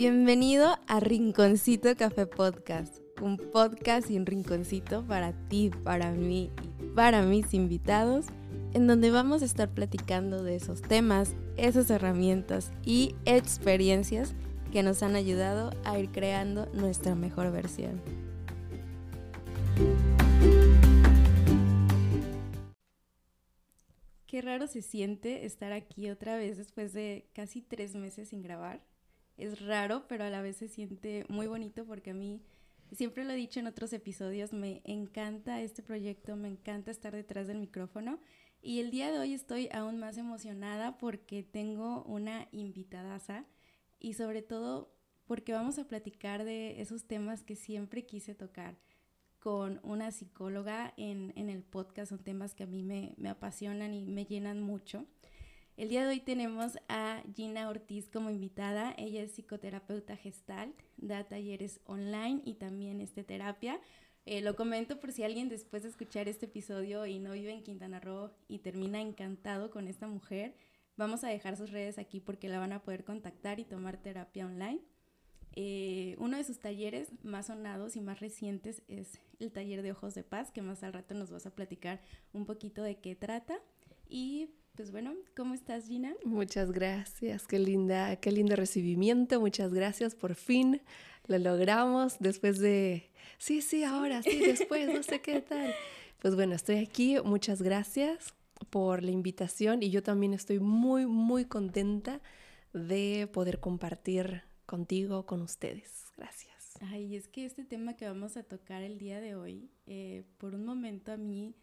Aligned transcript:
Bienvenido 0.00 0.78
a 0.86 0.98
Rinconcito 0.98 1.94
Café 1.94 2.24
Podcast, 2.24 3.00
un 3.20 3.36
podcast 3.36 4.08
sin 4.08 4.24
rinconcito 4.24 5.06
para 5.06 5.34
ti, 5.48 5.70
para 5.84 6.10
mí 6.12 6.50
y 6.80 6.86
para 6.94 7.20
mis 7.20 7.52
invitados, 7.52 8.24
en 8.72 8.86
donde 8.86 9.10
vamos 9.10 9.42
a 9.42 9.44
estar 9.44 9.68
platicando 9.68 10.42
de 10.42 10.56
esos 10.56 10.80
temas, 10.80 11.34
esas 11.58 11.90
herramientas 11.90 12.72
y 12.82 13.14
experiencias 13.26 14.34
que 14.72 14.82
nos 14.82 15.02
han 15.02 15.16
ayudado 15.16 15.70
a 15.84 15.98
ir 15.98 16.08
creando 16.08 16.64
nuestra 16.72 17.14
mejor 17.14 17.52
versión. 17.52 18.00
Qué 24.26 24.40
raro 24.40 24.66
se 24.66 24.80
siente 24.80 25.44
estar 25.44 25.72
aquí 25.72 26.08
otra 26.08 26.38
vez 26.38 26.56
después 26.56 26.94
de 26.94 27.28
casi 27.34 27.60
tres 27.60 27.94
meses 27.94 28.30
sin 28.30 28.40
grabar 28.40 28.80
es 29.40 29.64
raro, 29.64 30.06
pero 30.08 30.24
a 30.24 30.30
la 30.30 30.42
vez 30.42 30.56
se 30.56 30.68
siente 30.68 31.24
muy 31.28 31.46
bonito 31.46 31.84
porque 31.84 32.10
a 32.10 32.14
mí, 32.14 32.40
siempre 32.92 33.24
lo 33.24 33.32
he 33.32 33.36
dicho 33.36 33.60
en 33.60 33.66
otros 33.66 33.92
episodios, 33.92 34.52
me 34.52 34.82
encanta 34.84 35.60
este 35.60 35.82
proyecto, 35.82 36.36
me 36.36 36.48
encanta 36.48 36.90
estar 36.90 37.14
detrás 37.14 37.46
del 37.46 37.58
micrófono. 37.58 38.20
Y 38.62 38.80
el 38.80 38.90
día 38.90 39.10
de 39.10 39.18
hoy 39.18 39.32
estoy 39.32 39.68
aún 39.72 39.98
más 39.98 40.18
emocionada 40.18 40.98
porque 40.98 41.42
tengo 41.42 42.02
una 42.04 42.48
invitadaza 42.52 43.46
y 43.98 44.14
sobre 44.14 44.42
todo 44.42 44.94
porque 45.24 45.52
vamos 45.52 45.78
a 45.78 45.86
platicar 45.86 46.44
de 46.44 46.80
esos 46.80 47.04
temas 47.04 47.42
que 47.42 47.56
siempre 47.56 48.04
quise 48.04 48.34
tocar 48.34 48.76
con 49.38 49.80
una 49.82 50.10
psicóloga 50.10 50.92
en, 50.96 51.32
el 51.36 51.62
podcast. 51.62 52.10
Son 52.10 52.18
temas 52.18 52.54
que 52.54 52.64
a 52.64 52.66
mí 52.66 52.82
me, 52.82 53.14
me 53.16 53.30
apasionan 53.30 53.94
y 53.94 54.04
me 54.06 54.26
llenan 54.26 54.60
mucho. 54.60 55.06
El 55.80 55.88
día 55.88 56.02
de 56.02 56.08
hoy 56.08 56.20
tenemos 56.20 56.78
a 56.90 57.22
Gina 57.34 57.70
Ortiz 57.70 58.10
como 58.10 58.28
invitada. 58.28 58.94
Ella 58.98 59.22
es 59.22 59.32
psicoterapeuta 59.32 60.14
gestal, 60.14 60.74
da 60.98 61.24
talleres 61.24 61.80
online 61.86 62.42
y 62.44 62.56
también 62.56 63.00
este 63.00 63.24
terapia. 63.24 63.80
Eh, 64.26 64.42
lo 64.42 64.56
comento 64.56 65.00
por 65.00 65.10
si 65.10 65.22
alguien 65.22 65.48
después 65.48 65.82
de 65.82 65.88
escuchar 65.88 66.28
este 66.28 66.44
episodio 66.44 67.06
y 67.06 67.18
no 67.18 67.32
vive 67.32 67.54
en 67.54 67.62
Quintana 67.62 67.98
Roo 67.98 68.30
y 68.46 68.58
termina 68.58 69.00
encantado 69.00 69.70
con 69.70 69.88
esta 69.88 70.06
mujer, 70.06 70.54
vamos 70.98 71.24
a 71.24 71.28
dejar 71.28 71.56
sus 71.56 71.70
redes 71.70 71.98
aquí 71.98 72.20
porque 72.20 72.50
la 72.50 72.58
van 72.58 72.74
a 72.74 72.82
poder 72.82 73.02
contactar 73.02 73.58
y 73.58 73.64
tomar 73.64 73.96
terapia 73.96 74.44
online. 74.44 74.82
Eh, 75.56 76.14
uno 76.18 76.36
de 76.36 76.44
sus 76.44 76.58
talleres 76.58 77.08
más 77.24 77.46
sonados 77.46 77.96
y 77.96 78.02
más 78.02 78.20
recientes 78.20 78.82
es 78.86 79.18
el 79.38 79.50
taller 79.50 79.80
de 79.80 79.92
ojos 79.92 80.14
de 80.14 80.24
paz, 80.24 80.52
que 80.52 80.60
más 80.60 80.82
al 80.82 80.92
rato 80.92 81.14
nos 81.14 81.30
vas 81.30 81.46
a 81.46 81.54
platicar 81.54 82.02
un 82.34 82.44
poquito 82.44 82.82
de 82.82 82.98
qué 83.00 83.16
trata. 83.16 83.58
Y 84.10 84.50
pues 84.76 84.90
bueno, 84.92 85.14
¿cómo 85.36 85.54
estás, 85.54 85.86
Gina? 85.86 86.14
Muchas 86.24 86.72
gracias, 86.72 87.46
qué 87.46 87.58
linda, 87.58 88.16
qué 88.16 88.32
lindo 88.32 88.56
recibimiento, 88.56 89.40
muchas 89.40 89.72
gracias, 89.72 90.14
por 90.14 90.34
fin 90.34 90.80
lo 91.26 91.38
logramos 91.38 92.16
después 92.18 92.58
de, 92.58 93.10
sí, 93.38 93.62
sí, 93.62 93.84
ahora, 93.84 94.22
sí, 94.22 94.40
después, 94.40 94.92
no 94.92 95.02
sé 95.02 95.20
qué 95.20 95.40
tal. 95.40 95.72
Pues 96.20 96.34
bueno, 96.34 96.54
estoy 96.54 96.76
aquí, 96.76 97.16
muchas 97.24 97.62
gracias 97.62 98.34
por 98.68 99.02
la 99.02 99.10
invitación 99.10 99.82
y 99.82 99.90
yo 99.90 100.02
también 100.02 100.34
estoy 100.34 100.60
muy, 100.60 101.06
muy 101.06 101.44
contenta 101.44 102.20
de 102.72 103.28
poder 103.32 103.60
compartir 103.60 104.42
contigo, 104.66 105.24
con 105.26 105.40
ustedes. 105.40 106.12
Gracias. 106.16 106.76
Ay, 106.80 107.16
es 107.16 107.28
que 107.28 107.44
este 107.44 107.64
tema 107.64 107.94
que 107.94 108.06
vamos 108.06 108.36
a 108.36 108.42
tocar 108.42 108.82
el 108.82 108.98
día 108.98 109.20
de 109.20 109.34
hoy, 109.34 109.70
eh, 109.86 110.24
por 110.38 110.54
un 110.54 110.64
momento 110.64 111.12
a 111.12 111.16
mí 111.16 111.54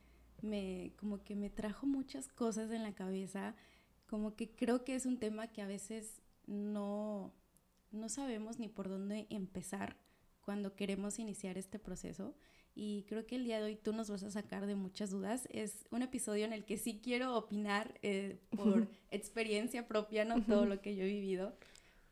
me 0.41 0.93
como 0.97 1.23
que 1.23 1.35
me 1.35 1.49
trajo 1.49 1.85
muchas 1.85 2.27
cosas 2.27 2.71
en 2.71 2.83
la 2.83 2.93
cabeza, 2.93 3.55
como 4.07 4.35
que 4.35 4.49
creo 4.49 4.83
que 4.83 4.95
es 4.95 5.05
un 5.05 5.19
tema 5.19 5.47
que 5.47 5.61
a 5.61 5.67
veces 5.67 6.21
no, 6.45 7.33
no 7.91 8.09
sabemos 8.09 8.59
ni 8.59 8.67
por 8.69 8.89
dónde 8.89 9.27
empezar 9.29 9.97
cuando 10.41 10.75
queremos 10.75 11.19
iniciar 11.19 11.57
este 11.57 11.77
proceso. 11.79 12.33
Y 12.73 13.05
creo 13.09 13.25
que 13.25 13.35
el 13.35 13.43
día 13.43 13.57
de 13.57 13.65
hoy 13.65 13.75
tú 13.75 13.91
nos 13.91 14.09
vas 14.09 14.21
a 14.23 14.29
sacar 14.29 14.67
de 14.67 14.75
muchas 14.75 15.09
dudas. 15.09 15.47
Es 15.51 15.87
un 15.89 16.03
episodio 16.03 16.45
en 16.45 16.53
el 16.53 16.63
que 16.63 16.77
sí 16.77 17.01
quiero 17.03 17.35
opinar 17.35 17.99
eh, 18.03 18.39
por 18.55 18.87
experiencia 19.11 19.87
propia, 19.87 20.25
no 20.25 20.41
todo 20.43 20.65
lo 20.65 20.79
que 20.79 20.95
yo 20.95 21.03
he 21.03 21.07
vivido, 21.07 21.57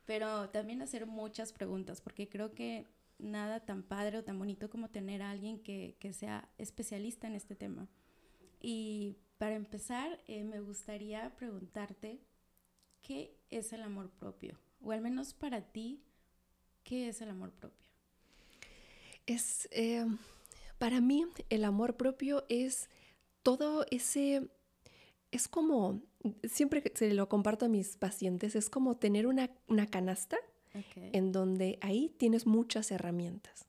pero 0.05 0.50
también 0.50 0.81
hacer 0.81 1.05
muchas 1.05 1.53
preguntas, 1.53 2.01
porque 2.01 2.27
creo 2.27 2.53
que 2.53 2.88
nada 3.19 3.59
tan 3.59 3.83
padre 3.83 4.17
o 4.17 4.23
tan 4.23 4.39
bonito 4.39 4.69
como 4.69 4.89
tener 4.89 5.21
a 5.21 5.31
alguien 5.31 5.59
que, 5.59 5.95
que 6.00 6.13
sea 6.13 6.50
especialista 6.57 7.27
en 7.27 7.35
este 7.35 7.55
tema. 7.55 7.88
Y 8.67 9.17
para 9.37 9.53
empezar, 9.53 10.19
eh, 10.25 10.43
me 10.43 10.59
gustaría 10.59 11.35
preguntarte, 11.35 12.19
¿qué 13.03 13.37
es 13.51 13.71
el 13.73 13.83
amor 13.83 14.09
propio? 14.09 14.57
O 14.81 14.91
al 14.91 15.01
menos 15.01 15.35
para 15.35 15.61
ti, 15.61 16.01
¿qué 16.83 17.09
es 17.09 17.21
el 17.21 17.29
amor 17.29 17.51
propio? 17.51 17.85
Es, 19.27 19.69
eh, 19.69 20.07
para 20.79 20.99
mí, 20.99 21.27
el 21.51 21.63
amor 21.63 21.95
propio 21.95 22.43
es 22.49 22.89
todo 23.43 23.85
ese, 23.91 24.49
es 25.29 25.47
como, 25.47 26.01
siempre 26.43 26.81
que 26.81 26.91
se 26.95 27.13
lo 27.13 27.29
comparto 27.29 27.67
a 27.67 27.69
mis 27.69 27.97
pacientes, 27.97 28.55
es 28.55 28.71
como 28.71 28.97
tener 28.97 29.27
una, 29.27 29.47
canasta 29.91 30.37
en 30.95 31.31
donde 31.31 31.77
ahí 31.81 32.15
tienes 32.17 32.47
muchas 32.47 32.89
herramientas. 32.89 33.67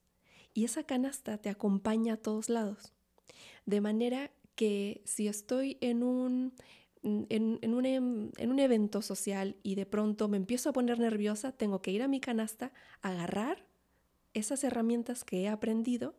Y 0.54 0.64
esa 0.64 0.84
canasta 0.84 1.36
te 1.36 1.50
acompaña 1.50 2.14
a 2.14 2.16
todos 2.16 2.48
lados. 2.48 2.94
De 3.66 3.82
manera 3.82 4.30
que 4.56 5.03
si 5.05 5.28
estoy 5.28 5.78
en 5.81 6.03
un, 6.03 6.55
en, 7.03 7.75
un, 7.75 7.87
em, 7.87 8.31
en, 8.37 8.50
un, 8.50 8.59
evento 8.59 9.03
social 9.03 9.56
y 9.62 9.77
de 9.77 9.87
pronto 9.87 10.28
me 10.28 10.39
empiezo 10.39 10.71
a 10.71 10.72
poner 10.72 10.99
nerviosa, 10.99 11.53
tengo 11.53 11.83
que 11.83 11.93
ir 11.93 12.03
a 12.03 12.09
mi 12.09 12.21
canasta, 12.21 12.72
agarrar 13.03 13.65
esas 14.34 14.65
herramientas 14.65 15.25
que 15.25 15.43
he 15.43 15.49
aprendido 15.49 16.17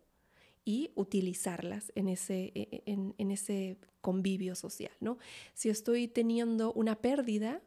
y 0.63 0.91
utilizarlas 0.95 1.91
en 1.95 2.07
ese, 2.07 2.51
e, 2.55 2.67
e, 2.71 2.83
en, 2.85 3.15
en 3.17 3.31
ese 3.31 3.77
convivio 4.01 4.55
social, 4.55 4.93
¿no? 4.99 5.17
Si 5.53 5.69
estoy 5.69 6.07
teniendo 6.07 6.71
una 6.73 7.01
pérdida, 7.01 7.61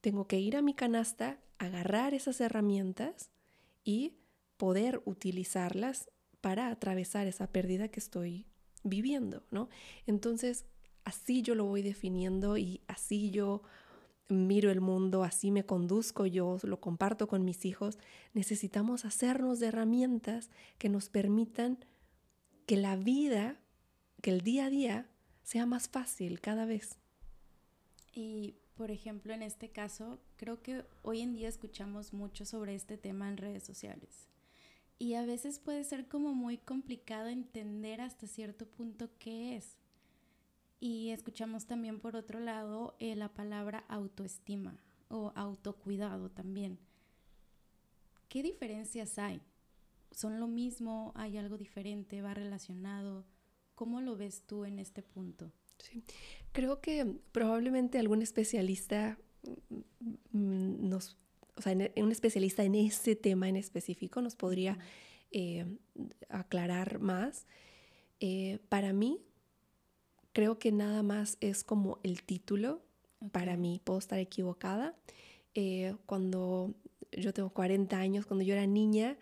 tengo 0.00 0.26
que 0.26 0.38
ir 0.38 0.56
a 0.56 0.62
mi 0.62 0.74
canasta, 0.74 1.38
agarrar 1.58 2.14
esas 2.14 2.40
herramientas 2.40 3.30
y 3.84 4.14
poder 4.56 5.02
utilizarlas 5.04 6.10
para 6.40 6.68
atravesar 6.68 7.26
esa 7.26 7.46
pérdida 7.46 7.88
que 7.88 8.00
estoy 8.00 8.46
viviendo, 8.84 9.42
¿no? 9.50 9.68
Entonces, 10.06 10.66
así 11.04 11.42
yo 11.42 11.54
lo 11.54 11.64
voy 11.64 11.82
definiendo 11.82 12.56
y 12.56 12.80
así 12.86 13.30
yo 13.30 13.62
miro 14.28 14.70
el 14.70 14.80
mundo, 14.80 15.24
así 15.24 15.50
me 15.50 15.66
conduzco 15.66 16.26
yo, 16.26 16.58
lo 16.62 16.80
comparto 16.80 17.26
con 17.26 17.44
mis 17.44 17.64
hijos. 17.64 17.98
Necesitamos 18.32 19.04
hacernos 19.04 19.58
de 19.60 19.66
herramientas 19.66 20.50
que 20.78 20.88
nos 20.88 21.08
permitan 21.08 21.78
que 22.66 22.76
la 22.76 22.96
vida, 22.96 23.58
que 24.22 24.30
el 24.30 24.40
día 24.40 24.66
a 24.66 24.70
día 24.70 25.10
sea 25.42 25.66
más 25.66 25.88
fácil 25.88 26.40
cada 26.40 26.64
vez. 26.64 26.98
Y, 28.14 28.54
por 28.76 28.90
ejemplo, 28.90 29.34
en 29.34 29.42
este 29.42 29.68
caso, 29.68 30.18
creo 30.36 30.62
que 30.62 30.84
hoy 31.02 31.20
en 31.20 31.34
día 31.34 31.48
escuchamos 31.48 32.12
mucho 32.12 32.46
sobre 32.46 32.74
este 32.74 32.96
tema 32.96 33.28
en 33.28 33.36
redes 33.36 33.64
sociales 33.64 34.33
y 34.98 35.14
a 35.14 35.24
veces 35.24 35.58
puede 35.58 35.84
ser 35.84 36.06
como 36.08 36.34
muy 36.34 36.58
complicado 36.58 37.28
entender 37.28 38.00
hasta 38.00 38.26
cierto 38.26 38.66
punto 38.66 39.10
qué 39.18 39.56
es. 39.56 39.76
Y 40.80 41.10
escuchamos 41.10 41.66
también 41.66 42.00
por 42.00 42.16
otro 42.16 42.40
lado 42.40 42.94
eh, 42.98 43.16
la 43.16 43.32
palabra 43.32 43.84
autoestima 43.88 44.78
o 45.08 45.32
autocuidado 45.34 46.30
también. 46.30 46.78
¿Qué 48.28 48.42
diferencias 48.42 49.18
hay? 49.18 49.40
¿Son 50.10 50.40
lo 50.40 50.46
mismo? 50.46 51.12
¿Hay 51.14 51.38
algo 51.38 51.56
diferente? 51.56 52.22
¿Va 52.22 52.34
relacionado? 52.34 53.24
¿Cómo 53.74 54.00
lo 54.00 54.16
ves 54.16 54.42
tú 54.46 54.64
en 54.64 54.78
este 54.78 55.02
punto? 55.02 55.52
Sí. 55.78 56.04
Creo 56.52 56.80
que 56.80 57.04
probablemente 57.32 57.98
algún 57.98 58.22
especialista 58.22 59.18
mm, 59.42 60.38
mm, 60.38 60.88
nos 60.88 61.16
o 61.56 61.62
sea, 61.62 61.76
un 61.96 62.12
especialista 62.12 62.64
en 62.64 62.74
ese 62.74 63.16
tema 63.16 63.48
en 63.48 63.56
específico 63.56 64.20
nos 64.20 64.34
podría 64.36 64.78
eh, 65.30 65.66
aclarar 66.28 66.98
más. 67.00 67.46
Eh, 68.20 68.58
para 68.68 68.92
mí, 68.92 69.20
creo 70.32 70.58
que 70.58 70.72
nada 70.72 71.02
más 71.02 71.36
es 71.40 71.64
como 71.64 71.98
el 72.02 72.22
título. 72.22 72.82
Para 73.32 73.56
mí, 73.56 73.80
puedo 73.82 73.98
estar 73.98 74.18
equivocada. 74.18 74.96
Eh, 75.54 75.94
cuando 76.06 76.74
yo 77.12 77.32
tengo 77.32 77.50
40 77.50 77.96
años, 77.96 78.26
cuando 78.26 78.44
yo 78.44 78.54
era 78.54 78.66
niña, 78.66 79.16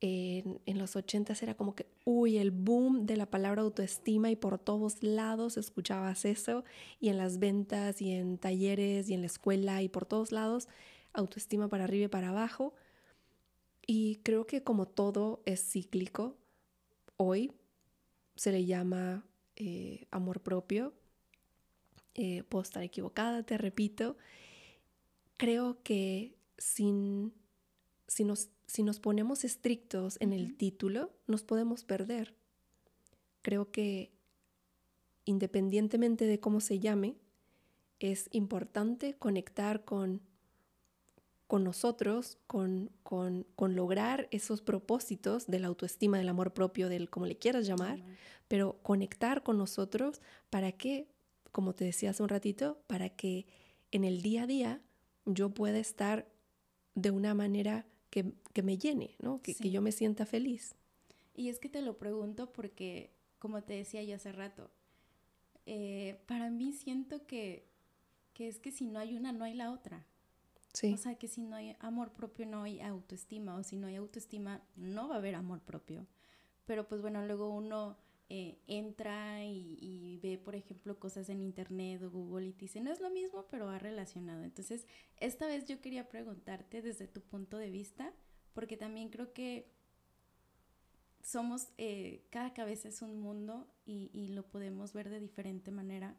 en, 0.00 0.60
en, 0.66 0.78
los 0.78 0.94
80 0.94 1.34
era 1.40 1.54
como 1.54 1.74
que, 1.74 1.86
uy, 2.04 2.36
el 2.36 2.50
boom 2.50 3.06
de 3.06 3.16
la 3.16 3.26
palabra 3.26 3.62
autoestima 3.62 4.30
y 4.30 4.36
por 4.36 4.58
todos 4.58 5.02
lados 5.02 5.56
escuchabas 5.56 6.26
eso 6.26 6.64
y 7.00 7.08
en 7.08 7.16
las 7.16 7.38
ventas 7.38 8.02
y 8.02 8.12
en 8.12 8.36
talleres 8.36 9.08
y 9.08 9.14
en 9.14 9.20
la 9.20 9.26
escuela 9.26 9.80
y 9.82 9.88
por 9.88 10.04
todos 10.04 10.32
lados 10.32 10.68
autoestima 11.16 11.68
para 11.68 11.84
arriba 11.84 12.06
y 12.06 12.08
para 12.08 12.30
abajo. 12.30 12.74
Y 13.86 14.16
creo 14.22 14.46
que 14.46 14.62
como 14.62 14.86
todo 14.86 15.42
es 15.44 15.60
cíclico, 15.60 16.36
hoy 17.16 17.52
se 18.34 18.52
le 18.52 18.64
llama 18.64 19.24
eh, 19.56 20.06
amor 20.10 20.42
propio. 20.42 20.92
Eh, 22.14 22.44
puedo 22.48 22.62
estar 22.62 22.82
equivocada, 22.82 23.42
te 23.42 23.58
repito. 23.58 24.16
Creo 25.36 25.82
que 25.82 26.36
sin 26.58 27.32
si 28.06 28.24
nos, 28.24 28.50
si 28.66 28.82
nos 28.82 29.00
ponemos 29.00 29.44
estrictos 29.44 30.16
en 30.20 30.32
el 30.32 30.56
título, 30.56 31.12
nos 31.26 31.42
podemos 31.42 31.84
perder. 31.84 32.34
Creo 33.42 33.70
que 33.70 34.12
independientemente 35.24 36.26
de 36.26 36.40
cómo 36.40 36.60
se 36.60 36.78
llame, 36.78 37.16
es 37.98 38.28
importante 38.32 39.14
conectar 39.14 39.84
con, 39.84 40.20
con 41.46 41.62
nosotros, 41.64 42.38
con, 42.46 42.90
con, 43.02 43.46
lograr 43.76 44.28
esos 44.30 44.62
propósitos 44.62 45.46
de 45.46 45.60
la 45.60 45.68
autoestima, 45.68 46.18
del 46.18 46.28
amor 46.28 46.52
propio, 46.52 46.88
del 46.88 47.08
como 47.08 47.26
le 47.26 47.36
quieras 47.36 47.66
llamar, 47.66 48.02
pero 48.48 48.78
conectar 48.82 49.42
con 49.42 49.56
nosotros 49.58 50.20
para 50.50 50.72
que, 50.72 51.08
como 51.52 51.74
te 51.74 51.84
decía 51.84 52.10
hace 52.10 52.22
un 52.22 52.28
ratito, 52.28 52.78
para 52.86 53.10
que 53.10 53.46
en 53.92 54.04
el 54.04 54.22
día 54.22 54.42
a 54.42 54.46
día 54.46 54.80
yo 55.24 55.50
pueda 55.50 55.78
estar 55.78 56.28
de 56.94 57.10
una 57.10 57.34
manera 57.34 57.86
que, 58.10 58.32
me 58.62 58.78
llene, 58.78 59.14
¿no? 59.20 59.42
que, 59.42 59.54
que 59.54 59.70
yo 59.70 59.82
me 59.82 59.92
sienta 59.92 60.26
feliz. 60.26 60.74
Y 61.34 61.50
es 61.50 61.58
que 61.58 61.68
te 61.68 61.82
lo 61.82 61.98
pregunto 61.98 62.52
porque, 62.52 63.12
como 63.38 63.62
te 63.62 63.74
decía 63.74 64.02
yo 64.02 64.16
hace 64.16 64.32
rato, 64.32 64.70
eh, 65.66 66.18
para 66.26 66.48
mí 66.48 66.72
siento 66.72 67.26
que, 67.26 67.68
que, 68.32 68.48
es 68.48 68.58
que 68.58 68.70
si 68.70 68.86
no 68.86 68.98
hay 68.98 69.14
una, 69.16 69.32
no 69.32 69.44
hay 69.44 69.54
la 69.54 69.70
otra. 69.70 70.06
O 70.82 70.96
sea, 70.96 71.14
que 71.16 71.28
si 71.28 71.42
no 71.42 71.56
hay 71.56 71.76
amor 71.80 72.12
propio, 72.12 72.46
no 72.46 72.62
hay 72.62 72.80
autoestima, 72.80 73.56
o 73.56 73.62
si 73.62 73.76
no 73.76 73.86
hay 73.86 73.96
autoestima, 73.96 74.62
no 74.76 75.08
va 75.08 75.14
a 75.14 75.18
haber 75.18 75.34
amor 75.34 75.60
propio. 75.60 76.06
Pero 76.66 76.86
pues 76.88 77.00
bueno, 77.00 77.24
luego 77.24 77.48
uno 77.48 77.96
eh, 78.28 78.58
entra 78.66 79.44
y, 79.44 80.18
ve, 80.22 80.36
por 80.36 80.56
ejemplo, 80.56 80.98
cosas 80.98 81.28
en 81.28 81.40
internet 81.40 82.02
o 82.02 82.10
Google 82.10 82.48
y 82.48 82.52
dice, 82.52 82.80
no 82.80 82.90
es 82.90 83.00
lo 83.00 83.08
mismo, 83.10 83.46
pero 83.50 83.68
ha 83.68 83.78
relacionado. 83.78 84.42
Entonces, 84.42 84.86
esta 85.18 85.46
vez 85.46 85.66
yo 85.66 85.80
quería 85.80 86.08
preguntarte 86.08 86.82
desde 86.82 87.06
tu 87.06 87.20
punto 87.20 87.56
de 87.56 87.70
vista, 87.70 88.12
porque 88.52 88.76
también 88.76 89.10
creo 89.10 89.32
que 89.32 89.70
somos, 91.22 91.68
eh, 91.78 92.26
cada 92.30 92.52
cabeza 92.52 92.88
es 92.88 93.00
un 93.00 93.20
mundo 93.20 93.68
y, 93.84 94.28
lo 94.28 94.44
podemos 94.48 94.92
ver 94.92 95.08
de 95.08 95.20
diferente 95.20 95.70
manera. 95.70 96.16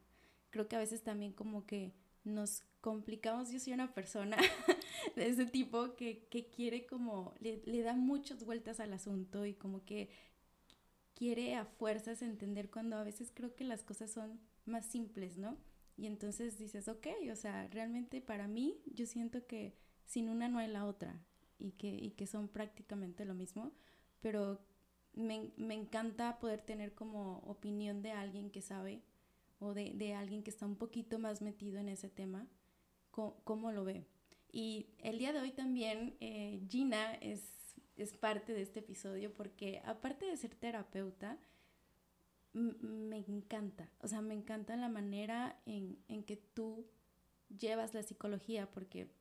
Creo 0.50 0.68
que 0.70 0.78
a 0.78 0.80
veces 0.80 1.04
también 1.04 1.34
como 1.34 1.66
que 1.66 1.94
nos 2.28 2.64
complicamos. 2.82 3.52
Yo 3.52 3.60
soy 3.60 3.74
una 3.74 3.94
persona 3.94 4.38
de 5.16 5.28
ese 5.28 5.46
tipo 5.46 5.96
que, 5.96 6.28
quiere 6.56 6.86
como, 6.86 7.34
le, 7.40 7.62
le, 7.66 7.82
da 7.82 7.94
muchas 7.96 8.46
vueltas 8.46 8.80
al 8.80 8.94
asunto 8.94 9.46
y 9.46 9.54
como 9.54 9.86
que 9.86 10.10
quiere 11.14 11.56
a 11.56 11.66
fuerzas 11.66 12.22
entender 12.22 12.70
cuando 12.70 12.98
a 12.98 13.04
veces 13.04 13.32
creo 13.34 13.56
que 13.56 13.64
las 13.64 13.84
cosas 13.84 14.12
son 14.12 14.40
más 14.66 14.86
simples, 14.86 15.38
¿no? 15.38 15.58
Y 15.98 16.06
entonces 16.06 16.60
dices, 16.60 16.88
ok, 16.88 17.08
o 17.32 17.36
sea, 17.36 17.68
realmente 17.70 18.22
para 18.22 18.48
mí 18.48 18.80
yo 18.86 19.08
siento 19.08 19.48
que 19.48 19.76
sin 20.06 20.30
una 20.30 20.48
no 20.48 20.60
hay 20.60 20.68
la 20.68 20.86
otra 20.86 21.20
y 21.58 21.72
que, 21.72 21.88
y 21.88 22.12
que 22.12 22.28
son 22.28 22.48
prácticamente 22.48 23.26
lo 23.26 23.34
mismo, 23.34 23.72
pero 24.20 24.62
me, 25.14 25.52
me, 25.58 25.74
encanta 25.74 26.38
poder 26.38 26.62
tener 26.62 26.94
como 26.94 27.40
opinión 27.40 28.04
de 28.04 28.12
alguien 28.12 28.52
que 28.52 28.62
sabe 28.62 29.02
o 29.60 29.74
de, 29.74 29.94
de 29.94 30.14
alguien 30.14 30.44
que 30.44 30.50
está 30.50 30.66
un 30.66 30.76
poquito 30.76 31.20
más 31.20 31.42
metido 31.42 31.80
en 31.80 31.90
ese 31.90 32.10
tema, 32.10 32.48
cómo, 33.12 33.72
lo 33.72 33.84
ve. 33.84 34.06
Y 34.52 34.88
el 35.00 35.18
día 35.18 35.34
de 35.34 35.40
hoy 35.40 35.52
también 35.52 36.16
eh, 36.20 36.62
Gina 36.70 37.16
es, 37.16 37.42
es, 37.96 38.14
parte 38.14 38.54
de 38.54 38.62
este 38.62 38.80
episodio 38.80 39.34
porque 39.34 39.82
aparte 39.86 40.26
de 40.26 40.38
ser 40.38 40.56
terapeuta, 40.56 41.40
me 42.54 43.18
encanta, 43.18 43.92
o 44.02 44.08
sea, 44.08 44.22
me 44.22 44.34
encanta 44.34 44.76
la 44.78 44.90
manera 44.90 45.60
en, 45.66 46.00
en 46.08 46.24
que 46.24 46.38
tú 46.38 46.88
llevas 47.60 47.94
la 47.94 48.02
psicología 48.02 48.70
porque 48.72 49.12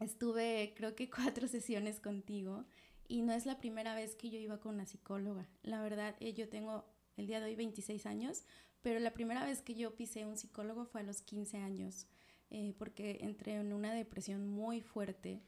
estuve 0.00 0.72
creo 0.76 0.94
que 0.94 1.10
cuatro 1.10 1.48
sesiones 1.48 2.00
contigo 2.00 2.64
y 3.06 3.22
no 3.22 3.32
es 3.32 3.46
la 3.46 3.58
primera 3.58 3.94
vez 3.94 4.16
que 4.16 4.30
yo 4.30 4.38
iba 4.38 4.58
con 4.60 4.74
una 4.74 4.86
psicóloga. 4.86 5.46
La 5.62 5.82
verdad, 5.82 6.16
eh, 6.20 6.32
yo 6.32 6.48
tengo 6.48 6.84
el 7.16 7.26
día 7.26 7.40
de 7.40 7.46
hoy 7.46 7.54
26 7.54 8.06
años, 8.06 8.44
pero 8.84 9.00
la 9.00 9.14
primera 9.14 9.46
vez 9.46 9.62
que 9.62 9.74
yo 9.74 9.96
pisé 9.96 10.26
un 10.26 10.36
psicólogo 10.36 10.84
fue 10.84 11.00
a 11.00 11.04
los 11.04 11.22
15 11.22 11.56
años, 11.56 12.06
eh, 12.50 12.74
porque 12.78 13.16
entré 13.22 13.54
en 13.54 13.72
una 13.72 13.94
depresión 13.94 14.46
muy 14.46 14.82
fuerte 14.82 15.40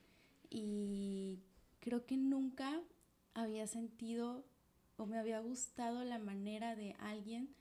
y 0.49 1.43
creo 1.81 2.07
que 2.07 2.17
nunca 2.17 2.83
había 3.35 3.67
sentido 3.67 4.47
o 4.97 5.05
me 5.05 5.19
había 5.19 5.41
gustado 5.41 6.03
la 6.03 6.19
manera 6.19 6.77
de 6.77 6.97
alguien 6.99 7.55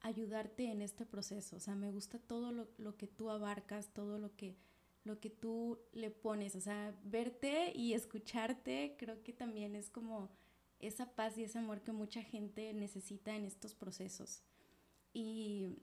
ayudarte 0.00 0.70
en 0.70 0.80
este 0.80 1.04
proceso. 1.04 1.56
O 1.56 1.60
sea, 1.60 1.74
me 1.74 1.90
gusta 1.90 2.18
todo 2.18 2.50
lo, 2.50 2.70
lo 2.78 2.96
que 2.96 3.08
tú 3.08 3.28
abarcas, 3.28 3.92
todo 3.92 4.18
lo 4.18 4.34
que 4.36 4.56
lo 5.04 5.20
que 5.20 5.28
tú 5.28 5.78
le 5.92 6.10
pones, 6.10 6.56
o 6.56 6.60
sea, 6.60 6.98
verte 7.04 7.72
y 7.74 7.92
escucharte, 7.92 8.96
creo 8.98 9.22
que 9.22 9.32
también 9.34 9.74
es 9.74 9.90
como 9.90 10.30
esa 10.80 11.14
paz 11.14 11.36
y 11.36 11.44
ese 11.44 11.58
amor 11.58 11.82
que 11.82 11.92
mucha 11.92 12.22
gente 12.22 12.72
necesita 12.72 13.36
en 13.36 13.44
estos 13.44 13.74
procesos. 13.74 14.42
Y 15.18 15.74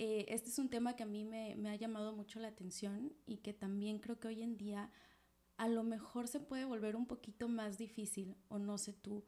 eh, 0.00 0.26
este 0.28 0.48
es 0.48 0.58
un 0.58 0.68
tema 0.68 0.96
que 0.96 1.04
a 1.04 1.06
mí 1.06 1.24
me, 1.24 1.54
me 1.54 1.70
ha 1.70 1.76
llamado 1.76 2.12
mucho 2.12 2.40
la 2.40 2.48
atención 2.48 3.12
y 3.24 3.36
que 3.36 3.52
también 3.52 4.00
creo 4.00 4.18
que 4.18 4.26
hoy 4.26 4.42
en 4.42 4.56
día 4.56 4.90
a 5.58 5.68
lo 5.68 5.84
mejor 5.84 6.26
se 6.26 6.40
puede 6.40 6.64
volver 6.64 6.96
un 6.96 7.06
poquito 7.06 7.46
más 7.46 7.78
difícil, 7.78 8.34
o 8.48 8.58
no 8.58 8.76
sé 8.76 8.92
tú, 8.92 9.22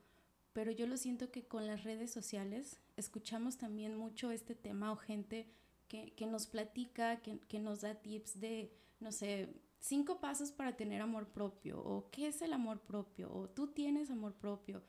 pero 0.52 0.72
yo 0.72 0.88
lo 0.88 0.96
siento 0.96 1.30
que 1.30 1.46
con 1.46 1.68
las 1.68 1.84
redes 1.84 2.10
sociales 2.10 2.80
escuchamos 2.96 3.56
también 3.56 3.96
mucho 3.96 4.32
este 4.32 4.56
tema 4.56 4.90
o 4.90 4.96
gente 4.96 5.48
que, 5.86 6.12
que 6.16 6.26
nos 6.26 6.48
platica, 6.48 7.22
que, 7.22 7.38
que, 7.38 7.60
nos 7.60 7.82
da 7.82 7.94
tips 7.94 8.40
de, 8.40 8.72
no 8.98 9.12
sé, 9.12 9.54
cinco 9.78 10.18
pasos 10.18 10.50
para 10.50 10.76
tener 10.76 11.02
amor 11.02 11.28
propio, 11.28 11.78
o 11.78 12.10
qué 12.10 12.26
es 12.26 12.42
el 12.42 12.52
amor 12.52 12.80
propio, 12.80 13.32
o 13.32 13.48
tú 13.48 13.68
tienes 13.68 14.10
amor 14.10 14.34
propio. 14.34 14.82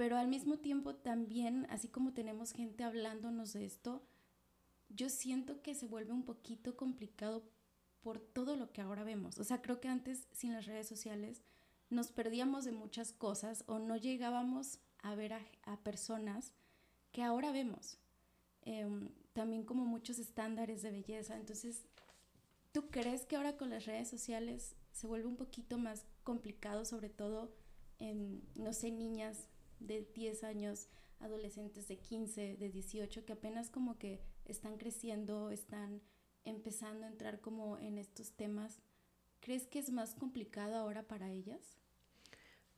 Pero 0.00 0.16
al 0.16 0.28
mismo 0.28 0.56
tiempo 0.56 0.94
también, 0.94 1.66
así 1.68 1.86
como 1.86 2.14
tenemos 2.14 2.52
gente 2.52 2.84
hablándonos 2.84 3.52
de 3.52 3.66
esto, 3.66 4.02
yo 4.88 5.10
siento 5.10 5.60
que 5.60 5.74
se 5.74 5.84
vuelve 5.84 6.14
un 6.14 6.22
poquito 6.22 6.74
complicado 6.74 7.44
por 8.00 8.18
todo 8.18 8.56
lo 8.56 8.72
que 8.72 8.80
ahora 8.80 9.04
vemos. 9.04 9.36
O 9.36 9.44
sea, 9.44 9.60
creo 9.60 9.78
que 9.78 9.88
antes 9.88 10.26
sin 10.32 10.54
las 10.54 10.64
redes 10.64 10.88
sociales 10.88 11.42
nos 11.90 12.12
perdíamos 12.12 12.64
de 12.64 12.72
muchas 12.72 13.12
cosas 13.12 13.62
o 13.66 13.78
no 13.78 13.94
llegábamos 13.98 14.78
a 15.02 15.14
ver 15.16 15.34
a, 15.34 15.76
personas 15.82 16.54
que 17.12 17.22
ahora 17.22 17.52
vemos. 17.52 17.98
Em, 18.62 19.10
también 19.34 19.64
como 19.64 19.84
muchos 19.84 20.18
estándares 20.18 20.80
de 20.80 20.92
belleza. 20.92 21.36
Entonces, 21.36 21.84
¿Tú 22.72 22.88
crees 22.88 23.26
que 23.26 23.36
ahora 23.36 23.58
con 23.58 23.68
las 23.68 23.84
redes 23.84 24.08
sociales 24.08 24.76
se 24.92 25.06
vuelve 25.06 25.26
un 25.26 25.36
poquito 25.36 25.76
más 25.76 26.06
complicado, 26.22 26.86
sobre 26.86 27.10
todo 27.10 27.52
en, 27.98 28.48
no 28.54 28.72
sé, 28.72 28.92
niñas 28.92 29.48
de 29.80 30.06
10 30.14 30.44
años, 30.44 30.88
adolescentes 31.18 31.88
de 31.88 31.98
15, 31.98 32.56
de 32.56 32.70
18, 32.70 33.24
que 33.24 33.32
apenas 33.32 33.70
como 33.70 33.98
que 33.98 34.20
están 34.44 34.76
creciendo, 34.76 35.50
están 35.50 36.00
empezando 36.44 37.06
a 37.06 37.08
entrar 37.08 37.40
como 37.40 37.78
en 37.78 37.98
estos 37.98 38.32
temas? 38.32 38.80
¿Crees 39.40 39.66
que 39.66 39.78
es 39.78 39.90
más 39.90 40.14
complicado 40.14 40.76
ahora 40.76 41.02
para 41.02 41.30
ellas? 41.30 41.78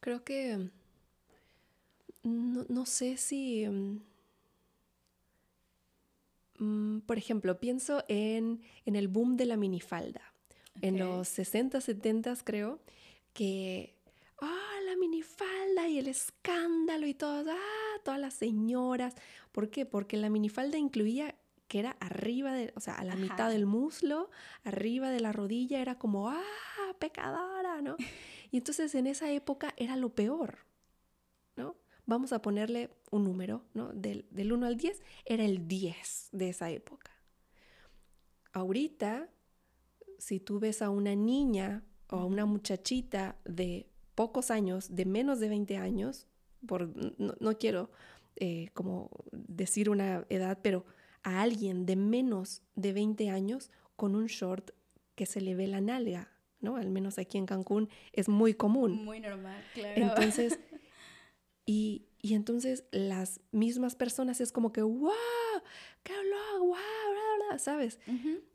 Creo 0.00 0.24
que 0.24 0.70
no, 2.22 2.64
no 2.68 2.86
sé 2.86 3.16
si 3.16 3.66
mm, 3.68 4.00
Mm, 6.62 7.00
por 7.00 7.18
ejemplo, 7.18 7.58
pienso 7.58 8.04
en, 8.06 8.60
el 8.86 9.08
boom 9.08 9.36
de 9.36 9.46
la 9.46 9.56
minifalda. 9.56 10.22
En 10.80 10.96
los 10.96 11.26
60, 11.28 11.80
70 11.80 12.36
creo 12.44 12.78
que, 13.34 13.94
minifalda 15.02 15.88
y 15.88 15.98
el 15.98 16.06
escándalo 16.06 17.06
y 17.06 17.14
todo, 17.14 17.50
ah, 17.50 17.98
todas 18.04 18.20
las 18.20 18.34
señoras. 18.34 19.14
¿Por 19.50 19.68
qué? 19.68 19.84
Porque 19.84 20.16
la 20.16 20.30
minifalda 20.30 20.78
incluía 20.78 21.34
que 21.66 21.80
era 21.80 21.96
arriba 22.00 22.52
de, 22.52 22.72
o 22.76 22.80
sea, 22.80 22.94
a 22.94 23.04
la 23.04 23.16
mitad 23.16 23.50
del 23.50 23.66
muslo, 23.66 24.30
arriba 24.62 25.10
de 25.10 25.20
la 25.20 25.32
rodilla, 25.32 25.80
era 25.80 25.98
como, 25.98 26.28
ah, 26.28 26.40
pecadora, 26.98 27.82
¿no? 27.82 27.96
Y 28.50 28.58
entonces 28.58 28.94
en 28.94 29.06
esa 29.06 29.30
época 29.30 29.74
era 29.76 29.96
lo 29.96 30.14
peor, 30.14 30.58
¿no? 31.56 31.76
vamos 32.06 32.32
a 32.32 32.42
ponerle 32.42 32.90
un 33.10 33.24
número, 33.24 33.64
¿no? 33.74 33.92
Del, 33.92 34.26
del 34.30 34.52
1 34.52 34.66
al 34.66 34.76
10 34.76 35.00
era 35.24 35.44
el 35.44 35.66
10 35.66 36.28
de 36.32 36.48
esa 36.48 36.70
época. 36.70 37.10
Ahorita, 38.52 39.30
si 40.18 40.40
tú 40.40 40.58
ves 40.60 40.82
a 40.82 40.90
una 40.90 41.14
niña 41.14 41.84
o 42.08 42.16
a 42.16 42.24
una 42.26 42.44
muchachita 42.44 43.36
de 43.44 43.91
pocos 44.14 44.50
años, 44.50 44.94
de 44.94 45.04
menos 45.04 45.40
de 45.40 45.48
20 45.48 45.76
años, 45.76 46.26
por, 46.66 46.90
no, 47.18 47.58
quiero 47.58 47.90
eh, 48.36 48.68
como 48.74 49.10
decir 49.32 49.90
una 49.90 50.24
edad, 50.28 50.58
pero 50.62 50.84
a 51.22 51.42
alguien 51.42 51.86
de 51.86 51.96
menos 51.96 52.62
de 52.74 52.92
20 52.92 53.30
años 53.30 53.70
con 53.96 54.14
un 54.14 54.26
short 54.26 54.70
que 55.14 55.26
se 55.26 55.40
le 55.40 55.54
ve 55.54 55.66
la 55.66 55.80
nalga, 55.80 56.30
¿no? 56.60 56.76
Al 56.76 56.90
menos 56.90 57.18
aquí 57.18 57.38
en 57.38 57.46
Cancún 57.46 57.88
es 58.12 58.28
muy 58.28 58.54
común. 58.54 59.04
Muy 59.04 59.20
normal, 59.20 59.62
claro. 59.74 60.00
Entonces, 60.00 60.58
Y, 61.64 62.08
entonces 62.22 62.84
las 62.92 63.40
mismas 63.50 63.94
personas 63.94 64.40
es 64.40 64.52
como 64.52 64.72
que, 64.72 64.82
wow, 64.82 65.12
qué 66.02 66.12
loco, 66.12 66.66
wow, 66.66 66.76
bla, 66.76 67.48
bla, 67.48 67.58
¿sabes? 67.58 67.98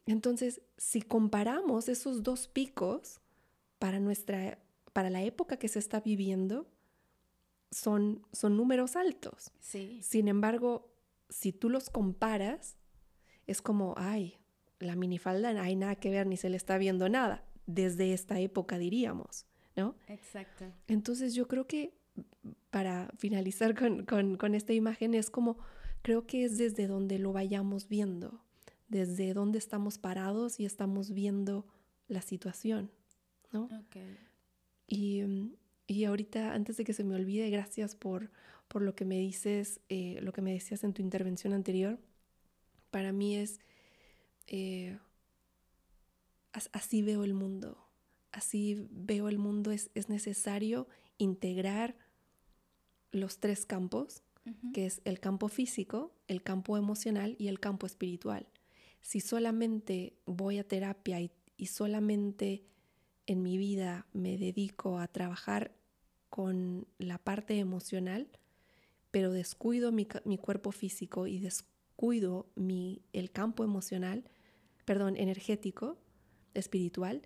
Entonces, 0.05 0.61
si 0.77 1.01
comparamos 1.01 1.89
esos 1.89 2.23
dos 2.23 2.47
picos 2.47 3.19
para 3.79 3.99
nuestra, 3.99 4.59
para 4.97 5.11
la 5.11 5.21
época 5.21 5.57
que 5.57 5.67
se 5.67 5.77
está 5.77 5.99
viviendo, 5.99 6.65
son, 7.69 8.25
son 8.31 8.57
números 8.57 8.95
altos. 8.95 9.51
Sí. 9.59 9.99
Sin 10.01 10.27
embargo, 10.27 10.91
si 11.29 11.53
tú 11.53 11.69
los 11.69 11.91
comparas, 11.91 12.77
es 13.45 13.61
como, 13.61 13.93
ay, 13.95 14.39
la 14.79 14.95
minifalda 14.95 15.53
no 15.53 15.61
hay 15.61 15.75
nada 15.75 15.97
que 15.97 16.09
ver, 16.09 16.25
ni 16.25 16.35
se 16.35 16.49
le 16.49 16.57
está 16.57 16.79
viendo 16.79 17.09
nada, 17.09 17.45
desde 17.67 18.11
esta 18.11 18.39
época 18.39 18.79
diríamos, 18.79 19.45
¿no? 19.75 19.93
Exacto. 20.07 20.65
Entonces 20.87 21.35
yo 21.35 21.47
creo 21.47 21.67
que 21.67 21.93
para 22.71 23.11
finalizar 23.19 23.75
con, 23.75 24.03
con, 24.03 24.35
con 24.35 24.55
esta 24.55 24.73
imagen 24.73 25.13
es 25.13 25.29
como, 25.29 25.59
creo 26.01 26.25
que 26.25 26.43
es 26.43 26.57
desde 26.57 26.87
donde 26.87 27.19
lo 27.19 27.33
vayamos 27.33 27.87
viendo, 27.87 28.43
desde 28.87 29.35
donde 29.35 29.59
estamos 29.59 29.99
parados 29.99 30.59
y 30.59 30.65
estamos 30.65 31.11
viendo 31.11 31.67
la 32.07 32.23
situación, 32.23 32.89
¿no? 33.51 33.65
Okay. 33.65 34.26
Y, 34.87 35.21
mm, 35.21 35.53
y, 35.87 36.05
ahorita, 36.05 36.53
antes 36.53 36.77
de 36.77 36.83
que 36.83 36.93
se 36.93 37.03
me 37.03 37.15
olvide, 37.15 37.49
gracias 37.49 37.95
por, 37.95 38.31
por 38.67 38.81
lo 38.81 38.95
que 38.95 39.05
me 39.05 39.19
dices, 39.19 39.81
eh, 39.89 40.19
lo 40.21 40.33
que 40.33 40.41
me 40.41 40.53
decías 40.53 40.83
en 40.83 40.93
tu 40.93 41.01
intervención 41.01 41.53
anterior. 41.53 41.99
Para 42.91 43.11
mí 43.11 43.35
es, 43.35 43.59
eh, 44.47 44.97
así 46.71 47.01
veo 47.01 47.23
el 47.23 47.33
mundo, 47.33 47.77
así 48.31 48.87
veo 48.91 49.29
el 49.29 49.37
mundo, 49.37 49.71
es, 49.71 49.91
es 49.93 50.09
necesario 50.09 50.87
integrar 51.17 51.95
los 53.11 53.39
tres 53.39 53.65
campos, 53.65 54.23
uh 54.45 54.49
-huh. 54.49 54.73
que 54.73 54.85
es 54.85 55.01
el 55.05 55.19
campo 55.19 55.47
físico, 55.47 56.13
el 56.27 56.41
campo 56.43 56.77
emocional 56.77 57.35
y 57.39 57.47
el 57.47 57.59
campo 57.59 57.85
espiritual. 57.85 58.47
Si 59.01 59.19
solamente 59.19 60.17
voy 60.25 60.59
a 60.59 60.67
terapia 60.67 61.21
y, 61.21 61.31
y 61.57 61.67
solamente 61.67 62.65
en 63.27 63.43
mi 63.43 63.57
vida 63.57 64.07
me 64.13 64.37
dedico 64.37 64.97
a 64.97 65.07
trabajar 65.07 65.75
con 66.29 66.87
la 66.97 67.17
parte 67.17 67.59
emocional, 67.59 68.27
pero 69.11 69.31
descuido 69.31 69.91
mi, 69.91 70.05
cuerpo 70.05 70.71
físico 70.71 71.27
y 71.27 71.39
descuido 71.39 72.47
mi, 72.55 73.01
el 73.13 73.31
campo 73.31 73.63
emocional, 73.63 74.23
perdón, 74.85 75.17
energético, 75.17 75.97
espiritual, 76.53 77.21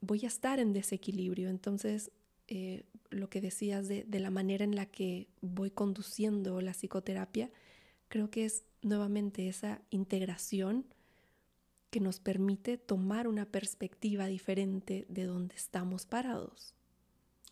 voy 0.00 0.24
a 0.24 0.28
estar 0.28 0.58
en 0.58 0.72
desequilibrio. 0.72 1.50
Entonces, 1.50 2.10
eh, 2.48 2.84
lo 3.10 3.28
que 3.28 3.40
decías 3.40 3.88
de, 3.88 4.04
de, 4.04 4.20
la 4.20 4.30
manera 4.30 4.64
en 4.64 4.74
la 4.74 4.86
que 4.86 5.28
voy 5.42 5.70
conduciendo 5.70 6.60
la 6.62 6.72
psicoterapia, 6.72 7.50
creo 8.08 8.30
que 8.30 8.46
es 8.46 8.64
nuevamente 8.82 9.48
esa 9.48 9.82
integración 9.90 10.86
que 11.90 12.00
nos 12.00 12.20
permite 12.20 12.76
tomar 12.78 13.28
una 13.28 13.46
perspectiva 13.46 14.26
diferente 14.26 15.06
de 15.08 15.24
donde 15.24 15.56
estamos 15.56 16.06
parados. 16.06 16.74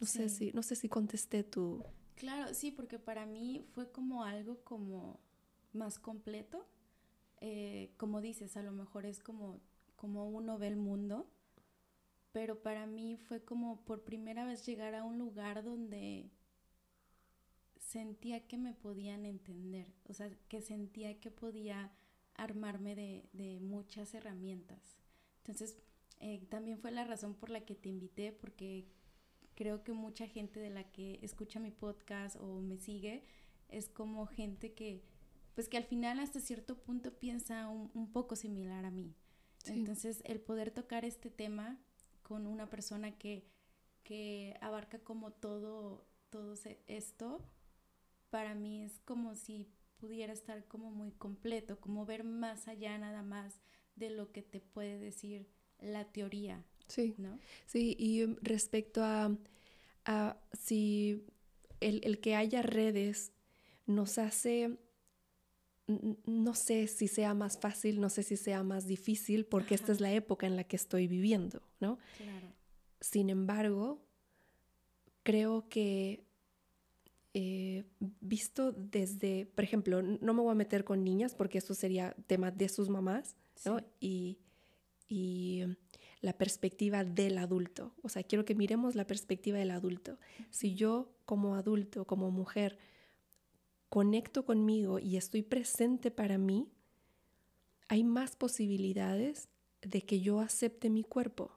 No, 0.01 0.07
sí. 0.07 0.19
sé, 0.19 0.29
si, 0.29 0.53
no 0.53 0.63
sé 0.63 0.77
si 0.77 0.89
contesté 0.89 1.43
tu... 1.43 1.85
Claro, 2.17 2.53
sí, 2.55 2.71
porque 2.71 2.99
para 2.99 3.27
mí 3.27 3.65
fue 3.73 3.91
como 3.91 4.25
algo 4.25 4.63
como 4.65 5.21
más 5.73 5.99
completo. 5.99 6.67
Eh, 7.41 7.93
como 7.97 8.21
dices, 8.21 8.57
a 8.57 8.63
lo 8.63 8.73
mejor 8.73 9.07
es 9.07 9.21
como, 9.21 9.61
como 9.97 10.29
uno 10.29 10.59
ve 10.59 10.69
el 10.69 10.77
mundo, 10.77 11.31
pero 12.33 12.63
para 12.63 12.87
mí 12.87 13.17
fue 13.17 13.45
como 13.45 13.83
por 13.85 14.05
primera 14.05 14.45
vez 14.45 14.65
llegar 14.67 14.95
a 14.95 15.05
un 15.05 15.19
lugar 15.19 15.63
donde 15.63 16.31
sentía 17.79 18.47
que 18.47 18.59
me 18.59 18.75
podían 18.75 19.25
entender, 19.25 19.95
o 20.09 20.15
sea, 20.15 20.31
que 20.49 20.61
sentía 20.61 21.21
que 21.21 21.31
podía 21.31 21.93
armarme 22.37 22.95
de, 22.95 23.29
de 23.33 23.61
muchas 23.61 24.15
herramientas. 24.15 24.97
Entonces, 25.39 25.79
eh, 26.21 26.47
también 26.49 26.79
fue 26.79 26.91
la 26.91 27.05
razón 27.05 27.35
por 27.35 27.51
la 27.51 27.65
que 27.65 27.75
te 27.75 27.89
invité, 27.89 28.33
porque 28.33 28.89
creo 29.55 29.85
que 29.85 29.93
mucha 29.93 30.27
gente 30.27 30.61
de 30.61 30.71
la 30.71 30.91
que 30.91 31.19
escucha 31.23 31.61
mi 31.61 31.71
podcast 31.71 32.37
o 32.37 32.61
me 32.61 32.79
sigue 32.79 33.25
es 33.69 33.89
como 33.89 34.27
gente 34.27 34.73
que, 34.75 35.05
pues 35.55 35.69
que 35.69 35.77
al 35.77 35.85
final 35.85 36.21
hasta 36.21 36.41
cierto 36.41 36.83
punto 36.83 37.19
piensa 37.19 37.69
un, 37.69 37.91
un 37.95 38.13
poco 38.13 38.37
similar 38.37 38.85
a 38.85 38.91
mí. 38.91 39.15
Sí. 39.65 39.73
Entonces, 39.73 40.23
el 40.25 40.41
poder 40.41 40.71
tocar 40.71 41.05
este 41.05 41.31
tema 41.31 41.79
con 42.23 42.47
una 42.47 42.69
persona 42.69 43.19
que, 43.19 43.49
que 44.03 44.57
abarca 44.61 44.99
como 45.01 45.33
todo, 45.33 46.07
todo 46.31 46.55
esto, 46.87 47.45
para 48.31 48.55
mí 48.55 48.83
es 48.83 49.01
como 49.01 49.35
si 49.35 49.69
pudiera 49.99 50.33
estar 50.33 50.65
como 50.67 50.91
muy 50.91 51.13
completo, 51.13 51.81
como 51.81 52.07
ver 52.07 52.25
más 52.25 52.69
allá 52.69 52.97
nada 52.99 53.23
más 53.23 53.61
de 53.97 54.11
lo 54.11 54.33
que 54.33 54.43
te 54.43 54.61
puede 54.61 54.99
decir 54.99 55.49
la 55.81 56.05
teoría. 56.05 56.65
Sí, 56.89 57.15
¿no? 57.19 57.39
sí 57.67 57.97
y 57.99 58.27
respecto 58.43 59.03
a, 59.03 59.37
a 60.05 60.37
si 60.53 61.25
el, 61.81 62.01
el, 62.05 62.21
que 62.21 62.37
haya 62.37 62.63
redes 62.63 63.33
nos 63.87 64.19
hace, 64.19 64.79
no 65.87 66.55
sé 66.55 66.87
si 66.87 67.09
sea 67.09 67.35
más 67.35 67.59
fácil, 67.59 68.01
no 68.01 68.09
sé 68.09 68.23
si 68.23 68.37
sea 68.37 68.63
más 68.63 68.87
difícil, 68.87 69.47
porque 69.47 69.75
Ajá. 69.75 69.83
esta 69.83 69.93
es 69.93 70.01
la 70.01 70.13
época 70.13 70.47
en 70.47 70.57
la 70.57 70.65
que 70.65 70.77
estoy 70.77 71.09
viviendo, 71.09 71.63
¿no? 71.81 71.99
Claro. 72.19 72.53
Sin 73.01 73.31
embargo, 73.31 74.01
creo 75.25 75.69
que 75.69 76.26
eh, 77.39 77.85
visto 77.99 78.73
desde, 78.73 79.45
por 79.45 79.63
ejemplo, 79.63 80.01
no 80.01 80.33
me 80.33 80.41
voy 80.41 80.53
a 80.53 80.55
meter 80.55 80.85
con 80.85 81.05
niñas 81.05 81.35
porque 81.35 81.59
eso 81.59 81.75
sería 81.75 82.17
tema 82.27 82.51
de 82.51 82.71
sus 82.71 82.89
mamás, 82.89 83.37
¿no? 83.67 83.79
Y, 84.01 84.39
y, 85.07 85.65
la 86.23 86.33
perspectiva 86.33 87.05
del 87.05 87.37
adulto. 87.37 87.93
O 88.03 88.09
sea, 88.09 88.23
quiero 88.23 88.47
que 88.47 88.55
miremos 88.55 88.95
la 88.95 89.07
perspectiva 89.07 89.59
del 89.59 89.71
adulto. 89.71 90.19
Si 90.51 90.75
yo 90.75 91.13
como 91.27 91.57
adulto, 91.57 92.07
como 92.07 92.31
mujer, 92.31 92.79
conecto 93.91 94.47
conmigo 94.47 94.99
y 94.99 95.19
estoy 95.19 95.43
presente 95.43 96.11
para 96.11 96.39
mí, 96.39 96.71
hay 97.89 98.03
más 98.03 98.35
posibilidades 98.35 99.51
de 99.83 100.01
que 100.01 100.21
yo 100.21 100.41
acepte 100.41 100.89
mi 100.89 101.05
cuerpo. 101.05 101.53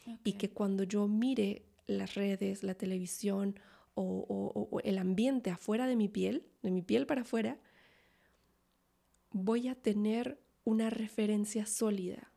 Okay. 0.00 0.18
Y 0.24 0.32
que 0.32 0.48
cuando 0.48 0.84
yo 0.84 1.06
mire 1.06 1.66
las 1.86 2.14
redes, 2.14 2.62
la 2.62 2.74
televisión 2.74 3.60
o, 3.94 4.80
el 4.84 4.98
ambiente 4.98 5.50
afuera 5.50 5.86
de 5.86 5.96
mi 5.96 6.08
piel, 6.08 6.46
de 6.62 6.70
mi 6.70 6.82
piel 6.82 7.06
para 7.06 7.22
afuera, 7.22 7.58
voy 9.30 9.68
a 9.68 9.74
tener 9.74 10.38
una 10.64 10.90
referencia 10.90 11.66
sólida. 11.66 12.30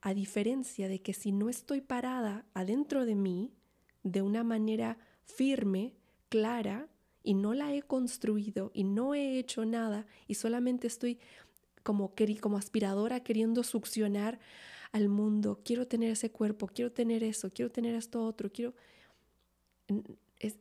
A 0.00 0.14
diferencia 0.14 0.88
de 0.88 1.00
que 1.00 1.12
si 1.12 1.32
no 1.32 1.48
estoy 1.48 1.80
parada 1.80 2.44
adentro 2.54 3.04
de 3.04 3.14
mí 3.14 3.52
de 4.02 4.22
una 4.22 4.44
manera 4.44 4.98
firme, 5.24 5.94
clara, 6.28 6.88
y 7.22 7.34
no 7.34 7.52
la 7.52 7.74
he 7.74 7.82
construido 7.82 8.70
y 8.72 8.84
no 8.84 9.14
he 9.14 9.38
hecho 9.38 9.66
nada 9.66 10.06
y 10.26 10.34
solamente 10.34 10.86
estoy 10.86 11.18
como, 11.82 12.14
como 12.40 12.56
aspiradora 12.56 13.20
queriendo 13.20 13.62
succionar 13.64 14.38
al 14.92 15.10
mundo, 15.10 15.60
quiero 15.62 15.86
tener 15.86 16.12
ese 16.12 16.30
cuerpo, 16.30 16.68
quiero 16.68 16.90
tener 16.90 17.22
eso, 17.22 17.50
quiero 17.50 17.70
tener 17.70 17.94
esto 17.94 18.24
otro, 18.24 18.50
quiero 18.50 18.74
es, 20.38 20.58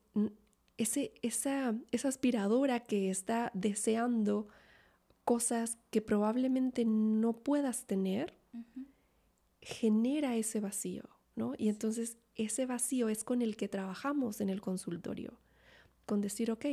ese, 0.78 1.14
esa, 1.22 1.76
esa 1.92 2.08
aspiradora 2.08 2.82
que 2.82 3.10
está 3.10 3.52
deseando 3.54 4.48
cosas 5.24 5.78
que 5.90 6.02
probablemente 6.02 6.86
no 6.86 7.34
puedas 7.34 7.86
tener, 7.86 8.34
uh 8.54 8.60
-huh. 8.60 8.86
genera 9.62 10.36
ese 10.38 10.60
vacío, 10.60 11.04
¿no? 11.36 11.54
Y 11.58 11.70
entonces 11.70 12.18
ese 12.36 12.66
vacío 12.66 13.10
es 13.10 13.24
con 13.24 13.42
el 13.42 13.58
que 13.58 13.68
trabajamos 13.68 14.40
en 14.40 14.50
el 14.50 14.62
consultorio, 14.62 15.40
con 16.06 16.22
decir, 16.22 16.52
ok, 16.52 16.66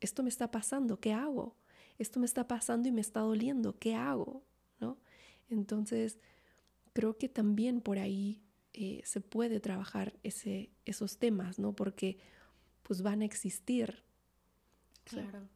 esto 0.00 0.22
me 0.22 0.28
está 0.28 0.50
pasando, 0.50 1.00
¿qué 1.00 1.12
hago? 1.12 1.56
Esto 1.98 2.18
me 2.20 2.26
está 2.26 2.48
pasando 2.48 2.88
y 2.88 2.92
me 2.92 3.00
está 3.00 3.20
doliendo, 3.20 3.78
¿qué 3.78 3.94
hago? 3.94 4.42
¿No? 4.80 4.98
Entonces, 5.48 6.18
creo 6.92 7.16
que 7.16 7.28
también 7.28 7.80
por 7.80 7.98
ahí 7.98 8.42
eh, 8.72 9.02
se 9.04 9.20
puede 9.20 9.60
trabajar 9.60 10.14
ese, 10.22 10.70
esos 10.84 11.18
temas, 11.18 11.58
¿no? 11.58 11.74
Porque 11.74 12.18
pues 12.82 13.02
van 13.02 13.22
a 13.22 13.24
existir. 13.24 14.04
Claro. 15.04 15.48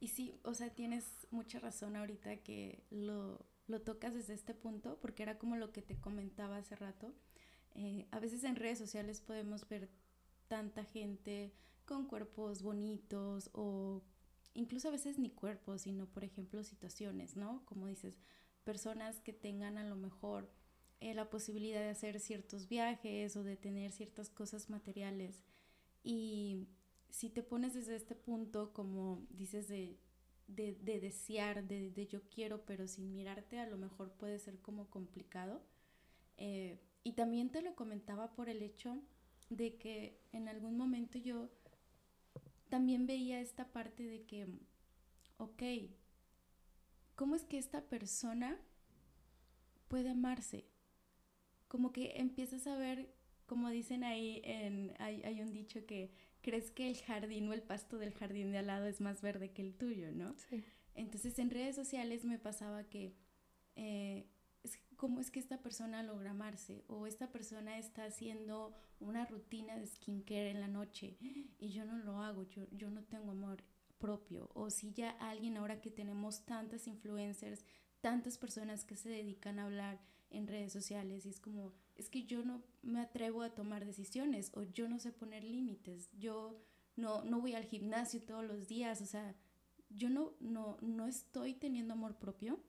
Y 0.00 0.08
sí, 0.08 0.40
o 0.42 0.54
sea, 0.54 0.74
tienes 0.74 1.26
mucha 1.30 1.60
razón 1.60 1.96
ahorita 1.96 2.38
que 2.38 2.82
lo, 2.90 3.46
lo 3.68 3.80
tocas 3.82 4.14
desde 4.14 4.34
este 4.34 4.54
punto, 4.54 4.98
porque 5.00 5.22
era 5.22 5.38
como 5.38 5.56
lo 5.56 5.72
que 5.72 5.82
te 5.82 5.96
comentaba 5.96 6.56
hace 6.56 6.76
rato. 6.76 7.14
Eh, 7.74 8.06
a 8.10 8.18
veces 8.18 8.44
en 8.44 8.56
redes 8.56 8.78
sociales 8.78 9.20
podemos 9.20 9.68
ver 9.68 9.88
tanta 10.48 10.84
gente 10.84 11.54
con 11.86 12.06
cuerpos 12.06 12.62
bonitos 12.62 13.50
o 13.54 14.02
incluso 14.54 14.88
a 14.88 14.92
veces 14.92 15.18
ni 15.18 15.30
cuerpos, 15.30 15.82
sino 15.82 16.06
por 16.06 16.24
ejemplo 16.24 16.62
situaciones, 16.64 17.36
¿no? 17.36 17.64
Como 17.64 17.86
dices, 17.86 18.18
personas 18.64 19.20
que 19.20 19.32
tengan 19.32 19.78
a 19.78 19.84
lo 19.84 19.96
mejor 19.96 20.50
eh, 21.00 21.14
la 21.14 21.30
posibilidad 21.30 21.80
de 21.80 21.90
hacer 21.90 22.20
ciertos 22.20 22.68
viajes 22.68 23.36
o 23.36 23.42
de 23.42 23.56
tener 23.56 23.92
ciertas 23.92 24.30
cosas 24.30 24.68
materiales 24.70 25.42
y 26.02 26.68
si 27.10 27.30
te 27.30 27.42
pones 27.42 27.74
desde 27.74 27.96
este 27.96 28.14
punto, 28.14 28.72
como 28.72 29.26
dices, 29.30 29.68
de, 29.68 29.98
de, 30.48 30.74
de 30.74 31.00
desear, 31.00 31.66
de, 31.66 31.90
de, 31.90 32.06
yo 32.06 32.22
quiero, 32.30 32.64
pero 32.64 32.88
sin 32.88 33.12
mirarte, 33.12 33.58
a 33.58 33.66
lo 33.66 33.76
mejor 33.76 34.12
puede 34.12 34.38
ser 34.38 34.58
como 34.60 34.88
complicado. 34.90 35.62
Eh, 36.38 36.80
y 37.04 37.12
también 37.12 37.50
te 37.50 37.62
lo 37.62 37.74
comentaba 37.74 38.34
por 38.34 38.48
el 38.48 38.62
hecho 38.62 39.02
de 39.50 39.76
que 39.76 40.18
en 40.32 40.48
algún 40.48 40.76
momento 40.76 41.18
yo 41.18 41.50
también 42.68 43.06
veía 43.06 43.40
esta 43.40 43.70
parte 43.70 44.02
de 44.02 44.24
que, 44.24 44.46
ok, 45.36 45.62
¿cómo 47.14 47.34
es 47.34 47.44
que 47.44 47.58
esta 47.58 47.82
persona 47.82 48.58
puede 49.88 50.10
amarse? 50.10 50.64
Como 51.68 51.92
que 51.92 52.12
empiezas 52.16 52.66
a 52.66 52.76
ver, 52.76 53.14
como 53.52 53.68
dicen 53.68 54.02
ahí, 54.02 54.40
en, 54.44 54.94
hay, 54.98 55.22
hay 55.24 55.42
un 55.42 55.52
dicho 55.52 55.84
que 55.84 56.10
crees 56.40 56.70
que 56.70 56.88
el 56.88 56.96
jardín 56.96 57.46
o 57.50 57.52
el 57.52 57.60
pasto 57.60 57.98
del 57.98 58.14
jardín 58.14 58.50
de 58.50 58.56
al 58.56 58.68
lado 58.68 58.86
es 58.86 59.02
más 59.02 59.20
verde 59.20 59.50
que 59.50 59.60
el 59.60 59.74
tuyo, 59.74 60.10
¿no? 60.10 60.34
Sí. 60.48 60.64
Entonces 60.94 61.38
en 61.38 61.50
redes 61.50 61.76
sociales 61.76 62.24
me 62.24 62.38
pasaba 62.38 62.84
que, 62.84 63.14
eh, 63.76 64.26
¿cómo 64.96 65.20
es 65.20 65.30
que 65.30 65.38
esta 65.38 65.60
persona 65.60 66.02
logra 66.02 66.30
amarse? 66.30 66.82
O 66.86 67.06
esta 67.06 67.30
persona 67.30 67.76
está 67.76 68.06
haciendo 68.06 68.74
una 69.00 69.26
rutina 69.26 69.76
de 69.76 69.86
skincare 69.86 70.48
en 70.48 70.60
la 70.60 70.68
noche 70.68 71.18
y 71.58 71.68
yo 71.68 71.84
no 71.84 71.98
lo 71.98 72.22
hago, 72.22 72.44
yo, 72.44 72.66
yo 72.70 72.90
no 72.90 73.04
tengo 73.04 73.32
amor 73.32 73.62
propio. 73.98 74.48
O 74.54 74.70
si 74.70 74.94
ya 74.94 75.10
alguien 75.10 75.58
ahora 75.58 75.82
que 75.82 75.90
tenemos 75.90 76.46
tantas 76.46 76.86
influencers, 76.86 77.66
tantas 78.00 78.38
personas 78.38 78.86
que 78.86 78.96
se 78.96 79.10
dedican 79.10 79.58
a 79.58 79.66
hablar 79.66 80.00
en 80.30 80.46
redes 80.46 80.72
sociales 80.72 81.26
y 81.26 81.28
es 81.28 81.38
como, 81.38 81.74
es 81.96 82.08
que 82.08 82.24
yo 82.24 82.44
no 82.44 82.62
me 82.82 83.00
atrevo 83.00 83.42
a 83.42 83.54
tomar 83.54 83.84
decisiones 83.84 84.50
o 84.54 84.62
yo 84.62 84.88
no 84.88 84.98
sé 84.98 85.12
poner 85.12 85.44
límites, 85.44 86.10
yo 86.18 86.60
no, 86.96 87.24
no 87.24 87.40
voy 87.40 87.54
al 87.54 87.64
gimnasio 87.64 88.22
todos 88.22 88.44
los 88.44 88.68
días, 88.68 89.00
o 89.00 89.06
sea, 89.06 89.34
yo 89.90 90.10
no, 90.10 90.32
no, 90.40 90.78
no 90.80 91.06
estoy 91.06 91.54
teniendo 91.54 91.94
amor 91.94 92.16
propio. 92.16 92.60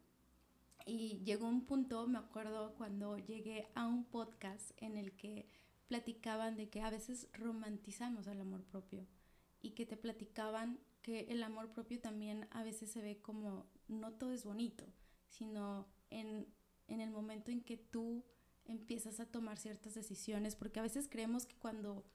Y 0.85 1.21
llegó 1.23 1.47
un 1.47 1.65
punto, 1.65 2.07
me 2.07 2.17
acuerdo 2.17 2.73
cuando 2.75 3.17
llegué 3.17 3.69
a 3.73 3.87
un 3.87 4.03
podcast 4.03 4.71
en 4.77 4.97
el 4.97 5.13
que 5.13 5.47
platicaban 5.87 6.57
de 6.57 6.69
que 6.69 6.81
a 6.81 6.89
veces 6.89 7.29
romantizamos 7.33 8.27
el 8.27 8.41
amor 8.41 8.63
propio 8.63 9.05
y 9.61 9.71
que 9.71 9.85
te 9.85 9.95
platicaban 9.95 10.79
que 11.01 11.21
el 11.29 11.43
amor 11.43 11.71
propio 11.71 12.01
también 12.01 12.47
a 12.51 12.63
veces 12.63 12.91
se 12.91 13.01
ve 13.01 13.21
como 13.21 13.65
no 13.87 14.13
todo 14.13 14.33
es 14.33 14.43
bonito, 14.43 14.85
sino 15.29 15.87
en, 16.09 16.47
en 16.87 16.99
el 16.99 17.11
momento 17.11 17.51
en 17.51 17.61
que 17.61 17.77
tú 17.77 18.25
empiezas 18.65 19.20
a 19.20 19.25
tomar 19.25 19.58
ciertas 19.58 19.93
decisiones, 19.93 20.55
porque 20.55 20.79
a 20.79 20.84
veces 20.84 21.08
creemos 21.10 21.46
que 21.46 21.55
cuando, 21.55 22.05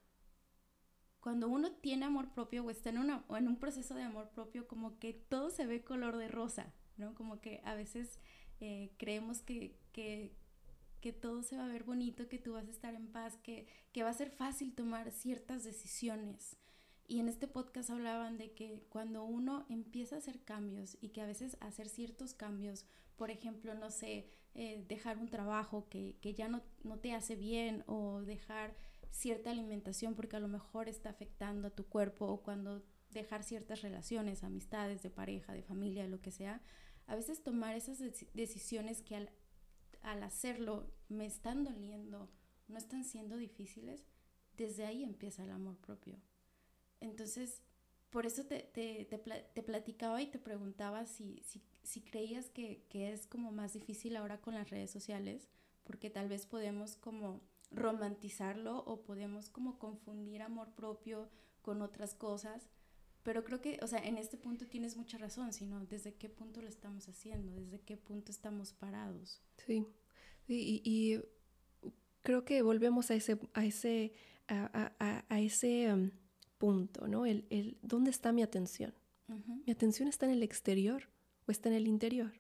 cuando 1.21 1.49
uno 1.49 1.73
tiene 1.73 2.07
amor 2.07 2.33
propio 2.33 2.65
o 2.65 2.71
está 2.71 2.91
en, 2.91 2.99
una, 2.99 3.25
o 3.29 3.37
en 3.37 3.49
un 3.49 3.59
proceso 3.59 3.95
de 3.95 4.03
amor 4.03 4.31
propio, 4.31 4.67
como 4.67 4.99
que 4.99 5.13
todo 5.13 5.51
se 5.51 5.67
ve 5.67 5.85
color 5.85 6.17
de 6.17 6.29
rosa, 6.29 6.73
¿no? 6.97 7.15
Como 7.15 7.41
que 7.41 7.61
a 7.65 7.75
veces 7.75 8.19
eh, 8.61 8.93
creemos 8.99 9.43
que, 9.43 9.77
que, 9.93 10.33
que, 11.01 11.13
todo 11.13 11.43
se 11.43 11.57
va 11.57 11.67
a 11.67 11.69
ver 11.69 11.85
bonito, 11.85 12.29
que 12.29 12.39
tú 12.39 12.55
vas 12.55 12.67
a 12.67 12.71
estar 12.71 12.95
en 12.95 13.09
paz, 13.09 13.37
que, 13.39 13.67
que 13.93 14.03
va 14.03 14.11
a 14.11 14.15
ser 14.15 14.31
fácil 14.31 14.75
tomar 14.75 15.11
ciertas 15.11 15.65
decisiones. 15.65 16.57
Y 17.07 17.21
en 17.21 17.29
este 17.29 17.49
podcast 17.49 17.89
hablaban 17.89 18.37
de 18.37 18.53
que 18.53 18.85
cuando 18.91 19.25
uno 19.25 19.65
empieza 19.71 20.17
a 20.17 20.19
hacer 20.19 20.43
cambios 20.45 20.99
y 21.01 21.09
que 21.09 21.23
a 21.23 21.27
veces 21.27 21.57
hacer 21.61 21.89
ciertos 21.89 22.35
cambios, 22.35 22.85
por 23.19 23.31
ejemplo, 23.31 23.75
no 23.75 23.91
sé, 23.91 24.31
eh, 24.55 24.85
dejar 24.89 25.19
un 25.19 25.29
trabajo 25.29 25.89
que, 25.91 26.17
ya 26.23 26.49
no, 26.49 26.63
no, 26.85 26.99
te 26.99 27.13
hace 27.13 27.37
bien 27.37 27.85
o 27.87 28.23
dejar 28.23 28.75
cierta 29.11 29.51
alimentación 29.51 30.15
porque 30.15 30.37
a 30.37 30.41
lo 30.41 30.49
mejor 30.49 30.89
está 30.89 31.11
afectando 31.11 31.69
a 31.69 31.75
tu 31.75 31.87
cuerpo 31.87 32.27
o 32.27 32.43
cuando 32.43 32.83
dejar 33.11 33.43
ciertas 33.43 33.83
relaciones, 33.83 34.45
amistades, 34.45 35.03
de 35.03 35.11
pareja, 35.11 35.53
de 35.53 35.63
familia, 35.63 36.07
lo 36.07 36.21
que 36.21 36.31
sea, 36.31 36.63
a 37.07 37.17
veces 37.17 37.43
tomar 37.43 37.75
esas 37.75 37.99
decisiones 38.35 39.03
que 39.03 39.17
al, 39.17 39.31
al 40.03 40.23
hacerlo 40.23 40.91
me 41.09 41.27
están 41.27 41.65
doliendo, 41.65 42.31
no 42.69 42.79
están 42.79 43.05
siendo 43.05 43.37
difíciles, 43.37 44.07
desde 44.57 44.87
ahí 44.87 45.03
empieza 45.03 45.43
el 45.43 45.51
amor 45.51 45.77
propio. 45.79 46.21
Entonces, 47.01 47.63
por 48.11 48.27
eso 48.27 48.45
te, 48.45 48.61
te, 48.61 49.05
te, 49.05 49.63
platicaba 49.63 50.23
y 50.23 50.27
te 50.27 50.39
preguntaba 50.39 51.07
si, 51.07 51.43
si, 51.43 51.61
si 51.89 52.01
creías 52.03 52.51
que, 52.51 52.85
que, 52.89 53.13
es 53.13 53.27
como 53.27 53.51
más 53.51 53.73
difícil 53.73 54.17
ahora 54.17 54.41
con 54.41 54.55
las 54.55 54.71
redes 54.71 54.91
sociales, 54.91 55.49
porque 55.85 56.11
tal 56.11 56.29
vez 56.29 56.47
podemos 56.47 56.97
como 56.97 57.41
romantizarlo 57.71 58.79
o 58.85 59.03
podemos 59.03 59.51
como 59.51 59.79
confundir 59.79 60.43
amor 60.43 60.71
propio 60.75 61.29
con 61.63 61.83
otras 61.83 62.15
cosas, 62.15 62.69
pero 63.23 63.45
creo 63.45 63.61
que, 63.61 63.79
o 63.83 63.87
sea, 63.87 63.99
en 64.01 64.17
este 64.17 64.37
punto 64.37 64.67
tienes 64.67 64.97
mucha 64.97 65.19
razón, 65.19 65.53
sino 65.53 65.85
desde 65.87 66.15
qué 66.15 66.29
punto 66.29 66.63
lo 66.63 66.69
estamos 66.69 67.09
haciendo, 67.09 67.55
desde 67.55 67.81
qué 67.81 67.97
punto 67.97 68.33
estamos 68.33 68.73
parados. 68.73 69.43
Sí, 69.67 69.87
y, 70.47 70.83
y 70.85 71.21
creo 72.23 72.45
que 72.45 72.63
volvemos 72.63 73.11
a 73.11 73.15
ese, 73.15 73.39
a 73.55 73.65
ese, 73.65 74.13
a, 74.47 74.93
a, 74.99 75.25
a 75.29 75.41
ese... 75.41 75.93
Um, 75.93 76.11
punto, 76.59 77.07
¿no? 77.07 77.25
El, 77.25 77.47
el, 77.51 77.79
¿Dónde 77.83 78.11
está 78.11 78.33
mi 78.33 78.43
atención? 78.43 78.93
¿Mi 79.67 79.73
atención 79.73 80.09
está 80.09 80.27
en 80.27 80.33
el 80.33 80.43
exterior 80.43 81.09
o 81.49 81.51
está 81.51 81.69
en 81.69 81.75
el 81.75 81.89
interior? 81.89 82.33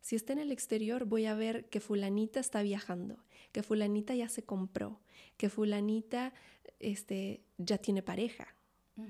Si 0.00 0.16
está 0.16 0.32
en 0.32 0.38
el 0.38 0.52
exterior, 0.52 1.04
voy 1.04 1.26
a 1.26 1.34
ver 1.34 1.68
que 1.68 1.80
fulanita 1.80 2.40
está 2.40 2.62
viajando, 2.62 3.24
que 3.52 3.62
fulanita 3.62 4.14
ya 4.14 4.28
se 4.28 4.42
compró, 4.42 5.00
que 5.36 5.48
fulanita 5.48 6.32
este, 6.78 7.42
ya 7.58 7.78
tiene 7.78 8.02
pareja, 8.02 8.54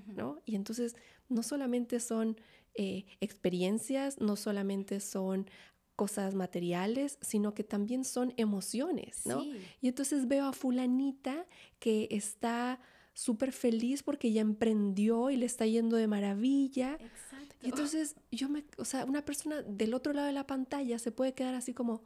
¿no? 0.06 0.40
Y 0.44 0.56
entonces 0.56 0.96
no 1.28 1.42
solamente 1.42 2.00
son 2.00 2.40
eh, 2.74 3.04
experiencias, 3.20 4.20
no 4.20 4.36
solamente 4.36 5.00
son 5.00 5.48
cosas 5.96 6.34
materiales, 6.34 7.18
sino 7.20 7.54
que 7.54 7.64
también 7.64 8.04
son 8.04 8.34
emociones, 8.36 9.24
¿no? 9.24 9.44
Y 9.80 9.88
entonces 9.88 10.28
veo 10.28 10.46
a 10.46 10.52
fulanita 10.52 11.46
que 11.78 12.08
está 12.10 12.80
súper 13.16 13.52
feliz 13.52 14.02
porque 14.02 14.30
ya 14.30 14.42
emprendió 14.42 15.30
y 15.30 15.38
le 15.38 15.46
está 15.46 15.64
yendo 15.64 15.96
de 15.96 16.06
maravilla. 16.06 16.98
Exacto. 17.00 17.56
Y 17.62 17.70
entonces 17.70 18.14
yo 18.30 18.50
me, 18.50 18.62
o 18.76 18.84
sea, 18.84 19.06
una 19.06 19.24
persona 19.24 19.62
del 19.62 19.94
otro 19.94 20.12
lado 20.12 20.26
de 20.26 20.34
la 20.34 20.46
pantalla 20.46 20.98
se 20.98 21.12
puede 21.12 21.32
quedar 21.32 21.54
así 21.54 21.72
como, 21.72 22.04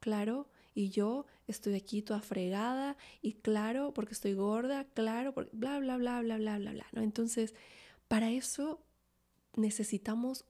claro, 0.00 0.50
y 0.74 0.90
yo 0.90 1.26
estoy 1.46 1.76
aquí 1.76 2.02
toda 2.02 2.20
fregada 2.20 2.96
y 3.22 3.34
claro, 3.34 3.94
porque 3.94 4.14
estoy 4.14 4.34
gorda, 4.34 4.84
claro, 4.94 5.32
porque 5.32 5.52
bla, 5.54 5.78
bla, 5.78 5.96
bla, 5.96 6.20
bla, 6.22 6.38
bla, 6.38 6.58
bla, 6.58 6.72
bla, 6.72 6.86
¿no? 6.90 7.02
Entonces, 7.02 7.54
para 8.08 8.30
eso 8.30 8.82
necesitamos 9.54 10.44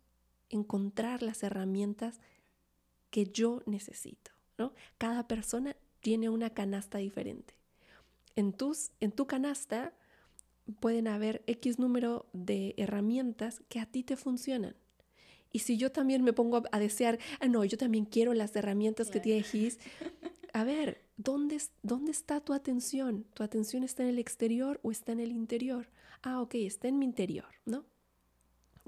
encontrar 0.48 1.22
las 1.22 1.42
herramientas 1.42 2.18
que 3.10 3.26
yo 3.26 3.62
necesito, 3.66 4.30
¿no? 4.56 4.72
Cada 4.96 5.28
persona 5.28 5.76
tiene 6.00 6.30
una 6.30 6.48
canasta 6.48 6.96
diferente. 6.96 7.52
En, 8.36 8.54
tus, 8.54 8.90
en 9.00 9.12
tu 9.12 9.26
canasta 9.26 9.92
pueden 10.80 11.08
haber 11.08 11.42
X 11.46 11.78
número 11.78 12.26
de 12.32 12.74
herramientas 12.76 13.62
que 13.68 13.80
a 13.80 13.86
ti 13.86 14.02
te 14.02 14.16
funcionan. 14.16 14.76
Y 15.52 15.60
si 15.60 15.78
yo 15.78 15.90
también 15.90 16.22
me 16.22 16.32
pongo 16.32 16.62
a 16.70 16.78
desear, 16.78 17.18
ah, 17.40 17.48
no, 17.48 17.64
yo 17.64 17.78
también 17.78 18.04
quiero 18.04 18.34
las 18.34 18.54
herramientas 18.54 19.10
que 19.10 19.20
tiene 19.20 19.42
Gis, 19.42 19.78
a 20.52 20.64
ver, 20.64 21.02
¿dónde, 21.16 21.60
¿dónde 21.82 22.10
está 22.10 22.40
tu 22.40 22.52
atención? 22.52 23.24
¿Tu 23.34 23.42
atención 23.42 23.82
está 23.82 24.02
en 24.02 24.10
el 24.10 24.18
exterior 24.18 24.78
o 24.82 24.90
está 24.90 25.12
en 25.12 25.20
el 25.20 25.32
interior? 25.32 25.88
Ah, 26.22 26.40
ok, 26.42 26.54
está 26.56 26.88
en 26.88 26.98
mi 26.98 27.06
interior, 27.06 27.48
¿no? 27.64 27.86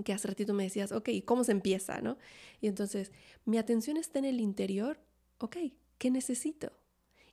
Que 0.05 0.13
hace 0.13 0.29
ratito 0.29 0.53
me 0.53 0.65
decías, 0.65 0.93
ok, 0.93 1.09
¿cómo 1.25 1.45
se 1.45 1.53
empieza, 1.53 2.01
no? 2.01 2.19
Y 2.61 2.67
entonces, 2.67 3.13
mi 3.45 3.57
atención 3.57 3.97
está 3.97 4.19
en 4.19 4.27
el 4.27 4.41
interior, 4.41 5.01
ok, 5.39 5.57
¿qué 5.99 6.11
necesito? 6.11 6.73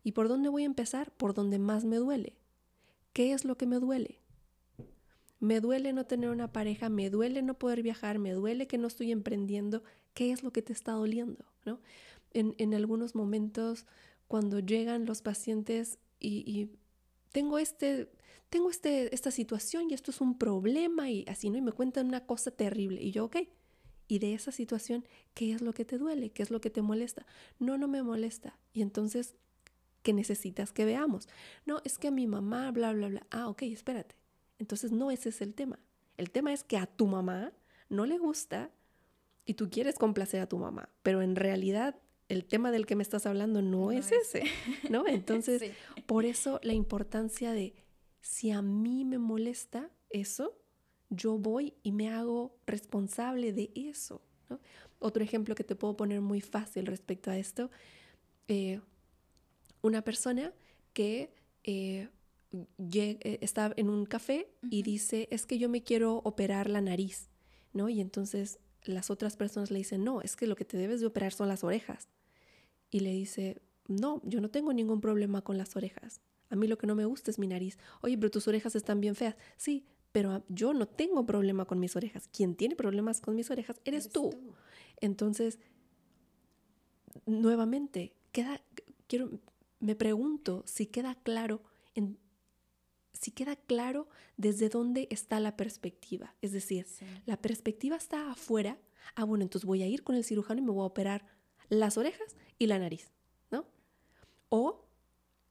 ¿Y 0.03 0.13
por 0.13 0.29
dónde 0.29 0.49
voy 0.49 0.63
a 0.63 0.67
empezar? 0.67 1.11
Por 1.11 1.33
donde 1.33 1.59
más 1.59 1.83
me 1.83 1.97
duele. 1.97 2.37
¿Qué 3.11 3.33
es 3.33 3.43
lo 3.43 3.57
que 3.57 3.65
me 3.65 3.79
duele? 3.79 4.21
Me 5.39 5.59
duele 5.59 5.93
no 5.93 6.05
tener 6.05 6.29
una 6.29 6.51
pareja, 6.51 6.89
me 6.89 7.09
duele 7.09 7.41
no 7.41 7.59
poder 7.59 7.83
viajar, 7.83 8.19
me 8.19 8.31
duele 8.31 8.67
que 8.67 8.77
no 8.77 8.87
estoy 8.87 9.11
emprendiendo. 9.11 9.83
¿Qué 10.13 10.31
es 10.31 10.43
lo 10.43 10.51
que 10.51 10.61
te 10.61 10.73
está 10.73 10.93
doliendo? 10.93 11.45
¿no? 11.65 11.79
En, 12.33 12.55
en 12.57 12.73
algunos 12.73 13.13
momentos, 13.13 13.85
cuando 14.27 14.59
llegan 14.59 15.05
los 15.05 15.21
pacientes 15.21 15.99
y, 16.19 16.71
tengo, 17.31 17.59
este, 17.59 18.09
tengo 18.49 18.69
este, 18.69 19.13
esta 19.13 19.31
situación 19.31 19.89
y 19.89 19.93
esto 19.93 20.11
es 20.11 20.21
un 20.21 20.37
problema 20.37 21.09
y 21.09 21.25
así, 21.27 21.49
¿no? 21.49 21.57
Y 21.57 21.61
me 21.61 21.71
cuentan 21.71 22.07
una 22.07 22.25
cosa 22.25 22.51
terrible. 22.51 23.01
Y 23.01 23.11
yo, 23.11 23.25
ok. 23.25 23.37
Y 24.07 24.19
de 24.19 24.33
esa 24.33 24.51
situación, 24.51 25.05
¿qué 25.33 25.51
es 25.51 25.61
lo 25.61 25.73
que 25.73 25.85
te 25.85 25.97
duele? 25.97 26.31
¿Qué 26.31 26.41
es 26.41 26.49
lo 26.49 26.61
que 26.61 26.69
te 26.69 26.81
molesta? 26.81 27.25
No, 27.59 27.77
no 27.77 27.87
me 27.87 28.01
molesta. 28.01 28.57
Y 28.73 28.81
entonces, 28.81 29.35
¿qué 30.01 30.13
necesitas 30.13 30.71
que 30.71 30.85
veamos? 30.85 31.27
No, 31.65 31.81
es 31.83 31.97
que 31.97 32.07
a 32.07 32.11
mi 32.11 32.25
mamá, 32.25 32.71
bla, 32.71 32.93
bla, 32.93 33.09
bla. 33.09 33.27
Ah, 33.29 33.49
ok, 33.49 33.63
espérate. 33.63 34.15
Entonces 34.59 34.91
no 34.91 35.11
ese 35.11 35.29
es 35.29 35.41
el 35.41 35.53
tema. 35.53 35.79
El 36.17 36.31
tema 36.31 36.53
es 36.53 36.63
que 36.63 36.77
a 36.77 36.87
tu 36.87 37.07
mamá 37.07 37.53
no 37.89 38.05
le 38.05 38.17
gusta 38.17 38.71
y 39.45 39.53
tú 39.53 39.69
quieres 39.69 39.95
complacer 39.95 40.41
a 40.41 40.49
tu 40.49 40.57
mamá, 40.57 40.89
pero 41.03 41.21
en 41.21 41.35
realidad 41.35 41.95
el 42.27 42.45
tema 42.45 42.71
del 42.71 42.85
que 42.85 42.95
me 42.95 43.03
estás 43.03 43.25
hablando 43.25 43.61
no, 43.61 43.91
es, 43.91 44.11
ese, 44.11 44.43
¿no? 44.89 45.07
Entonces, 45.07 45.71
por 46.05 46.25
eso 46.25 46.59
la 46.63 46.73
importancia 46.73 47.53
de 47.53 47.73
si 48.19 48.51
a 48.51 48.61
mí 48.61 49.05
me 49.05 49.17
molesta 49.17 49.89
eso, 50.09 50.57
yo 51.09 51.37
voy 51.37 51.75
y 51.83 51.93
me 51.93 52.09
hago 52.09 52.57
responsable 52.65 53.53
de 53.53 53.71
eso. 53.75 54.21
Otro 54.99 55.23
ejemplo 55.23 55.55
que 55.55 55.63
te 55.63 55.75
puedo 55.75 55.95
poner 55.95 56.21
muy 56.21 56.41
fácil 56.41 56.85
respecto 56.85 57.29
a 57.29 57.37
esto, 57.37 57.69
eh, 58.47 58.81
una 59.81 60.01
persona 60.01 60.53
que 60.93 61.33
eh, 61.63 62.09
eh, 62.09 62.09
está 62.77 63.73
en 63.75 63.89
un 63.89 64.05
café 64.05 64.49
y 64.69 64.83
dice, 64.83 65.27
es 65.31 65.45
que 65.45 65.57
yo 65.57 65.69
me 65.69 65.83
quiero 65.83 66.17
operar 66.23 66.69
la 66.69 66.81
nariz, 66.81 67.29
¿no? 67.73 67.89
Y 67.89 68.01
entonces 68.01 68.59
las 68.83 69.09
otras 69.09 69.35
personas 69.35 69.71
le 69.71 69.79
dicen, 69.79 70.03
no, 70.03 70.21
es 70.21 70.35
que 70.35 70.47
lo 70.47 70.55
que 70.55 70.65
te 70.65 70.77
debes 70.77 71.01
de 71.01 71.07
operar 71.07 71.33
son 71.33 71.47
las 71.47 71.63
orejas. 71.63 72.09
Y 72.89 73.01
le 73.01 73.11
dice, 73.11 73.61
no, 73.87 74.21
yo 74.23 74.41
no 74.41 74.49
tengo 74.49 74.73
ningún 74.73 75.01
problema 75.01 75.41
con 75.41 75.57
las 75.57 75.75
orejas. 75.75 76.21
A 76.49 76.55
mí 76.55 76.67
lo 76.67 76.77
que 76.77 76.87
no 76.87 76.95
me 76.95 77.05
gusta 77.05 77.31
es 77.31 77.39
mi 77.39 77.47
nariz. 77.47 77.77
Oye, 78.01 78.17
pero 78.17 78.31
tus 78.31 78.47
orejas 78.47 78.75
están 78.75 79.01
bien 79.01 79.15
feas. 79.15 79.35
Sí, 79.57 79.85
pero 80.11 80.43
yo 80.47 80.73
no 80.73 80.87
tengo 80.87 81.25
problema 81.25 81.65
con 81.65 81.79
mis 81.79 81.95
orejas. 81.95 82.29
Quien 82.29 82.55
tiene 82.55 82.75
problemas 82.75 83.21
con 83.21 83.35
mis 83.35 83.51
orejas 83.51 83.81
eres, 83.83 84.09
tú. 84.09 84.31
Entonces, 85.01 85.59
nuevamente, 87.25 88.13
queda, 88.31 88.61
quiero, 89.07 89.29
me 89.79 89.95
pregunto 89.95 90.63
si 90.65 90.87
queda 90.87 91.15
claro 91.15 91.61
en, 91.95 92.17
si 93.17 93.31
queda 93.31 93.55
claro 93.55 94.07
desde 94.37 94.69
dónde 94.69 95.07
está 95.11 95.39
la 95.39 95.57
perspectiva. 95.57 96.35
Es 96.41 96.51
decir, 96.51 96.85
la 97.25 97.37
perspectiva 97.41 97.95
está 97.95 98.31
afuera. 98.31 98.77
Ah, 99.15 99.23
bueno, 99.23 99.43
entonces 99.43 99.65
voy 99.65 99.83
a 99.83 99.87
ir 99.87 100.03
con 100.03 100.15
el 100.15 100.23
cirujano 100.23 100.61
y 100.61 100.63
me 100.63 100.71
voy 100.71 100.83
a 100.83 100.87
operar 100.87 101.25
las 101.69 101.97
orejas 101.97 102.35
y 102.57 102.67
la 102.67 102.79
nariz, 102.79 103.11
¿no? 103.51 103.65
O 104.49 104.85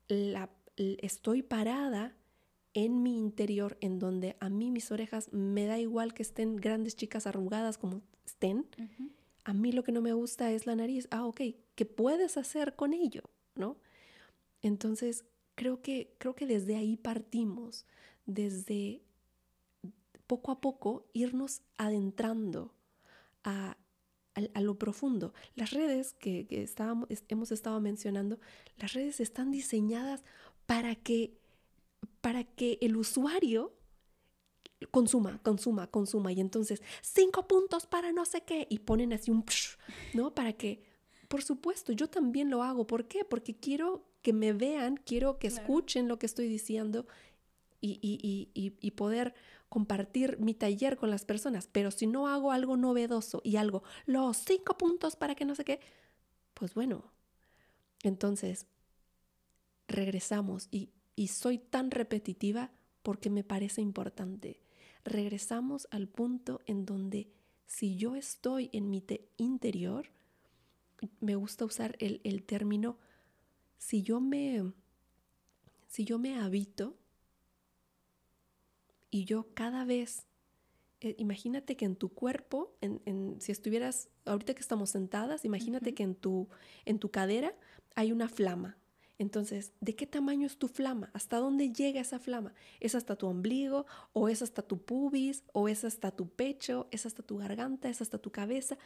la, 0.08 0.50
estoy 0.76 1.42
parada 1.42 2.16
en 2.74 3.02
mi 3.02 3.18
interior 3.18 3.78
en 3.80 3.98
donde 3.98 4.36
a 4.40 4.50
mí 4.50 4.70
mis 4.70 4.90
orejas 4.90 5.32
me 5.32 5.66
da 5.66 5.78
igual 5.78 6.12
que 6.12 6.22
estén 6.22 6.56
grandes, 6.56 6.94
chicas, 6.94 7.26
arrugadas 7.26 7.78
como 7.78 8.02
estén. 8.26 8.66
A 9.44 9.54
mí 9.54 9.72
lo 9.72 9.82
que 9.82 9.92
no 9.92 10.02
me 10.02 10.12
gusta 10.12 10.52
es 10.52 10.66
la 10.66 10.76
nariz. 10.76 11.08
Ah, 11.10 11.24
ok, 11.24 11.40
¿qué 11.74 11.86
puedes 11.86 12.36
hacer 12.36 12.76
con 12.76 12.92
ello? 12.92 13.22
¿No? 13.54 13.78
Entonces, 14.60 15.24
creo 15.56 15.82
que, 15.82 16.14
creo 16.18 16.36
que 16.36 16.46
desde 16.46 16.76
ahí 16.76 16.96
partimos, 16.96 17.86
desde 18.26 19.02
poco 20.28 20.52
a 20.52 20.60
poco 20.60 21.08
irnos 21.12 21.62
adentrando 21.76 22.72
a, 23.42 23.76
lo 24.60 24.78
profundo. 24.78 25.32
Las 25.54 25.70
redes 25.70 26.12
que, 26.12 26.46
estábamos, 26.50 27.08
hemos 27.28 27.50
estado 27.50 27.80
mencionando, 27.80 28.38
las 28.76 28.92
redes 28.92 29.18
están 29.20 29.50
diseñadas 29.50 30.22
para 30.66 30.94
que, 30.94 31.38
para 32.20 32.44
que 32.44 32.78
el 32.82 32.96
usuario 32.96 33.72
consuma, 34.90 35.40
consuma, 35.42 35.86
consuma. 35.86 36.32
Y 36.32 36.40
entonces, 36.40 36.82
cinco 37.00 37.48
puntos 37.48 37.86
para 37.86 38.12
no 38.12 38.26
sé 38.26 38.42
qué. 38.42 38.66
Y 38.68 38.80
ponen 38.80 39.14
así 39.14 39.30
un, 39.30 39.42
¿no? 40.12 40.34
Para 40.34 40.52
que, 40.52 40.82
por 41.28 41.42
supuesto, 41.42 41.92
yo 41.92 42.10
también 42.10 42.50
lo 42.50 42.62
hago. 42.62 42.86
¿Por 42.86 43.08
qué? 43.08 43.24
Porque 43.24 43.56
quiero 43.56 44.05
que 44.26 44.32
me 44.32 44.52
vean, 44.52 44.96
quiero 44.96 45.38
que 45.38 45.46
escuchen 45.46 46.08
lo 46.08 46.18
que 46.18 46.26
estoy 46.26 46.48
diciendo 46.48 47.06
y, 47.80 48.00
y, 48.02 48.90
poder 48.90 49.36
compartir 49.68 50.40
mi 50.40 50.52
taller 50.52 50.96
con 50.96 51.10
las 51.10 51.24
personas. 51.24 51.68
Pero 51.70 51.92
si 51.92 52.08
no 52.08 52.26
hago 52.26 52.50
algo 52.50 52.76
novedoso 52.76 53.40
y 53.44 53.54
algo, 53.54 53.84
los 54.04 54.38
cinco 54.38 54.76
puntos 54.76 55.14
para 55.14 55.36
que 55.36 55.44
no 55.44 55.54
sé 55.54 55.64
qué, 55.64 55.78
pues 56.54 56.74
bueno, 56.74 57.12
entonces 58.02 58.66
regresamos 59.86 60.66
y, 60.72 60.90
y 61.14 61.28
soy 61.28 61.58
tan 61.58 61.92
repetitiva 61.92 62.72
porque 63.04 63.30
me 63.30 63.44
parece 63.44 63.80
importante. 63.80 64.60
Regresamos 65.04 65.86
al 65.92 66.08
punto 66.08 66.62
en 66.66 66.84
donde 66.84 67.30
si 67.64 67.94
yo 67.94 68.16
estoy 68.16 68.70
en 68.72 68.90
mi 68.90 69.04
interior, 69.36 70.10
me 71.20 71.36
gusta 71.36 71.64
usar 71.64 71.94
el, 72.00 72.20
el 72.24 72.42
término 72.42 72.98
si 73.78 74.02
yo 74.02 74.20
me, 74.20 74.72
si 75.88 76.04
yo 76.04 76.18
me 76.18 76.38
habito 76.38 76.96
y 79.10 79.24
yo 79.24 79.48
cada 79.54 79.84
vez, 79.84 80.26
eh, 81.00 81.14
imagínate 81.18 81.76
que 81.76 81.84
en 81.84 81.96
tu 81.96 82.08
cuerpo, 82.08 82.76
en, 82.80 83.36
si 83.40 83.52
estuvieras, 83.52 84.08
ahorita 84.24 84.54
que 84.54 84.60
estamos 84.60 84.90
sentadas, 84.90 85.44
imagínate 85.44 85.94
que 85.94 86.02
en 86.02 86.14
tu, 86.14 86.48
en 86.84 86.98
tu 86.98 87.10
cadera 87.10 87.54
hay 87.94 88.12
una 88.12 88.28
flama. 88.28 88.76
Entonces, 89.18 89.72
¿de 89.80 89.96
qué 89.96 90.06
tamaño 90.06 90.46
es 90.46 90.58
tu 90.58 90.68
flama? 90.68 91.10
¿Hasta 91.14 91.38
dónde 91.38 91.72
llega 91.72 92.00
esa 92.00 92.18
flama? 92.18 92.52
¿Es 92.80 92.94
hasta 92.94 93.16
tu 93.16 93.26
ombligo? 93.26 93.86
¿O 94.12 94.28
es 94.28 94.42
hasta 94.42 94.60
tu 94.60 94.84
pubis? 94.84 95.42
¿O 95.52 95.68
es 95.68 95.84
hasta 95.84 96.10
tu 96.10 96.28
pecho? 96.28 96.86
¿Es 96.90 97.06
hasta 97.06 97.22
tu 97.22 97.38
garganta? 97.38 97.88
¿Es 97.88 98.02
hasta 98.02 98.18
tu 98.18 98.30
cabeza? 98.30 98.76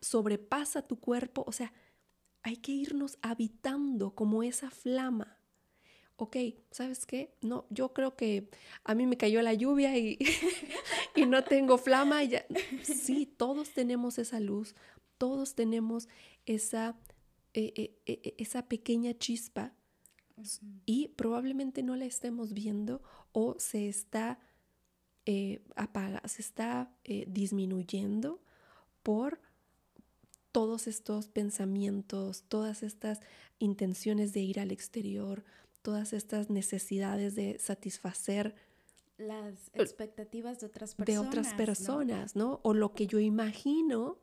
¿Sobrepasa 0.00 0.82
tu 0.82 1.00
cuerpo? 1.00 1.42
O 1.46 1.52
sea, 1.52 1.72
hay 2.42 2.56
que 2.56 2.72
irnos 2.72 3.18
habitando 3.22 4.14
como 4.14 4.42
esa 4.42 4.70
flama. 4.70 5.36
Ok, 6.16 6.36
¿sabes 6.70 7.06
qué? 7.06 7.34
No, 7.40 7.66
yo 7.70 7.94
creo 7.94 8.14
que 8.14 8.50
a 8.84 8.94
mí 8.94 9.06
me 9.06 9.16
cayó 9.16 9.40
la 9.40 9.54
lluvia 9.54 9.96
y, 9.96 10.18
y 11.16 11.24
no 11.24 11.44
tengo 11.44 11.78
flama. 11.78 12.22
ya. 12.24 12.44
Sí, 12.82 13.24
todos 13.24 13.70
tenemos 13.70 14.18
esa 14.18 14.38
luz, 14.38 14.74
todos 15.16 15.54
tenemos 15.54 16.08
esa, 16.46 16.96
eh, 17.54 17.72
eh, 17.76 17.98
eh, 18.06 18.34
esa 18.38 18.68
pequeña 18.68 19.16
chispa 19.16 19.74
y 20.86 21.08
probablemente 21.08 21.82
no 21.82 21.96
la 21.96 22.06
estemos 22.06 22.54
viendo 22.54 23.02
o 23.32 23.56
se 23.58 23.88
está 23.88 24.40
apaga, 25.76 26.26
se 26.26 26.42
está 26.42 26.92
disminuyendo 27.28 28.42
por 29.04 29.40
todos 30.52 30.86
estos 30.86 31.28
pensamientos, 31.28 32.44
todas 32.48 32.82
estas 32.82 33.20
intenciones 33.58 34.32
de 34.32 34.40
ir 34.40 34.60
al 34.60 34.72
exterior, 34.72 35.44
todas 35.82 36.12
estas 36.12 36.50
necesidades 36.50 37.34
de 37.34 37.58
satisfacer 37.58 38.54
las 39.18 39.70
expectativas 39.74 40.60
de 40.60 40.66
otras 40.66 40.94
personas. 40.94 41.22
De 41.22 41.28
otras 41.28 41.54
personas, 41.54 42.36
¿no? 42.36 42.60
O 42.62 42.74
lo 42.74 42.94
que 42.94 43.06
yo 43.06 43.18
imagino 43.18 44.18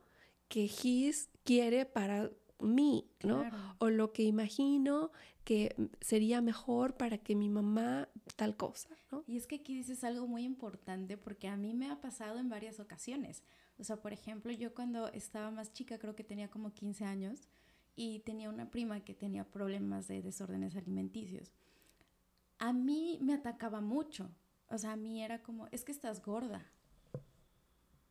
que 0.48 0.64
His 0.64 1.30
quiere 1.44 1.86
para 1.86 2.30
mí, 2.60 3.06
¿no? 3.22 3.44
O 3.78 3.90
lo 3.90 4.12
que 4.12 4.24
imagino 4.24 5.12
que 5.44 5.74
sería 6.00 6.40
mejor 6.40 6.96
para 6.96 7.18
que 7.18 7.34
mi 7.34 7.48
mamá 7.48 8.08
tal 8.36 8.56
cosa, 8.56 8.90
¿no? 9.10 9.24
Y 9.26 9.36
es 9.36 9.46
que 9.46 9.56
aquí 9.56 9.74
dices 9.74 10.04
algo 10.04 10.26
muy 10.26 10.44
importante 10.44 11.16
porque 11.16 11.48
a 11.48 11.56
mí 11.56 11.74
me 11.74 11.90
ha 11.90 12.00
pasado 12.00 12.38
en 12.38 12.48
varias 12.48 12.80
ocasiones. 12.80 13.42
O 13.78 13.84
sea, 13.84 14.00
por 14.00 14.12
ejemplo, 14.12 14.52
yo 14.52 14.74
cuando 14.74 15.08
estaba 15.08 15.50
más 15.50 15.72
chica, 15.72 15.98
creo 15.98 16.16
que 16.16 16.24
tenía 16.24 16.50
como 16.50 16.72
15 16.72 17.04
años, 17.04 17.48
y 18.00 18.20
tenía 18.20 18.48
una 18.48 18.70
prima 18.70 19.00
que 19.00 19.12
tenía 19.12 19.42
problemas 19.42 20.06
de 20.06 20.22
desórdenes 20.22 20.76
alimenticios. 20.76 21.52
A 22.60 22.72
mí 22.72 23.18
me 23.20 23.34
atacaba 23.34 23.80
mucho. 23.80 24.30
O 24.68 24.78
sea, 24.78 24.92
a 24.92 24.96
mí 24.96 25.20
era 25.20 25.42
como, 25.42 25.66
es 25.72 25.84
que 25.84 25.90
estás 25.90 26.22
gorda. 26.22 26.64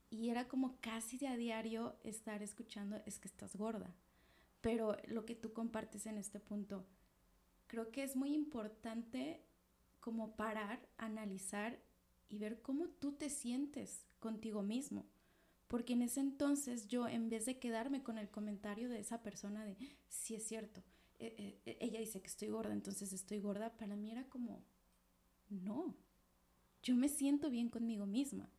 Y 0.10 0.28
era 0.30 0.50
como 0.50 0.76
casi 0.82 1.18
de 1.18 1.30
a 1.30 1.38
diario 1.38 1.96
estar 2.04 2.44
escuchando, 2.44 3.02
es 3.06 3.18
que 3.18 3.30
estás 3.30 3.56
gorda. 3.56 3.96
Pero 4.60 4.98
lo 5.08 5.24
que 5.24 5.36
tú 5.36 5.54
compartes 5.54 6.06
en 6.06 6.18
este 6.18 6.42
punto, 6.42 6.86
creo 7.68 7.90
que 7.90 8.04
es 8.04 8.18
muy 8.18 8.34
importante 8.34 9.42
como 10.02 10.36
parar, 10.36 10.86
analizar 10.98 11.80
y 12.28 12.40
ver 12.40 12.62
cómo 12.62 12.90
tú 12.90 13.14
te 13.14 13.30
sientes 13.30 14.06
contigo 14.20 14.64
mismo. 14.64 15.06
Porque 15.68 15.94
en 15.94 16.02
ese 16.02 16.22
entonces 16.22 16.88
yo, 16.88 17.08
en 17.08 17.30
vez 17.30 17.46
de 17.46 17.60
quedarme 17.60 18.04
con 18.04 18.18
el 18.18 18.30
comentario 18.30 18.90
de 18.90 19.00
esa 19.00 19.22
persona 19.22 19.66
de, 19.66 19.78
sí 20.08 20.36
es 20.36 20.48
cierto, 20.48 20.82
eh, 21.20 21.36
eh, 21.38 21.62
eh, 21.66 21.78
ella 21.82 22.00
dice 22.00 22.22
que 22.22 22.28
estoy 22.28 22.50
gorda, 22.50 22.74
entonces 22.74 23.12
estoy 23.12 23.40
gorda, 23.40 23.76
para 23.76 23.96
mí 23.96 24.12
era 24.12 24.30
como, 24.30 24.64
no, 25.50 25.98
yo 26.84 26.96
me 26.96 27.10
siento 27.10 27.50
bien 27.50 27.70
conmigo 27.70 28.06
misma. 28.06 28.50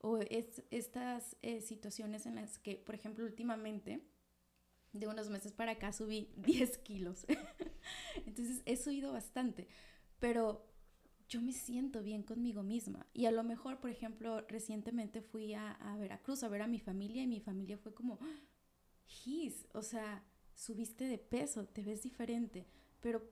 O 0.00 0.18
es, 0.18 0.62
estas 0.70 1.36
situaciones 1.60 2.24
en 2.26 2.36
las 2.36 2.58
que, 2.58 2.76
por 2.76 2.94
ejemplo, 2.94 3.24
últimamente, 3.24 4.00
de 4.92 5.06
unos 5.06 5.28
meses 5.28 5.52
para 5.52 5.72
acá 5.72 5.92
subí 5.92 6.32
10 6.36 6.78
kilos. 6.78 7.26
entonces 8.26 8.62
he 8.64 8.76
subido 8.76 9.12
bastante, 9.12 9.68
pero 10.18 10.67
yo 11.28 11.42
me 11.42 11.52
siento 11.52 12.02
bien 12.02 12.22
conmigo 12.22 12.62
misma. 12.62 13.06
Y 13.12 13.26
a 13.26 13.30
lo 13.30 13.44
mejor, 13.44 13.80
por 13.80 13.90
ejemplo, 13.90 14.40
recientemente 14.48 15.20
fui 15.20 15.54
a, 15.54 15.76
Veracruz 15.98 16.42
a 16.42 16.48
ver 16.48 16.62
a 16.62 16.66
mi 16.66 16.80
familia 16.80 17.22
y 17.22 17.26
mi 17.26 17.40
familia 17.40 17.76
fue 17.76 17.94
como, 17.94 18.18
Gis, 19.04 19.66
o 19.74 19.82
sea, 19.82 20.24
subiste 20.54 21.04
de 21.04 21.18
peso, 21.18 21.66
te 21.66 21.82
ves 21.82 22.02
diferente. 22.02 22.66
Pero 23.00 23.30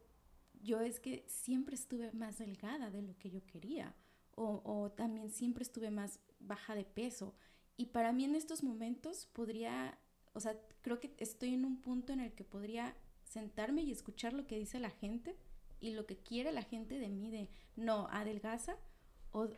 yo 0.63 0.81
es 0.81 1.01
que 1.01 1.25
siempre 1.27 1.75
estuve 1.75 2.13
más 2.13 2.39
delgada 2.39 2.91
de 2.91 3.03
lo 3.03 3.17
que 3.19 3.31
yo 3.31 3.47
quería. 3.47 3.95
O, 4.35 4.61
o 4.65 4.93
también 4.93 5.31
siempre 5.31 5.63
estuve 5.63 5.91
más 5.91 6.21
baja 6.39 6.75
de 6.75 6.85
peso. 6.85 7.35
Y 7.79 7.87
para 7.87 8.13
mí 8.13 8.25
en 8.25 8.35
estos 8.35 8.63
momentos 8.63 9.27
podría, 9.33 9.99
o 10.35 10.41
sea, 10.41 10.61
creo 10.83 11.01
que 11.01 11.15
estoy 11.19 11.55
en 11.55 11.65
un 11.65 11.81
punto 11.81 12.13
en 12.13 12.21
el 12.21 12.35
que 12.35 12.45
podría 12.45 12.95
sentarme 13.25 13.83
y 13.83 13.91
escuchar 13.91 14.35
lo 14.35 14.47
que 14.47 14.59
dice 14.59 14.79
la 14.79 14.91
gente 14.91 15.37
y 15.81 15.91
lo 15.93 16.07
que 16.07 16.17
quiere 16.17 16.53
la 16.53 16.63
gente 16.63 16.99
de 16.99 17.09
mí 17.09 17.31
de 17.31 17.49
no, 17.77 18.09
adelgaza 18.11 18.77
o, 19.33 19.49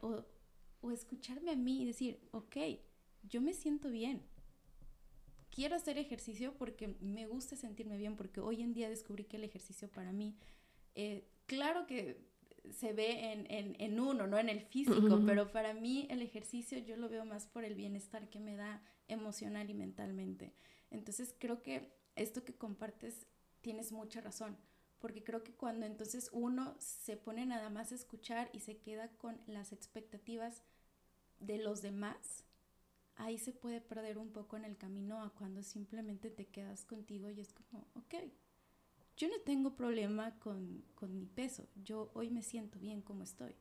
o, 0.81 0.91
escucharme 0.91 1.53
a 1.53 1.57
mí 1.57 1.83
y 1.83 1.87
decir, 1.87 2.21
ok, 2.33 2.57
yo 3.23 3.41
me 3.41 3.53
siento 3.53 3.91
bien. 3.91 4.23
Quiero 5.51 5.77
hacer 5.77 5.99
ejercicio 5.99 6.55
porque 6.57 6.97
me 7.01 7.27
gusta 7.27 7.57
sentirme 7.57 7.97
bien, 7.97 8.17
porque 8.17 8.41
hoy 8.41 8.63
en 8.63 8.75
día 8.75 8.89
descubrí 8.89 9.25
que 9.25 9.37
el 9.37 9.45
ejercicio 9.45 9.89
para 9.89 10.13
mí, 10.13 10.37
eh, 10.95 11.29
claro 11.47 11.87
que 11.87 12.29
se 12.73 12.93
ve 12.93 13.33
en, 13.49 14.01
uno, 14.01 14.27
no 14.27 14.39
en 14.39 14.49
el 14.49 14.61
físico, 14.61 15.21
pero 15.27 15.51
para 15.51 15.75
mí 15.75 16.07
el 16.11 16.23
ejercicio 16.23 16.79
yo 16.79 16.97
lo 16.97 17.09
veo 17.09 17.25
más 17.25 17.47
por 17.47 17.65
el 17.65 17.75
bienestar 17.75 18.29
que 18.29 18.41
me 18.41 18.57
da 18.57 18.83
emocional 19.09 19.71
y 19.71 19.75
mentalmente. 19.75 20.55
Entonces 20.91 21.35
creo 21.39 21.63
que 21.63 21.93
esto 22.17 22.45
que 22.45 22.55
compartes 22.55 23.27
tienes 23.61 23.93
mucha 23.93 24.21
razón, 24.21 24.57
porque 25.01 25.23
creo 25.23 25.43
que 25.43 25.55
cuando 25.55 25.87
entonces 25.87 26.31
uno 26.33 26.75
se 26.79 27.17
pone 27.17 27.47
nada 27.47 27.71
más 27.71 27.93
a 27.93 27.95
escuchar 27.95 28.51
y 28.53 28.61
se 28.61 28.79
queda 28.79 29.09
con 29.17 29.41
las 29.47 29.73
expectativas 29.73 30.63
de 31.41 31.59
los 31.59 31.83
demás, 31.83 32.45
ahí 33.17 33.39
se 33.39 33.53
puede 33.53 33.81
perder 33.81 34.19
un 34.19 34.33
poco 34.33 34.57
en 34.57 34.65
el 34.65 34.77
camino 34.77 35.23
a 35.23 35.31
cuando 35.31 35.63
simplemente 35.63 36.31
te 36.31 36.47
quedas 36.47 36.85
contigo 36.85 37.31
y 37.31 37.41
es 37.41 37.53
como, 37.53 37.87
ok, 37.95 38.15
yo 39.17 39.29
no 39.29 39.41
tengo 39.45 39.75
problema 39.75 40.39
con, 40.39 40.85
mi 41.09 41.27
peso, 41.27 41.69
yo 41.83 42.11
hoy 42.15 42.31
me 42.31 42.43
siento 42.43 42.79
bien 42.79 43.03
como 43.03 43.25
estoy. 43.25 43.55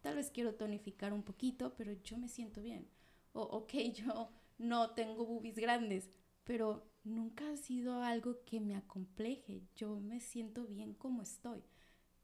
Tal 0.00 0.16
vez 0.16 0.30
quiero 0.30 0.56
tonificar 0.56 1.12
un 1.12 1.22
poquito, 1.22 1.74
pero 1.76 1.92
yo 2.02 2.18
me 2.18 2.28
siento 2.28 2.60
bien. 2.60 2.88
O, 3.32 3.42
ok, 3.42 3.72
yo 3.94 4.30
no 4.58 4.90
tengo 4.90 5.24
boobies 5.24 5.56
grandes, 5.56 6.10
pero 6.42 6.90
nunca 7.04 7.50
ha 7.50 7.56
sido 7.56 8.02
algo 8.02 8.42
que 8.44 8.60
me 8.60 8.76
acompleje. 8.76 9.62
Yo 9.76 10.00
me 10.00 10.20
siento 10.20 10.66
bien 10.66 10.94
como 10.94 11.22
estoy. 11.22 11.62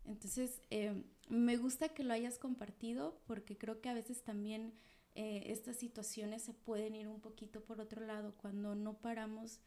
Entonces, 0.05 0.61
em, 0.71 1.05
me 1.29 1.57
gusta 1.57 1.91
que 1.91 2.03
lo 2.03 2.13
hayas 2.13 2.39
compartido 2.39 3.21
porque 3.27 3.57
creo 3.57 3.81
que 3.81 3.89
a 3.89 3.95
veces 3.95 4.23
también 4.23 4.75
eh, 5.15 5.45
estas 5.47 5.77
situaciones 5.77 6.43
se 6.43 6.55
pueden 6.55 6.95
ir 6.95 7.09
un 7.09 7.21
poquito 7.21 7.63
por 7.63 7.81
otro 7.81 8.05
lado 8.05 8.35
cuando 8.37 8.75
no 8.75 8.95
paramos 8.95 9.61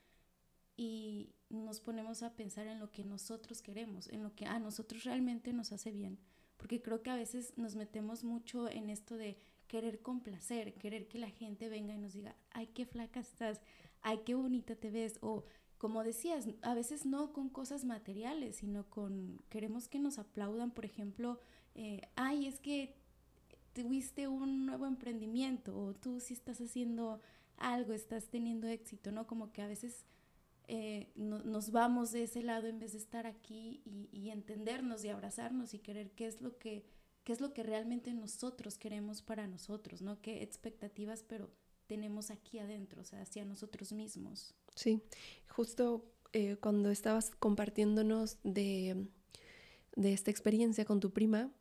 y 0.76 1.36
nos 1.50 1.80
ponemos 1.80 2.24
a 2.24 2.36
pensar 2.36 2.68
en 2.68 2.80
lo 2.80 2.92
que 2.92 3.04
nosotros 3.04 3.62
queremos, 3.62 4.08
en 4.08 4.24
lo 4.24 4.34
que 4.36 4.46
a 4.46 4.60
nosotros 4.60 5.04
realmente 5.04 5.54
nos 5.54 5.72
hace 5.72 5.92
bien. 5.92 6.18
Porque 6.58 6.82
creo 6.82 7.04
que 7.04 7.12
a 7.12 7.16
veces 7.16 7.54
nos 7.58 7.76
metemos 7.76 8.24
mucho 8.24 8.70
en 8.70 8.90
esto 8.90 9.16
de 9.16 9.38
querer 9.68 10.02
complacer, 10.02 10.74
querer 10.76 11.08
que 11.08 11.20
la 11.20 11.30
gente 11.30 11.70
venga 11.70 11.94
y 11.94 11.98
nos 11.98 12.14
diga, 12.14 12.36
ay, 12.52 12.68
qué 12.68 12.86
flaca 12.86 13.20
estás, 13.20 13.62
ay, 14.04 14.20
qué 14.26 14.36
bonita 14.36 14.76
te 14.76 14.92
ves, 14.92 15.18
o 15.22 15.44
como 15.78 16.04
decías, 16.04 16.48
a 16.62 16.74
veces 16.74 17.06
no 17.06 17.34
con 17.34 17.50
cosas 17.50 17.84
materiales, 17.84 18.58
sino 18.58 18.90
con, 18.90 19.42
queremos 19.50 19.88
que 19.88 20.00
nos 20.00 20.18
aplaudan, 20.18 20.72
por 20.72 20.86
ejemplo, 20.86 21.40
eh, 21.76 22.02
ay, 22.16 22.46
es 22.48 22.60
que 22.60 22.96
tuviste 23.74 24.28
un 24.28 24.66
nuevo 24.66 24.86
emprendimiento, 24.86 25.78
o 25.78 25.94
tú 25.94 26.20
sí 26.20 26.34
estás 26.34 26.62
haciendo 26.62 27.22
algo, 27.58 27.94
estás 27.94 28.30
teniendo 28.30 28.68
éxito, 28.68 29.12
¿no? 29.12 29.28
Como 29.28 29.52
que 29.52 29.62
a 29.62 29.68
veces 29.68 30.06
eh, 30.68 31.12
nos 31.16 31.72
vamos 31.72 32.12
de 32.12 32.24
ese 32.24 32.44
lado 32.44 32.68
en 32.68 32.80
vez 32.80 32.94
de 32.94 33.00
estar 33.00 33.26
aquí 33.28 33.82
y, 33.84 34.10
y, 34.14 34.30
entendernos 34.30 35.04
y 35.04 35.10
abrazarnos 35.10 35.74
y 35.74 35.80
querer 35.80 36.12
qué 36.12 36.28
es 36.28 36.40
lo 36.42 36.58
que 36.58 36.86
qué 37.24 37.34
es 37.34 37.42
lo 37.42 37.54
que 37.54 37.64
realmente 37.64 38.14
nosotros 38.14 38.78
queremos 38.78 39.22
para 39.22 39.48
nosotros, 39.48 40.02
¿no? 40.02 40.22
Qué 40.22 40.44
expectativas, 40.44 41.24
pero 41.24 41.50
tenemos 41.88 42.32
aquí 42.32 42.60
adentro, 42.60 43.02
o 43.02 43.06
sea, 43.06 43.22
hacia 43.22 43.46
nosotros 43.46 43.92
mismos. 43.92 44.54
Sí, 44.76 45.02
justo 45.48 46.06
eh, 46.32 46.58
cuando 46.58 46.90
estabas 46.90 47.32
compartiéndonos 47.32 48.38
de, 48.44 49.08
de, 49.96 50.14
esta 50.14 50.32
experiencia 50.32 50.86
con 50.86 51.00
tu 51.00 51.12
prima, 51.12 51.52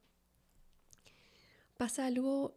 pasa 1.76 2.06
algo 2.06 2.56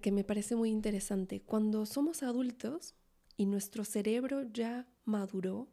que 0.00 0.12
me 0.12 0.24
parece 0.24 0.56
muy 0.56 0.70
interesante. 0.70 1.40
Cuando 1.40 1.86
somos 1.86 2.22
adultos 2.22 2.94
y 3.36 3.46
nuestro 3.46 3.84
cerebro 3.84 4.42
ya 4.52 4.86
maduró, 5.04 5.68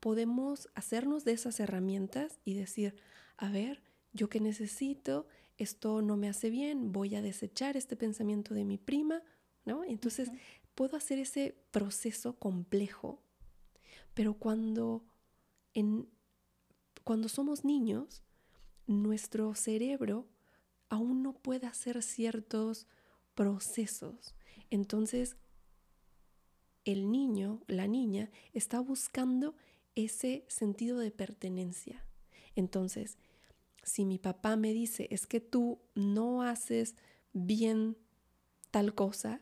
podemos 0.00 0.68
hacernos 0.74 1.24
de 1.24 1.32
esas 1.32 1.60
herramientas 1.60 2.40
y 2.44 2.54
decir, 2.54 2.96
a 3.36 3.50
ver, 3.50 3.82
yo 4.12 4.28
que 4.28 4.40
necesito, 4.40 5.26
esto 5.58 6.02
no 6.02 6.16
me 6.16 6.28
hace 6.28 6.50
bien, 6.50 6.92
voy 6.92 7.14
a 7.14 7.22
desechar 7.22 7.76
este 7.76 7.96
pensamiento 7.96 8.54
de 8.54 8.64
mi 8.64 8.78
prima, 8.78 9.22
¿no? 9.64 9.84
Entonces 9.84 10.30
puedo 10.74 10.96
hacer 10.96 11.18
ese 11.18 11.56
proceso 11.70 12.38
complejo, 12.38 13.22
pero 14.14 14.34
cuando, 14.34 15.04
en, 15.74 16.08
cuando 17.04 17.28
somos 17.28 17.64
niños, 17.64 18.22
nuestro 18.86 19.54
cerebro 19.54 20.26
aún 20.88 21.22
no 21.22 21.34
puede 21.34 21.66
hacer 21.66 22.02
ciertos 22.02 22.86
procesos. 23.34 24.34
Entonces, 24.70 25.36
el 26.84 27.10
niño, 27.10 27.62
la 27.68 27.86
niña, 27.86 28.30
está 28.52 28.80
buscando 28.80 29.54
ese 29.94 30.44
sentido 30.48 30.98
de 30.98 31.10
pertenencia. 31.10 32.04
Entonces, 32.56 33.18
si 33.82 34.04
mi 34.04 34.18
papá 34.18 34.56
me 34.56 34.72
dice, 34.72 35.08
es 35.10 35.26
que 35.26 35.40
tú 35.40 35.80
no 35.94 36.42
haces 36.42 36.96
bien 37.32 37.96
tal 38.70 38.94
cosa, 38.94 39.40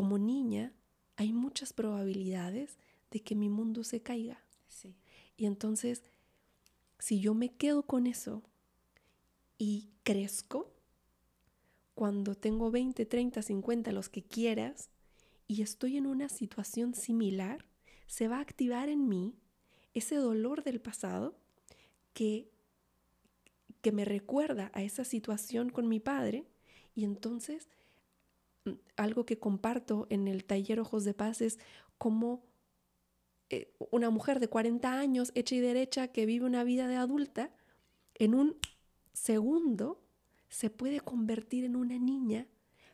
como 0.00 0.16
niña 0.16 0.72
hay 1.16 1.30
muchas 1.34 1.74
probabilidades 1.74 2.78
de 3.10 3.20
que 3.20 3.34
mi 3.34 3.50
mundo 3.50 3.84
se 3.84 4.00
caiga. 4.00 4.42
Y 5.36 5.44
entonces, 5.44 6.02
si 6.98 7.20
yo 7.20 7.34
me 7.34 7.50
quedo 7.50 7.82
con 7.82 8.06
eso 8.06 8.42
y 9.58 9.90
crezco, 10.02 10.72
cuando 11.92 12.34
tengo 12.34 12.70
20, 12.70 13.04
30, 13.04 13.42
50, 13.42 13.92
los 13.92 14.08
que 14.08 14.22
quieras, 14.22 14.88
y 15.46 15.60
estoy 15.60 15.98
en 15.98 16.06
una 16.06 16.30
situación 16.30 16.94
similar, 16.94 17.66
se 18.06 18.26
va 18.26 18.38
a 18.38 18.40
activar 18.40 18.88
en 18.88 19.06
mí 19.06 19.34
ese 19.92 20.14
dolor 20.14 20.64
del 20.64 20.80
pasado 20.80 21.36
que, 22.14 22.50
que 23.82 23.92
me 23.92 24.06
recuerda 24.06 24.70
a 24.72 24.82
esa 24.82 25.04
situación 25.04 25.68
con 25.68 25.90
mi 25.90 26.00
padre 26.00 26.46
y 26.94 27.04
entonces 27.04 27.68
algo 28.96 29.24
que 29.24 29.38
comparto 29.38 30.06
en 30.10 30.28
el 30.28 30.44
taller 30.44 30.80
Ojos 30.80 31.04
de 31.04 31.14
Paz 31.14 31.40
es 31.40 31.58
cómo 31.98 32.44
eh, 33.48 33.72
una 33.90 34.10
mujer 34.10 34.38
de 34.40 34.48
40 34.48 34.98
años, 34.98 35.32
hecha 35.34 35.56
y 35.56 35.60
derecha, 35.60 36.08
que 36.08 36.26
vive 36.26 36.46
una 36.46 36.64
vida 36.64 36.86
de 36.86 36.96
adulta, 36.96 37.50
en 38.14 38.34
un 38.34 38.56
segundo 39.12 40.00
se 40.48 40.70
puede 40.70 41.00
convertir 41.00 41.64
en 41.64 41.76
una 41.76 41.98
niña 41.98 42.46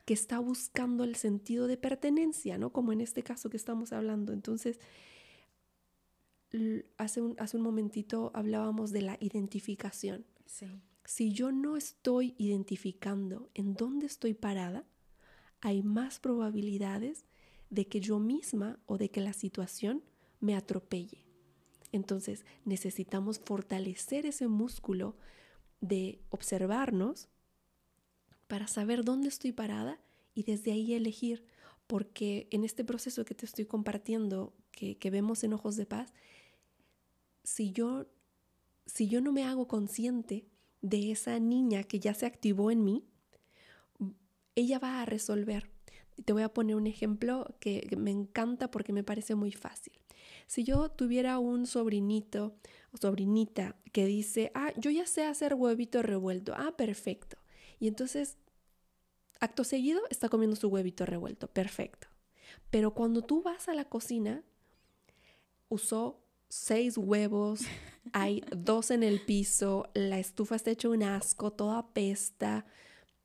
que 0.05 0.15
está 0.15 0.39
buscando 0.39 1.05
el 1.05 1.17
sentido 1.17 1.67
de 1.67 1.77
pertenencia, 1.77 2.59
¿no? 2.59 2.73
Como 2.73 2.93
en 2.93 3.01
este 3.01 3.23
caso 3.23 3.51
que 3.51 3.57
estamos 3.57 3.93
hablando. 3.93 4.33
Entonces, 4.33 4.79
hace 6.97 7.21
un, 7.21 7.35
hace 7.39 7.57
un 7.57 7.63
momentito 7.63 8.31
hablábamos 8.35 8.93
de 8.93 9.03
la 9.03 9.17
identificación. 9.21 10.25
Si 11.05 11.33
yo 11.33 11.51
no 11.51 11.77
estoy 11.77 12.35
identificando 12.39 13.51
en 13.55 13.75
dónde 13.75 14.07
estoy 14.07 14.35
parada, 14.35 14.87
hay 15.61 15.83
más 15.83 16.21
probabilidades 16.21 17.25
de 17.71 17.87
que 17.87 18.01
yo 18.01 18.19
misma 18.19 18.79
o 18.87 18.99
de 18.99 19.11
que 19.11 19.21
la 19.21 19.33
situación 19.33 20.03
me 20.40 20.55
atropelle. 20.55 21.25
Entonces 21.92 22.45
necesitamos 22.64 23.38
fortalecer 23.38 24.27
ese 24.27 24.49
músculo 24.49 25.16
de 25.81 26.21
observarnos 26.31 27.29
para 28.49 28.66
saber 28.66 29.05
dónde 29.05 29.29
estoy 29.29 29.53
parada 29.53 29.99
y 30.35 30.45
desde 30.45 30.73
ahí 30.73 30.95
elegir, 30.95 31.45
porque 31.87 32.49
en 32.51 32.64
este 32.64 32.85
proceso 32.85 33.25
que 33.25 33.35
te 33.35 33.47
estoy 33.47 33.64
compartiendo, 33.64 34.53
que, 34.71 34.99
que 34.99 35.11
vemos 35.11 35.42
en 35.45 35.55
Ojos 35.55 35.77
de 35.77 35.87
Paz, 35.87 36.12
si 37.42 37.73
yo, 37.73 38.07
si 38.85 39.09
yo 39.09 39.21
no 39.21 39.33
me 39.33 39.45
hago 39.45 39.66
consciente 39.66 40.47
de 40.83 41.11
esa 41.11 41.38
niña 41.38 41.85
que 41.85 41.99
ya 41.99 42.14
se 42.14 42.27
activó 42.27 42.71
en 42.71 42.85
mí, 42.85 43.05
ella 44.57 44.81
va 44.81 45.03
a 45.03 45.05
resolver. 45.05 45.71
Te 46.25 46.33
voy 46.33 46.42
a 46.42 46.53
poner 46.53 46.75
un 46.75 46.88
ejemplo 46.88 47.55
que 47.61 47.88
me 47.97 48.11
encanta 48.11 48.71
porque 48.71 48.92
me 48.92 49.05
parece 49.05 49.37
muy 49.37 49.53
fácil. 49.53 49.92
Si 50.47 50.62
yo 50.62 50.88
tuviera 50.90 51.38
un 51.38 51.66
sobrinito 51.66 52.57
o 52.92 52.97
sobrinita 52.97 53.77
que 53.92 54.07
dice, 54.07 54.53
ah, 54.55 54.73
yo 54.77 54.90
ya 54.90 55.07
sé 55.07 55.25
hacer 55.25 55.55
huevito 55.55 56.03
revuelto, 56.03 56.55
ah, 56.57 56.77
perfecto. 56.77 57.37
Y 57.81 57.88
entonces, 57.88 58.37
acto 59.40 59.64
seguido, 59.64 60.01
está 60.09 60.29
comiendo 60.29 60.57
su 60.57 60.69
huevito 60.69 61.05
revuelto, 61.05 61.49
perfecto. 61.49 62.09
Pero 62.71 62.95
cuando 62.95 63.23
tú 63.23 63.42
vas 63.42 63.69
a 63.69 63.75
la 63.75 63.87
cocina, 63.87 64.45
usó 65.69 66.23
seis 66.49 66.97
huevos, 66.97 67.62
hay 68.12 68.45
dos 68.57 68.92
en 68.92 69.03
el 69.03 69.21
piso, 69.25 69.90
la 69.95 70.21
estufa 70.21 70.55
está 70.55 70.71
hecha 70.71 70.88
un 70.88 71.03
asco, 71.03 71.53
toda 71.53 71.92
pesta, 71.92 72.66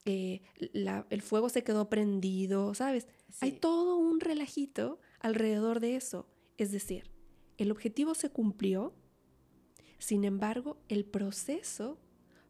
eh, 0.06 0.42
el 0.58 1.22
fuego 1.22 1.50
se 1.50 1.64
quedó 1.64 1.90
prendido, 1.90 2.74
¿sabes? 2.74 3.08
Hay 3.40 3.54
todo 3.54 3.98
un 3.98 4.20
relajito 4.20 5.00
alrededor 5.20 5.80
de 5.80 5.96
eso. 5.96 6.28
Es 6.58 6.72
decir, 6.72 7.10
el 7.58 7.72
objetivo 7.72 8.16
se 8.16 8.30
cumplió, 8.30 8.94
sin 10.00 10.24
embargo, 10.24 10.78
el 10.90 11.06
proceso 11.06 12.00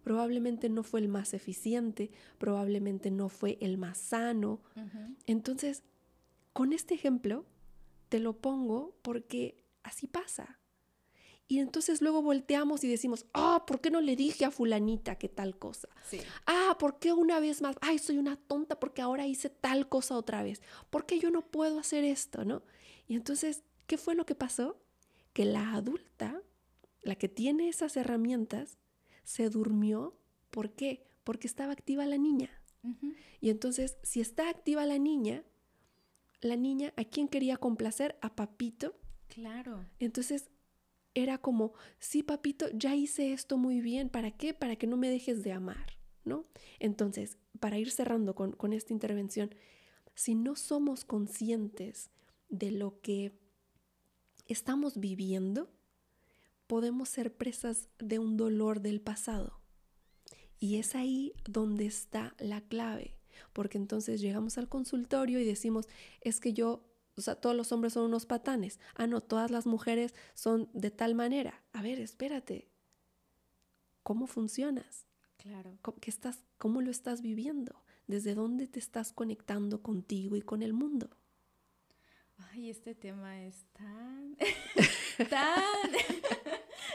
probablemente 0.03 0.69
no 0.69 0.83
fue 0.83 1.01
el 1.01 1.07
más 1.07 1.33
eficiente, 1.33 2.11
probablemente 2.37 3.11
no 3.11 3.29
fue 3.29 3.57
el 3.61 3.77
más 3.77 3.97
sano. 3.97 4.61
Entonces, 5.25 5.83
con 6.53 6.73
este 6.73 6.93
ejemplo, 6.93 7.45
te 8.09 8.19
lo 8.19 8.37
pongo 8.37 8.97
porque 9.01 9.63
así 9.83 10.07
pasa. 10.07 10.60
Y 11.51 11.59
entonces 11.59 12.01
luego 12.01 12.21
volteamos 12.21 12.81
y 12.85 12.87
decimos, 12.87 13.25
ah, 13.33 13.65
¿por 13.67 13.81
qué 13.81 13.91
no 13.91 13.99
le 13.99 14.15
dije 14.15 14.45
a 14.45 14.51
fulanita 14.51 15.17
que 15.17 15.27
tal 15.27 15.59
cosa? 15.59 15.89
Ah, 16.45 16.77
¿por 16.79 16.97
qué 16.97 17.11
una 17.11 17.41
vez 17.41 17.61
más? 17.61 17.75
Ay, 17.81 17.99
soy 17.99 18.17
una 18.17 18.37
tonta 18.37 18.79
porque 18.79 19.01
ahora 19.01 19.27
hice 19.27 19.49
tal 19.49 19.89
cosa 19.89 20.15
otra 20.15 20.43
vez. 20.43 20.61
¿Por 20.89 21.05
qué 21.05 21.19
yo 21.19 21.29
no 21.29 21.41
puedo 21.41 21.77
hacer 21.77 22.05
esto, 22.05 22.45
no? 22.45 22.63
Y 23.05 23.15
entonces, 23.15 23.63
¿qué 23.85 23.97
fue 23.97 24.15
lo 24.15 24.25
que 24.25 24.33
pasó? 24.33 24.81
Que 25.33 25.43
la 25.43 25.73
adulta, 25.73 26.41
la 27.01 27.15
que 27.15 27.27
tiene 27.27 27.67
esas 27.67 27.97
herramientas, 27.97 28.77
se 29.25 29.49
durmió. 29.49 30.17
¿Por 30.51 30.71
qué? 30.71 31.05
Porque 31.25 31.47
estaba 31.47 31.73
activa 31.73 32.05
la 32.05 32.17
niña. 32.17 32.49
Y 33.41 33.49
entonces, 33.49 33.97
si 34.03 34.21
está 34.21 34.47
activa 34.47 34.85
la 34.85 34.99
niña, 34.99 35.43
la 36.39 36.55
niña, 36.55 36.93
¿a 36.95 37.03
quién 37.03 37.27
quería 37.27 37.57
complacer? 37.57 38.17
A 38.21 38.37
papito. 38.37 38.95
Claro. 39.27 39.85
Entonces, 39.99 40.49
era 41.13 41.37
como, 41.37 41.73
sí, 41.99 42.23
papito, 42.23 42.67
ya 42.73 42.95
hice 42.95 43.33
esto 43.33 43.57
muy 43.57 43.81
bien, 43.81 44.09
¿para 44.09 44.31
qué? 44.31 44.53
Para 44.53 44.75
que 44.75 44.87
no 44.87 44.97
me 44.97 45.09
dejes 45.09 45.43
de 45.43 45.51
amar, 45.51 45.97
¿no? 46.23 46.45
Entonces, 46.79 47.37
para 47.59 47.77
ir 47.77 47.91
cerrando 47.91 48.35
con, 48.35 48.53
con 48.53 48.73
esta 48.73 48.93
intervención, 48.93 49.53
si 50.15 50.35
no 50.35 50.55
somos 50.55 51.05
conscientes 51.05 52.09
de 52.49 52.71
lo 52.71 53.01
que 53.01 53.33
estamos 54.47 54.99
viviendo, 54.99 55.69
podemos 56.67 57.09
ser 57.09 57.35
presas 57.35 57.89
de 57.99 58.19
un 58.19 58.37
dolor 58.37 58.81
del 58.81 59.01
pasado. 59.01 59.59
Y 60.59 60.77
es 60.77 60.95
ahí 60.95 61.33
donde 61.43 61.85
está 61.85 62.35
la 62.39 62.61
clave, 62.61 63.17
porque 63.51 63.77
entonces 63.77 64.21
llegamos 64.21 64.57
al 64.57 64.69
consultorio 64.69 65.39
y 65.39 65.43
decimos, 65.43 65.87
es 66.21 66.39
que 66.39 66.53
yo 66.53 66.90
o 67.21 67.23
sea, 67.23 67.35
todos 67.35 67.55
los 67.55 67.71
hombres 67.71 67.93
son 67.93 68.05
unos 68.05 68.25
patanes. 68.25 68.79
Ah, 68.95 69.05
no, 69.05 69.21
todas 69.21 69.51
las 69.51 69.67
mujeres 69.67 70.15
son 70.33 70.71
de 70.73 70.89
tal 70.89 71.13
manera. 71.13 71.61
A 71.71 71.83
ver, 71.83 71.99
espérate. 71.99 72.67
¿Cómo 74.01 74.25
funcionas? 74.25 75.05
Claro. 75.37 75.77
¿Cómo, 75.83 75.99
estás, 76.01 76.39
¿Cómo 76.57 76.81
lo 76.81 76.89
estás 76.89 77.21
viviendo? 77.21 77.83
¿Desde 78.07 78.33
dónde 78.33 78.67
te 78.67 78.79
estás 78.79 79.13
conectando 79.13 79.83
contigo 79.83 80.35
y 80.35 80.41
con 80.41 80.63
el 80.63 80.73
mundo? 80.73 81.11
Ay, 82.51 82.71
este 82.71 82.95
tema 82.95 83.39
es 83.43 83.65
tan... 83.73 84.35
tan... 85.29 85.61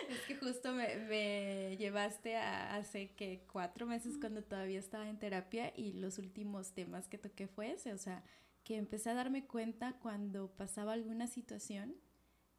es 0.10 0.20
que 0.26 0.36
justo 0.36 0.72
me, 0.72 0.96
me, 1.08 1.76
llevaste 1.76 2.36
a 2.36 2.76
hace 2.76 3.10
que 3.14 3.44
cuatro 3.50 3.86
meses 3.86 4.18
cuando 4.18 4.42
todavía 4.42 4.78
estaba 4.78 5.08
en 5.08 5.18
terapia 5.18 5.72
y 5.76 5.92
los 5.94 6.18
últimos 6.18 6.72
temas 6.72 7.08
que 7.08 7.18
toqué 7.18 7.46
fue 7.48 7.72
ese, 7.72 7.92
o 7.92 7.98
sea, 7.98 8.24
que 8.64 8.76
empecé 8.76 9.10
a 9.10 9.14
darme 9.14 9.46
cuenta 9.46 9.98
cuando 10.00 10.50
pasaba 10.50 10.92
alguna 10.92 11.26
situación 11.26 11.94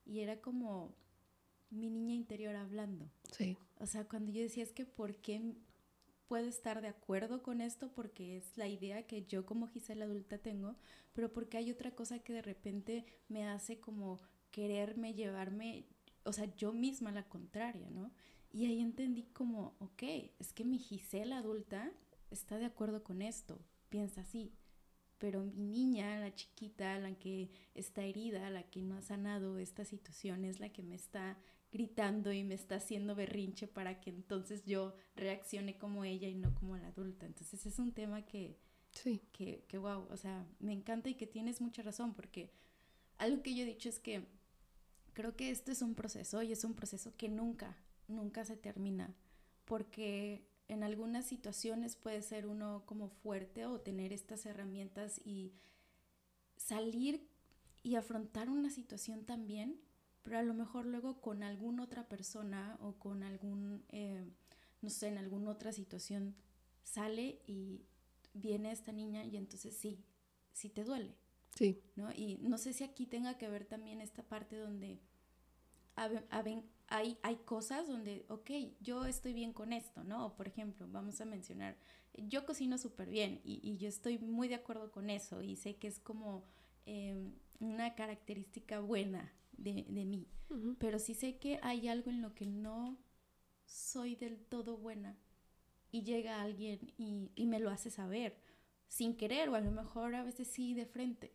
y 0.06 0.22
era 0.22 0.40
como 0.40 0.96
mi 1.70 1.90
niña 1.90 2.14
interior 2.14 2.56
hablando. 2.56 3.10
Sí. 3.32 3.58
O 3.80 3.86
sea, 3.86 4.06
cuando 4.06 4.32
yo 4.32 4.42
decía 4.42 4.64
es 4.64 4.72
que 4.72 4.86
por 4.86 5.16
qué 5.18 5.56
puedo 6.28 6.48
estar 6.48 6.82
de 6.82 6.90
acuerdo 6.90 7.42
con 7.42 7.62
esto 7.62 7.92
porque 7.94 8.38
es 8.38 8.58
la 8.58 8.68
idea 8.68 9.08
que 9.08 9.26
yo 9.26 9.46
como 9.46 9.68
Gisela 9.68 10.06
adulta 10.06 10.38
tengo, 10.38 10.76
pero 11.14 11.32
porque 11.32 11.58
hay 11.58 11.72
otra 11.72 11.92
cosa 11.92 12.20
que 12.20 12.34
de 12.34 12.42
repente 12.42 13.06
me 13.28 13.48
hace 13.48 13.80
como 13.80 14.20
quererme 14.52 15.14
llevarme, 15.14 15.86
o 16.28 16.34
sea, 16.34 16.54
yo 16.56 16.74
misma 16.74 17.12
la 17.12 17.24
contraria, 17.24 17.90
¿no? 17.90 18.12
Y 18.52 18.66
ahí 18.66 18.82
entendí 18.82 19.24
como, 19.34 19.76
ok, 19.80 20.04
es 20.40 20.54
que 20.54 20.64
mi 20.64 20.78
Gisela 20.78 21.38
adulta 21.38 21.92
está 22.32 22.58
de 22.58 22.66
acuerdo 22.66 23.04
con 23.04 23.22
esto, 23.22 23.60
piensa 23.90 24.22
así, 24.22 24.54
pero 25.18 25.44
mi 25.44 25.68
niña, 25.68 26.20
la 26.20 26.34
chiquita, 26.34 27.00
la 27.00 27.16
que 27.16 27.50
está 27.74 28.04
herida, 28.04 28.50
la 28.50 28.64
que 28.64 28.82
no 28.82 28.98
ha 28.98 29.02
sanado 29.02 29.58
esta 29.58 29.86
situación, 29.86 30.46
es 30.46 30.60
la 30.60 30.70
que 30.70 30.84
me 30.84 30.96
está 30.96 31.38
gritando 31.72 32.32
y 32.32 32.44
me 32.44 32.56
está 32.56 32.76
haciendo 32.76 33.16
berrinche 33.16 33.68
para 33.68 34.00
que 34.00 34.10
entonces 34.10 34.64
yo 34.66 34.96
reaccione 35.16 35.78
como 35.78 36.04
ella 36.04 36.28
y 36.28 36.36
no 36.36 36.54
como 36.56 36.78
la 36.78 36.88
adulta. 36.88 37.26
Entonces 37.26 37.66
es 37.66 37.80
un 37.80 37.92
tema 37.94 38.26
que, 38.26 38.58
sí. 38.92 39.22
que, 39.32 39.66
que 39.68 39.78
wow, 39.78 40.08
o 40.10 40.18
sea, 40.18 40.46
me 40.60 40.74
encanta 40.74 41.10
y 41.10 41.16
que 41.16 41.28
tienes 41.28 41.62
mucha 41.62 41.82
razón 41.82 42.14
porque 42.14 42.52
algo 43.18 43.42
que 43.42 43.56
yo 43.56 43.64
he 43.64 43.68
dicho 43.68 43.90
es 43.90 44.00
que 44.00 44.28
creo 45.18 45.36
que 45.36 45.50
esto 45.50 45.72
es 45.72 45.82
un 45.82 45.96
proceso 45.96 46.44
y 46.44 46.52
es 46.52 46.64
un 46.64 46.76
proceso 46.76 47.12
que 47.18 47.28
nunca, 47.28 47.76
nunca 48.08 48.46
se 48.46 48.56
termina 48.56 49.16
porque 49.66 50.48
en 50.68 50.84
algunas 50.84 51.26
situaciones 51.26 51.96
puede 51.96 52.22
ser 52.22 52.46
uno 52.46 52.84
como 52.86 53.10
fuerte 53.10 53.66
o 53.66 53.82
tener 53.82 54.14
estas 54.14 54.46
herramientas 54.46 55.20
y 55.26 55.54
salir 56.56 57.28
y 57.82 57.96
afrontar 57.96 58.48
una 58.48 58.70
situación 58.70 59.26
también, 59.26 59.82
pero 60.22 60.38
a 60.38 60.44
lo 60.44 60.54
mejor 60.54 60.86
luego 60.86 61.20
con 61.20 61.42
alguna 61.42 61.82
otra 61.82 62.08
persona 62.08 62.78
o 62.80 63.00
con 63.00 63.24
algún, 63.24 63.86
eh, 63.90 64.24
no 64.84 64.92
sé, 64.92 65.08
en 65.08 65.18
alguna 65.18 65.50
otra 65.50 65.72
situación 65.72 66.36
sale 66.84 67.42
y 67.48 67.88
viene 68.34 68.72
esta 68.72 68.92
niña 68.92 69.26
y 69.26 69.36
entonces 69.36 69.76
sí, 69.76 70.06
sí 70.54 70.70
te 70.70 70.84
duele. 70.84 71.16
Sí. 71.56 71.82
¿no? 71.96 72.12
Y 72.12 72.38
no 72.42 72.60
sé 72.60 72.72
si 72.72 72.84
aquí 72.84 73.08
tenga 73.08 73.40
que 73.40 73.50
ver 73.50 73.66
también 73.66 74.00
esta 74.00 74.22
parte 74.22 74.58
donde 74.58 75.02
hay, 76.90 77.18
hay 77.22 77.36
cosas 77.38 77.88
donde, 77.88 78.26
ok, 78.30 78.50
yo 78.80 79.06
estoy 79.06 79.34
bien 79.34 79.54
con 79.54 79.74
esto, 79.74 80.04
¿no? 80.04 80.36
por 80.36 80.48
ejemplo, 80.48 80.88
vamos 80.90 81.20
a 81.20 81.26
mencionar, 81.26 81.78
yo 82.14 82.46
cocino 82.46 82.78
súper 82.78 83.10
bien 83.10 83.42
y, 83.44 83.78
yo 83.78 83.90
estoy 83.90 84.18
muy 84.20 84.48
de 84.48 84.56
acuerdo 84.56 84.92
con 84.92 85.10
eso 85.10 85.42
y 85.42 85.56
sé 85.56 85.76
que 85.76 85.88
es 85.88 86.00
como 86.00 86.46
em, 86.86 87.34
una 87.60 87.96
característica 87.96 88.80
buena 88.80 89.34
de, 89.58 89.84
mí, 90.06 90.28
pero 90.80 91.00
sí 91.00 91.14
sé 91.14 91.38
que 91.38 91.60
hay 91.64 91.88
algo 91.88 92.12
en 92.12 92.22
lo 92.22 92.34
que 92.34 92.46
no 92.46 92.98
soy 93.66 94.16
del 94.16 94.38
todo 94.46 94.78
buena 94.78 95.18
y 95.92 96.04
llega 96.04 96.42
alguien 96.42 96.94
y, 96.98 97.32
y 97.36 97.48
me 97.48 97.60
lo 97.60 97.70
hace 97.70 97.90
saber 97.90 98.38
sin 98.88 99.18
querer 99.18 99.50
o 99.50 99.56
a 99.56 99.62
lo 99.62 99.72
mejor 99.72 100.16
a 100.16 100.24
veces 100.24 100.48
sí 100.48 100.74
de 100.74 100.86
frente. 100.86 101.34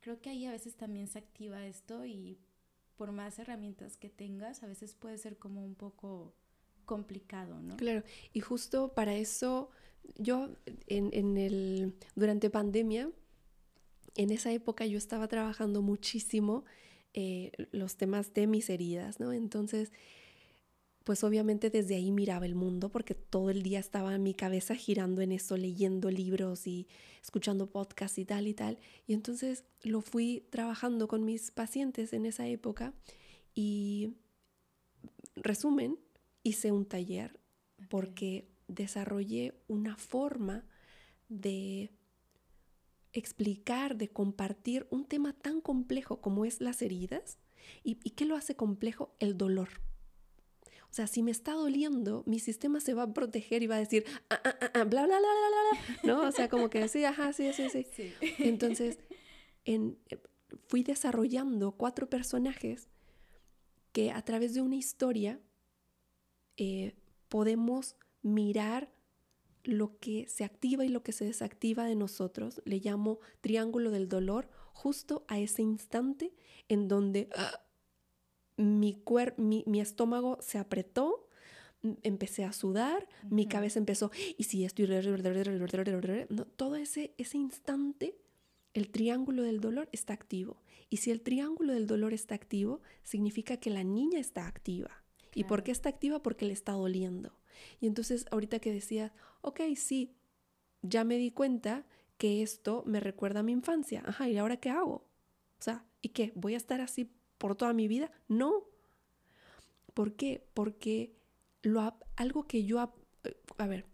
Creo 0.00 0.20
que 0.20 0.30
ahí 0.30 0.46
a 0.46 0.52
veces 0.52 0.76
también 0.76 1.08
se 1.08 1.18
activa 1.18 1.66
esto 1.66 2.06
y 2.06 2.38
por 2.96 3.12
más 3.12 3.38
herramientas 3.38 3.96
que 3.96 4.08
tengas, 4.08 4.62
a 4.62 4.66
veces 4.66 4.94
puede 4.94 5.18
ser 5.18 5.38
como 5.38 5.64
un 5.64 5.74
poco 5.74 6.34
complicado, 6.84 7.60
¿no? 7.60 7.76
Claro, 7.76 8.02
y 8.32 8.40
justo 8.40 8.94
para 8.94 9.14
eso 9.14 9.70
yo 10.16 10.48
en, 10.86 11.36
el, 11.36 11.94
durante 12.14 12.48
pandemia, 12.50 13.10
en 14.14 14.30
esa 14.30 14.52
época 14.52 14.86
yo 14.86 14.98
estaba 14.98 15.28
trabajando 15.28 15.82
muchísimo 15.82 16.64
eh, 17.12 17.52
los 17.72 17.96
temas 17.96 18.32
de 18.34 18.46
mis 18.46 18.70
heridas, 18.70 19.20
¿no? 19.20 19.32
Entonces 19.32 19.92
pues 21.06 21.22
obviamente 21.22 21.70
desde 21.70 21.94
ahí 21.94 22.10
miraba 22.10 22.46
el 22.46 22.56
mundo 22.56 22.88
porque 22.88 23.14
todo 23.14 23.50
el 23.50 23.62
día 23.62 23.78
estaba 23.78 24.12
en 24.12 24.24
mi 24.24 24.34
cabeza 24.34 24.74
girando 24.74 25.22
en 25.22 25.30
eso, 25.30 25.56
leyendo 25.56 26.10
libros 26.10 26.66
y 26.66 26.88
escuchando 27.22 27.70
podcasts 27.70 28.18
y 28.18 28.24
tal 28.24 28.48
y 28.48 28.54
tal. 28.54 28.80
Y 29.06 29.14
entonces 29.14 29.62
lo 29.84 30.00
fui 30.00 30.48
trabajando 30.50 31.06
con 31.06 31.24
mis 31.24 31.52
pacientes 31.52 32.12
en 32.12 32.26
esa 32.26 32.48
época 32.48 32.92
y 33.54 34.16
resumen, 35.36 35.96
hice 36.42 36.72
un 36.72 36.84
taller 36.84 37.38
porque 37.88 38.48
desarrollé 38.66 39.54
una 39.68 39.96
forma 39.96 40.64
de 41.28 41.92
explicar, 43.12 43.96
de 43.96 44.08
compartir 44.08 44.88
un 44.90 45.04
tema 45.04 45.34
tan 45.34 45.60
complejo 45.60 46.20
como 46.20 46.44
es 46.44 46.60
las 46.60 46.82
heridas. 46.82 47.38
¿Y, 47.84 48.00
y 48.02 48.10
qué 48.10 48.24
lo 48.24 48.34
hace 48.34 48.56
complejo? 48.56 49.14
El 49.20 49.38
dolor. 49.38 49.85
O 50.90 50.94
sea, 50.96 51.06
si 51.06 51.22
me 51.22 51.30
está 51.30 51.52
doliendo, 51.52 52.22
mi 52.26 52.38
sistema 52.38 52.80
se 52.80 52.94
va 52.94 53.04
a 53.04 53.12
proteger 53.12 53.62
y 53.62 53.66
va 53.66 53.76
a 53.76 53.80
decir, 53.80 54.04
ah, 54.30 54.40
ah, 54.44 54.56
ah, 54.74 54.84
bla, 54.84 55.06
bla, 55.06 55.18
bla, 55.18 55.18
bla, 55.18 55.98
bla, 56.00 56.14
¿no? 56.14 56.28
O 56.28 56.32
sea, 56.32 56.48
como 56.48 56.70
que 56.70 56.88
sí, 56.88 57.04
ajá, 57.04 57.32
sí, 57.32 57.52
sí, 57.52 57.68
sí. 57.70 58.12
Entonces, 58.38 58.98
en, 59.64 59.98
fui 60.68 60.82
desarrollando 60.82 61.72
cuatro 61.72 62.08
personajes 62.08 62.88
que 63.92 64.10
a 64.10 64.22
través 64.22 64.54
de 64.54 64.60
una 64.60 64.76
historia 64.76 65.40
eh, 66.56 66.94
podemos 67.28 67.96
mirar 68.22 68.90
lo 69.64 69.98
que 69.98 70.28
se 70.28 70.44
activa 70.44 70.84
y 70.84 70.88
lo 70.88 71.02
que 71.02 71.12
se 71.12 71.24
desactiva 71.24 71.84
de 71.84 71.96
nosotros. 71.96 72.62
Le 72.64 72.78
llamo 72.78 73.18
triángulo 73.40 73.90
del 73.90 74.08
dolor 74.08 74.48
justo 74.72 75.24
a 75.28 75.38
ese 75.38 75.62
instante 75.62 76.34
en 76.68 76.88
donde 76.88 77.28
mi, 78.56 79.02
mi, 79.66 79.80
estómago 79.80 80.38
se 80.40 80.58
apretó, 80.58 81.28
empecé 82.02 82.44
a 82.44 82.52
sudar, 82.52 83.08
mi 83.28 83.46
cabeza 83.46 83.78
empezó, 83.78 84.10
y 84.36 84.44
si 84.44 84.64
estoy... 84.64 84.86
todo 86.56 86.76
ese, 86.76 87.14
ese 87.18 87.38
instante, 87.38 88.16
el 88.74 88.90
triángulo 88.90 89.42
del 89.42 89.60
dolor 89.60 89.88
está 89.92 90.12
activo. 90.12 90.62
Y 90.88 90.98
si 90.98 91.10
el 91.10 91.20
triángulo 91.20 91.72
del 91.72 91.86
dolor 91.86 92.12
está 92.12 92.34
activo, 92.34 92.80
significa 93.02 93.56
que 93.56 93.70
la 93.70 93.84
niña 93.84 94.20
está 94.20 94.46
activa. 94.46 95.02
¿Y 95.34 95.44
por 95.44 95.62
qué 95.62 95.72
está 95.72 95.88
activa? 95.88 96.22
Porque 96.22 96.46
le 96.46 96.52
está 96.52 96.72
doliendo. 96.72 97.36
Y 97.80 97.86
entonces, 97.86 98.26
ahorita 98.30 98.58
que 98.58 98.72
decías, 98.72 99.12
ok, 99.42 99.60
sí, 99.76 100.14
ya 100.82 101.04
me 101.04 101.18
di 101.18 101.30
cuenta 101.30 101.86
que 102.18 102.42
esto 102.42 102.82
me 102.86 103.00
recuerda 103.00 103.40
a 103.40 103.42
mi 103.42 103.52
infancia. 103.52 104.02
Ajá, 104.06 104.28
¿y 104.28 104.38
ahora 104.38 104.56
qué 104.58 104.70
hago? 104.70 105.06
O 105.58 105.62
sea, 105.62 105.84
¿y 106.00 106.10
qué? 106.10 106.32
¿Voy 106.34 106.54
a 106.54 106.58
estar 106.58 106.80
así 106.80 107.10
por 107.38 107.56
toda 107.56 107.72
mi 107.72 107.88
vida? 107.88 108.10
No, 108.28 108.64
¿Por 109.96 110.12
qué? 110.12 110.46
Porque 110.52 111.16
lo, 111.62 111.96
algo 112.16 112.46
que 112.46 112.64
yo, 112.64 112.80
a 112.80 113.66
ver, 113.66 113.86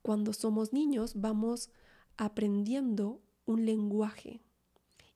cuando 0.00 0.32
somos 0.32 0.72
niños 0.72 1.14
vamos 1.16 1.68
aprendiendo 2.16 3.20
un 3.44 3.66
lenguaje. 3.66 4.40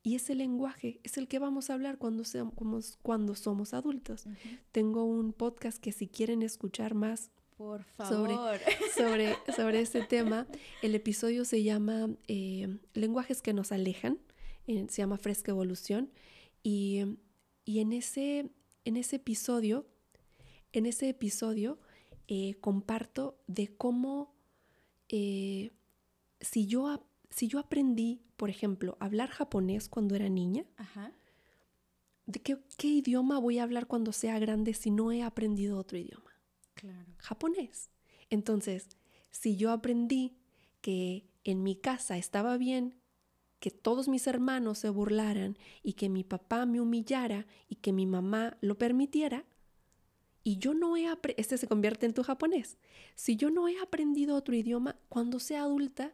Y 0.03 0.15
ese 0.15 0.35
lenguaje 0.35 0.99
es 1.03 1.17
el 1.17 1.29
que 1.29 1.39
vamos 1.39 1.69
a 1.69 1.75
hablar 1.75 1.97
cuando, 1.97 2.25
seamos, 2.25 2.99
cuando 3.01 3.35
somos 3.35 3.73
adultos. 3.73 4.25
Tengo 4.73 5.05
un 5.05 5.31
podcast 5.31 5.77
que 5.81 5.93
si 5.93 6.09
quieren 6.09 6.41
escuchar 6.41 6.93
más 6.93 7.31
Por 7.55 7.85
favor. 7.85 8.59
Sobre, 8.97 9.33
sobre, 9.55 9.79
ese 9.79 10.01
tema, 10.01 10.45
el 10.81 10.93
episodio 10.93 11.45
se 11.45 11.63
llama 11.63 12.09
eh, 12.27 12.79
Lenguajes 12.95 13.41
que 13.41 13.53
nos 13.53 13.71
alejan, 13.71 14.19
se 14.65 14.87
llama 14.87 15.17
Fresca 15.17 15.51
Evolución. 15.51 16.11
Y, 16.63 17.17
en, 17.67 17.93
ese, 17.93 18.49
en 18.85 18.97
ese 18.97 19.17
episodio, 19.17 19.85
en 20.71 20.85
ese 20.85 21.09
episodio 21.09 21.79
eh, 22.27 22.55
comparto 22.59 23.39
de 23.47 23.75
cómo 23.75 24.33
eh, 25.09 25.71
si, 26.41 26.67
yo, 26.67 27.07
si 27.29 27.47
yo 27.47 27.59
aprendí, 27.59 28.21
por 28.35 28.49
ejemplo, 28.49 28.97
a 28.99 29.05
hablar 29.05 29.29
japonés 29.29 29.89
cuando 29.89 30.15
era 30.15 30.29
niña, 30.29 30.65
¿de 32.25 32.41
qué, 32.41 32.57
idioma 32.87 33.39
voy 33.39 33.59
a 33.59 33.63
hablar 33.63 33.87
cuando 33.87 34.11
sea 34.11 34.39
grande 34.39 34.73
si 34.73 34.91
no 34.91 35.11
he 35.11 35.23
aprendido 35.23 35.77
otro 35.77 35.97
idioma? 35.97 36.31
Claro. 36.73 37.13
Japonés. 37.17 37.89
Entonces, 38.29 38.89
si 39.31 39.55
yo 39.55 39.71
aprendí 39.71 40.37
que 40.81 41.29
en 41.43 41.63
mi 41.63 41.75
casa 41.75 42.17
estaba 42.17 42.57
bien 42.57 42.95
que 43.59 43.71
todos 43.71 44.07
mis 44.07 44.27
hermanos 44.27 44.79
se 44.79 44.89
burlaran 44.89 45.57
y 45.83 45.93
que 45.93 46.09
mi 46.09 46.23
papá 46.23 46.65
me 46.65 46.79
humillara 46.79 47.47
y 47.67 47.75
que 47.75 47.91
mi 47.91 48.05
mamá 48.05 48.57
lo 48.61 48.77
permitiera, 48.77 49.45
y 50.43 50.59
yo 50.59 50.73
no 50.73 50.95
he 50.95 51.07
aprendido, 51.07 51.41
este 51.41 51.57
se 51.57 51.67
convierte 51.67 52.05
en 52.05 52.13
tu 52.13 52.23
japonés, 52.23 52.77
si 53.15 53.35
yo 53.35 53.49
no 53.49 53.67
he 53.67 53.77
aprendido 53.79 54.35
otro 54.35 54.55
idioma, 54.55 54.97
cuando 55.09 55.39
sea 55.39 55.63
adulta, 55.63 56.13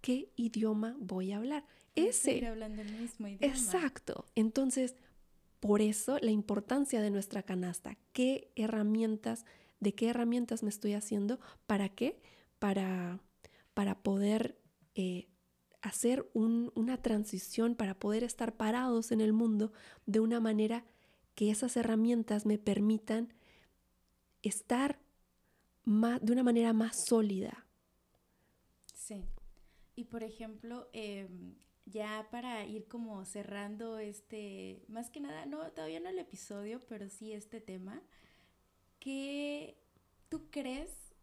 ¿qué 0.00 0.30
idioma 0.36 0.96
voy 1.00 1.32
a 1.32 1.38
hablar? 1.38 1.66
Ese. 1.96 2.46
hablando 2.46 2.82
el 2.82 2.92
mismo 2.92 3.26
idioma. 3.26 3.52
Exacto. 3.52 4.28
Entonces, 4.34 4.94
por 5.60 5.80
eso 5.80 6.18
la 6.20 6.30
importancia 6.30 7.00
de 7.00 7.10
nuestra 7.10 7.42
canasta. 7.42 7.96
¿Qué 8.12 8.52
herramientas, 8.54 9.46
de 9.80 9.94
qué 9.94 10.10
herramientas 10.10 10.62
me 10.62 10.68
estoy 10.68 10.92
haciendo? 10.92 11.40
¿Para 11.66 11.88
qué? 11.88 12.20
Para, 12.58 13.20
para 13.72 14.02
poder 14.02 14.60
eh, 14.94 15.28
hacer 15.84 16.28
una 16.32 17.02
transición, 17.02 17.74
para 17.74 17.94
poder 17.94 18.24
estar 18.24 18.56
parados 18.56 19.12
en 19.12 19.20
el 19.20 19.32
mundo 19.32 19.72
de 20.06 20.20
una 20.20 20.40
manera 20.40 20.84
que 21.34 21.50
esas 21.50 21.76
herramientas 21.76 22.46
me 22.46 22.58
permitan 22.58 23.34
estar 24.42 24.98
de 25.84 26.32
una 26.32 26.42
manera 26.42 26.72
más 26.72 27.04
sólida. 27.06 27.66
Sí. 28.94 29.24
Y 29.94 30.04
por 30.04 30.22
ejemplo, 30.22 30.88
em, 30.94 31.54
ya 31.84 32.28
para 32.30 32.64
ir 32.64 32.88
como 32.88 33.24
cerrando 33.26 33.98
este, 33.98 34.84
más 34.88 35.10
que 35.10 35.20
nada, 35.20 35.44
no, 35.44 35.70
todavía 35.72 36.00
no 36.00 36.08
el 36.08 36.18
episodio, 36.18 36.80
pero 36.88 37.10
sí 37.10 37.32
este 37.32 37.60
tema, 37.60 38.02
¿qué 39.00 39.76
tú 40.30 40.48
crees 40.50 41.14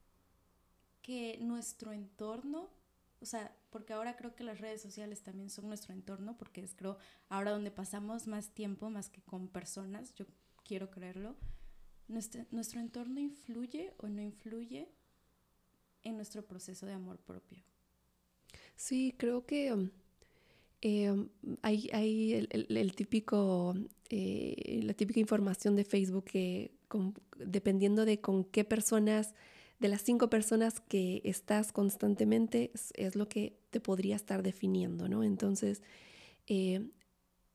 que 1.02 1.40
nuestro 1.42 1.92
entorno, 1.92 2.70
o 3.22 3.26
sea, 3.26 3.56
porque 3.72 3.94
ahora 3.94 4.16
creo 4.16 4.36
que 4.36 4.44
las 4.44 4.60
redes 4.60 4.82
sociales 4.82 5.24
también 5.24 5.50
son 5.50 5.68
nuestro 5.68 5.94
entorno, 5.94 6.38
porque 6.38 6.62
es 6.62 6.76
creo 6.76 6.98
ahora 7.30 7.52
donde 7.52 7.72
pasamos 7.72 8.28
más 8.28 8.54
tiempo 8.54 8.90
más 8.92 9.10
que 9.10 9.22
con 9.22 9.48
personas, 9.48 10.14
yo 10.14 10.26
quiero 10.64 10.92
creerlo, 10.92 11.36
¿Nuestro, 12.12 12.82
entorno 12.82 13.22
influye 13.22 13.94
o 13.98 14.10
no 14.10 14.22
influye 14.22 14.90
en 16.04 16.18
nuestro 16.18 16.46
proceso 16.46 16.86
de 16.86 16.92
amor 16.92 17.20
propio? 17.20 17.64
Sí, 18.76 19.16
creo 19.18 19.46
que 19.46 19.90
eh, 20.82 21.12
um, 21.12 21.30
hay, 21.62 22.48
el, 22.50 22.96
típico, 22.96 23.76
eh, 24.10 24.82
la 24.84 24.94
típica 24.94 25.22
información 25.22 25.78
de 25.78 25.86
Facebook 25.86 26.26
que 26.26 26.72
dependiendo 27.38 28.04
de 28.04 28.20
con 28.20 28.44
qué 28.44 28.66
personas, 28.66 29.34
de 29.82 29.88
las 29.88 30.04
cinco 30.04 30.30
personas 30.30 30.80
que 30.80 31.22
estás 31.26 31.72
constantemente, 31.72 32.72
es, 32.94 33.16
lo 33.16 33.28
que 33.28 33.58
te 33.72 33.80
podría 33.80 34.16
estar 34.16 34.44
definiendo, 34.44 35.10
¿no? 35.10 35.24
Entonces, 35.24 35.82
eh, 36.46 36.88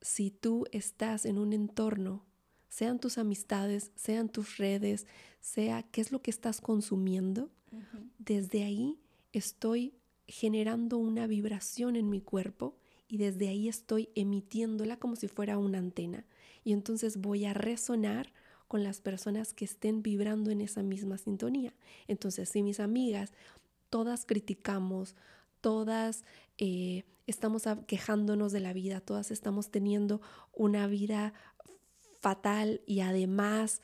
si 0.01 0.33
tú 0.33 0.67
estás 0.73 1.25
en 1.25 1.39
un 1.39 1.53
entorno 1.53 2.25
sean 2.69 2.99
tus 2.99 3.17
amistades, 3.17 3.93
sean 3.95 4.29
tus 4.29 4.57
redes, 4.57 5.07
sea 5.41 5.85
qué 5.85 6.01
es 6.01 6.11
lo 6.11 6.21
que 6.21 6.33
estás 6.33 6.61
consumiendo, 6.61 7.49
desde 8.19 8.65
ahí 8.65 8.99
estoy 9.33 9.95
generando 10.27 10.99
una 10.99 11.29
vibración 11.29 11.95
en 11.95 12.11
mi 12.11 12.21
cuerpo 12.21 12.77
y 13.07 13.19
desde 13.19 13.49
ahí 13.49 13.69
estoy 13.69 14.09
emitiéndola 14.17 14.99
como 14.99 15.15
si 15.15 15.29
fuera 15.29 15.59
una 15.59 15.79
antena. 15.79 16.27
Y 16.65 16.73
entonces 16.73 17.19
voy 17.19 17.45
a 17.45 17.55
resonar 17.55 18.33
con 18.69 18.83
las 18.83 19.01
personas 19.01 19.53
que 19.53 19.65
estén 19.65 20.03
vibrando 20.03 20.51
en 20.51 20.61
esa 20.61 20.83
misma 20.83 21.19
sintonía. 21.19 21.75
Entonces, 22.09 22.49
si 22.49 22.63
mis 22.63 22.81
amigas, 22.81 23.33
todas 23.91 24.27
criticamos, 24.27 25.15
todas 25.61 26.25
eh, 26.59 27.05
estamos 27.27 27.65
quejándonos 27.87 28.53
de 28.53 28.61
la 28.61 28.73
vida, 28.73 29.01
todas 29.01 29.31
estamos 29.31 29.71
teniendo 29.71 30.21
una 30.53 30.87
vida 30.87 31.33
fatal 32.21 32.81
y 32.87 33.01
además 33.01 33.83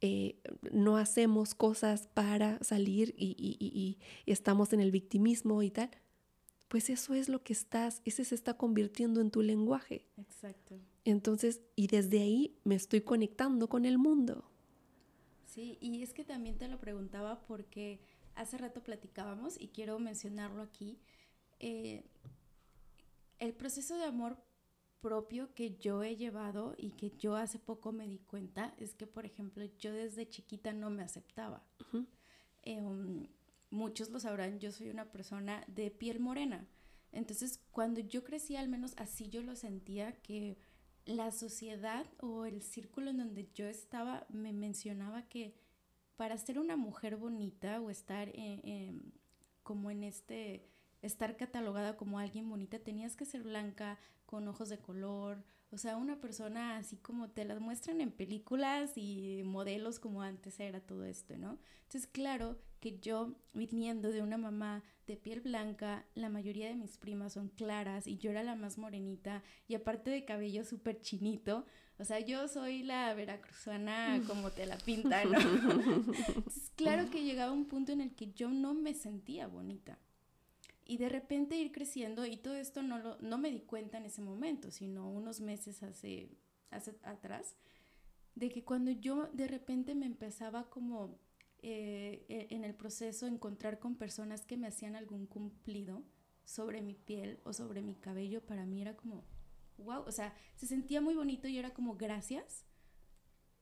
eh, 0.00 0.36
no 0.72 0.96
hacemos 0.96 1.54
cosas 1.54 2.08
para 2.12 2.58
salir 2.62 3.14
y, 3.16 3.98
estamos 4.26 4.72
en 4.72 4.80
el 4.80 4.90
victimismo 4.90 5.62
y 5.62 5.70
tal, 5.70 5.90
pues 6.72 6.88
eso 6.88 7.12
es 7.12 7.28
lo 7.28 7.42
que 7.42 7.52
estás, 7.52 8.00
ese 8.06 8.24
se 8.24 8.34
está 8.34 8.56
convirtiendo 8.56 9.20
en 9.20 9.30
tu 9.30 9.42
lenguaje. 9.42 10.06
Exacto. 10.16 10.80
Entonces, 11.04 11.60
y 11.76 11.86
desde 11.86 12.22
ahí 12.22 12.56
me 12.64 12.76
estoy 12.76 13.02
conectando 13.02 13.68
con 13.68 13.84
el 13.84 13.98
mundo. 13.98 14.50
Sí, 15.44 15.76
y 15.82 16.02
es 16.02 16.14
que 16.14 16.24
también 16.24 16.56
te 16.56 16.68
lo 16.68 16.80
preguntaba 16.80 17.44
porque 17.44 18.00
hace 18.36 18.56
rato 18.56 18.82
platicábamos 18.82 19.60
y 19.60 19.68
quiero 19.68 19.98
mencionarlo 19.98 20.62
aquí. 20.62 20.98
Eh, 21.60 22.04
el 23.38 23.52
proceso 23.52 23.98
de 23.98 24.04
amor 24.04 24.38
propio 25.02 25.52
que 25.52 25.76
yo 25.76 26.02
he 26.02 26.16
llevado 26.16 26.74
y 26.78 26.92
que 26.92 27.10
yo 27.18 27.36
hace 27.36 27.58
poco 27.58 27.92
me 27.92 28.08
di 28.08 28.20
cuenta 28.20 28.72
es 28.78 28.94
que, 28.94 29.06
por 29.06 29.26
ejemplo, 29.26 29.62
yo 29.78 29.92
desde 29.92 30.26
chiquita 30.26 30.72
no 30.72 30.88
me 30.88 31.02
aceptaba. 31.02 31.62
Muchos 33.72 34.10
lo 34.10 34.20
sabrán, 34.20 34.60
yo 34.60 34.70
soy 34.70 34.90
una 34.90 35.10
persona 35.10 35.64
de 35.66 35.90
piel 35.90 36.20
morena. 36.20 36.68
Entonces, 37.10 37.60
cuando 37.72 38.00
yo 38.00 38.22
crecí, 38.22 38.56
al 38.56 38.68
menos 38.68 38.94
así 38.96 39.28
yo 39.28 39.42
lo 39.42 39.56
sentía, 39.56 40.12
que 40.22 40.58
la 41.04 41.32
sociedad 41.32 42.06
o 42.20 42.44
el 42.44 42.62
círculo 42.62 43.10
en 43.10 43.18
donde 43.18 43.50
yo 43.52 43.66
estaba 43.66 44.26
me 44.28 44.52
mencionaba 44.52 45.28
que 45.28 45.54
para 46.16 46.38
ser 46.38 46.58
una 46.58 46.76
mujer 46.76 47.16
bonita 47.16 47.80
o 47.80 47.90
estar 47.90 48.32
como 49.62 49.90
en 49.90 50.04
este, 50.04 50.68
estar 51.00 51.36
catalogada 51.36 51.96
como 51.96 52.18
alguien 52.18 52.48
bonita, 52.48 52.78
tenías 52.78 53.16
que 53.16 53.24
ser 53.24 53.42
blanca, 53.42 53.98
con 54.26 54.48
ojos 54.48 54.68
de 54.68 54.78
color, 54.78 55.44
o 55.72 55.78
sea, 55.78 55.96
una 55.96 56.20
persona 56.20 56.76
así 56.76 56.98
como 56.98 57.30
te 57.30 57.46
las 57.46 57.58
muestran 57.58 58.02
en 58.02 58.12
películas 58.12 58.92
y 58.96 59.42
modelos 59.44 59.98
como 59.98 60.22
antes 60.22 60.60
era 60.60 60.80
todo 60.80 61.04
esto, 61.04 61.38
¿no? 61.38 61.58
Entonces, 61.84 62.06
claro 62.06 62.58
que 62.78 62.98
yo, 62.98 63.34
viniendo 63.54 64.10
de 64.10 64.20
una 64.20 64.36
mamá 64.36 64.82
de 65.06 65.16
piel 65.16 65.40
blanca, 65.40 66.04
la 66.14 66.28
mayoría 66.28 66.68
de 66.68 66.74
mis 66.74 66.98
primas 66.98 67.32
son 67.32 67.48
claras 67.48 68.06
y 68.06 68.18
yo 68.18 68.30
era 68.30 68.42
la 68.42 68.54
más 68.54 68.76
morenita 68.76 69.42
y 69.66 69.74
aparte 69.74 70.10
de 70.10 70.26
cabello 70.26 70.64
súper 70.64 71.00
chinito, 71.00 71.64
o 71.98 72.04
sea, 72.04 72.20
yo 72.20 72.48
soy 72.48 72.82
la 72.82 73.14
veracruzana 73.14 74.20
como 74.26 74.50
te 74.50 74.66
la 74.66 74.76
pintan, 74.76 75.30
¿no? 75.32 75.38
Entonces, 76.28 76.70
claro 76.76 77.08
que 77.10 77.24
llegaba 77.24 77.52
un 77.52 77.66
punto 77.66 77.92
en 77.92 78.02
el 78.02 78.14
que 78.14 78.32
yo 78.32 78.50
no 78.50 78.74
me 78.74 78.92
sentía 78.92 79.46
bonita 79.46 79.98
y 80.92 80.98
de 80.98 81.08
repente 81.08 81.56
ir 81.56 81.72
creciendo 81.72 82.26
y 82.26 82.36
todo 82.36 82.54
esto 82.54 82.82
no, 82.82 82.98
lo, 82.98 83.16
no 83.22 83.38
me 83.38 83.50
di 83.50 83.60
cuenta 83.60 83.96
en 83.96 84.04
ese 84.04 84.20
momento, 84.20 84.70
sino 84.70 85.08
unos 85.08 85.40
meses 85.40 85.82
hace, 85.82 86.28
hace 86.70 86.94
atrás, 87.02 87.56
de 88.34 88.50
que 88.50 88.62
cuando 88.62 88.90
yo 88.90 89.30
de 89.32 89.48
repente 89.48 89.94
me 89.94 90.04
empezaba 90.04 90.68
como 90.68 91.18
eh, 91.62 92.26
e, 92.28 92.54
en 92.54 92.62
el 92.64 92.74
proceso 92.74 93.26
encontrar 93.26 93.78
con 93.78 93.96
personas 93.96 94.44
que 94.44 94.58
me 94.58 94.66
hacían 94.66 94.94
algún 94.94 95.24
cumplido 95.24 96.02
sobre 96.44 96.82
mi 96.82 96.92
piel 96.92 97.40
o 97.44 97.54
sobre 97.54 97.80
mi 97.80 97.94
cabello, 97.94 98.44
para 98.44 98.66
mí 98.66 98.82
era 98.82 98.94
como, 98.94 99.24
wow, 99.78 100.02
o 100.06 100.12
sea, 100.12 100.34
se 100.56 100.66
sentía 100.66 101.00
muy 101.00 101.14
bonito 101.14 101.48
y 101.48 101.56
era 101.56 101.72
como 101.72 101.96
gracias, 101.96 102.66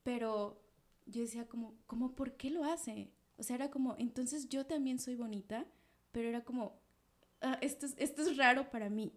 pero 0.03 0.61
yo 1.07 1.21
decía 1.21 1.47
como, 1.47 1.79
como, 1.87 2.17
¿por 2.17 2.37
qué 2.37 2.51
lo 2.51 2.65
hace? 2.65 3.13
O 3.37 3.45
sea, 3.45 3.55
era 3.55 3.71
como, 3.71 3.95
entonces 4.01 4.49
yo 4.49 4.67
también 4.67 4.99
soy 4.99 5.15
bonita, 5.15 5.65
pero 6.11 6.29
era 6.29 6.43
como, 6.43 6.81
Ah, 7.41 7.59
esto, 7.61 7.87
es, 7.87 7.95
esto 7.99 8.23
es 8.23 8.37
raro 8.37 8.71
para 8.71 8.91
mí. 8.91 9.13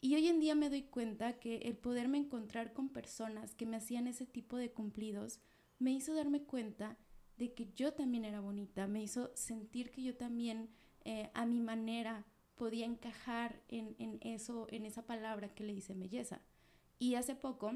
Y 0.00 0.14
hoy 0.14 0.28
en 0.28 0.40
día 0.40 0.54
me 0.54 0.70
doy 0.70 0.82
cuenta 0.82 1.38
que 1.38 1.56
el 1.58 1.76
poderme 1.76 2.18
encontrar 2.18 2.72
con 2.72 2.88
personas 2.88 3.54
que 3.54 3.66
me 3.66 3.76
hacían 3.76 4.06
ese 4.06 4.26
tipo 4.26 4.56
de 4.56 4.70
cumplidos 4.70 5.40
me 5.78 5.92
hizo 5.92 6.14
darme 6.14 6.42
cuenta 6.42 6.96
de 7.36 7.52
que 7.54 7.72
yo 7.74 7.92
también 7.92 8.24
era 8.24 8.40
bonita, 8.40 8.86
me 8.86 9.02
hizo 9.02 9.30
sentir 9.34 9.90
que 9.90 10.02
yo 10.02 10.16
también 10.16 10.70
eh, 11.04 11.30
a 11.34 11.46
mi 11.46 11.60
manera 11.60 12.26
podía 12.54 12.84
encajar 12.84 13.62
en, 13.68 13.94
en, 13.98 14.18
eso, 14.22 14.66
en 14.70 14.84
esa 14.86 15.06
palabra 15.06 15.48
que 15.48 15.64
le 15.64 15.74
dice 15.74 15.94
belleza. 15.94 16.42
Y 16.98 17.14
hace 17.14 17.34
poco 17.34 17.72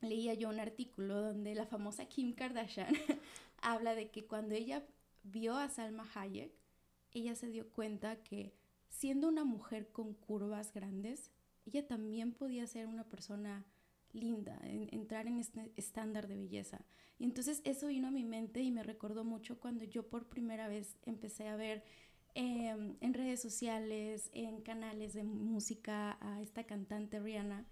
leía 0.00 0.34
yo 0.34 0.48
un 0.48 0.60
artículo 0.60 1.20
donde 1.20 1.54
la 1.54 1.66
famosa 1.66 2.06
Kim 2.06 2.34
Kardashian 2.34 2.92
habla 3.62 3.94
de 3.94 4.10
que 4.10 4.26
cuando 4.26 4.54
ella 4.54 4.84
vio 5.22 5.56
a 5.56 5.68
Salma 5.68 6.08
Hayek, 6.14 6.52
ella 7.12 7.34
se 7.34 7.48
dio 7.48 7.70
cuenta 7.70 8.22
que 8.22 8.54
siendo 8.88 9.28
una 9.28 9.44
mujer 9.44 9.90
con 9.92 10.14
curvas 10.14 10.72
grandes, 10.72 11.30
ella 11.66 11.86
también 11.86 12.32
podía 12.32 12.66
ser 12.66 12.86
una 12.86 13.04
persona 13.04 13.66
linda, 14.12 14.58
entrar 14.62 15.26
en 15.26 15.38
este 15.38 15.72
estándar 15.76 16.28
de 16.28 16.36
belleza. 16.36 16.84
Y 17.18 17.24
entonces 17.24 17.60
eso 17.64 17.88
vino 17.88 18.08
a 18.08 18.12
mi 18.12 18.24
mente 18.24 18.62
y 18.62 18.70
me 18.70 18.82
recordó 18.82 19.24
mucho 19.24 19.58
cuando 19.58 19.84
yo 19.84 20.08
por 20.08 20.28
primera 20.28 20.68
vez 20.68 20.96
empecé 21.02 21.48
a 21.48 21.56
ver 21.56 21.84
em, 22.34 22.96
en 23.00 23.14
redes 23.14 23.42
sociales, 23.42 24.30
en 24.32 24.62
canales 24.62 25.14
de 25.14 25.24
música 25.24 26.16
a 26.20 26.40
esta 26.40 26.64
cantante 26.64 27.20
Rihanna, 27.20 27.66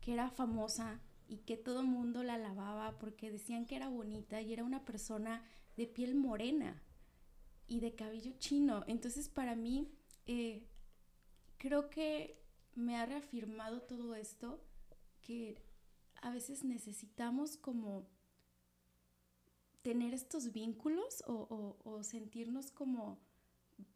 que 0.00 0.12
era 0.12 0.30
famosa 0.30 1.00
y 1.28 1.38
que 1.38 1.56
todo 1.56 1.82
mundo 1.82 2.22
la 2.22 2.34
alababa 2.34 2.98
porque 2.98 3.30
decían 3.30 3.66
que 3.66 3.76
era 3.76 3.88
bonita 3.88 4.40
y 4.40 4.52
era 4.52 4.64
una 4.64 4.84
persona 4.84 5.44
de 5.76 5.86
piel 5.86 6.14
morena 6.14 6.82
y 7.66 7.80
de 7.80 7.94
cabello 7.94 8.32
chino. 8.38 8.82
Entonces 8.86 9.28
para 9.28 9.54
mí 9.54 9.88
eh, 10.28 10.62
creo 11.56 11.90
que 11.90 12.40
me 12.74 12.96
ha 12.96 13.06
reafirmado 13.06 13.82
todo 13.82 14.14
esto 14.14 14.62
que 15.20 15.60
a 16.22 16.30
veces 16.30 16.64
necesitamos 16.64 17.56
como 17.56 18.08
tener 19.82 20.12
estos 20.12 20.52
vínculos 20.52 21.24
o, 21.26 22.02
sentirnos 22.02 22.70
como 22.70 23.18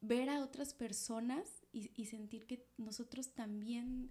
ver 0.00 0.30
a 0.30 0.40
otras 0.42 0.74
personas 0.74 1.64
y, 1.72 2.06
sentir 2.06 2.46
que 2.46 2.66
nosotros 2.78 3.34
también, 3.34 4.10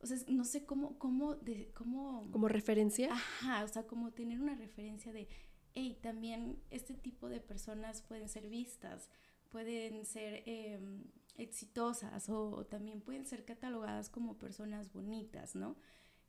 o 0.00 0.06
sea, 0.06 0.16
no 0.28 0.44
sé 0.44 0.64
cómo, 0.64 0.98
cómo, 0.98 1.34
de, 1.34 1.72
cómo... 1.72 2.30
Como 2.30 2.48
referencia. 2.48 3.12
Ajá, 3.12 3.64
o 3.64 3.68
sea, 3.68 3.86
como 3.86 4.12
tener 4.12 4.40
una 4.40 4.54
referencia 4.54 5.12
de, 5.12 5.28
hey, 5.74 5.98
también 6.02 6.62
este 6.70 6.94
tipo 6.94 7.28
de 7.28 7.40
personas 7.40 8.02
pueden 8.02 8.28
ser 8.28 8.48
vistas, 8.48 9.10
pueden 9.50 10.04
ser 10.04 10.42
em, 10.46 11.04
exitosas 11.38 12.28
o 12.28 12.66
también 12.66 13.00
pueden 13.00 13.24
ser 13.24 13.44
catalogadas 13.44 14.10
como 14.10 14.38
personas 14.38 14.92
bonitas, 14.92 15.54
¿no? 15.54 15.76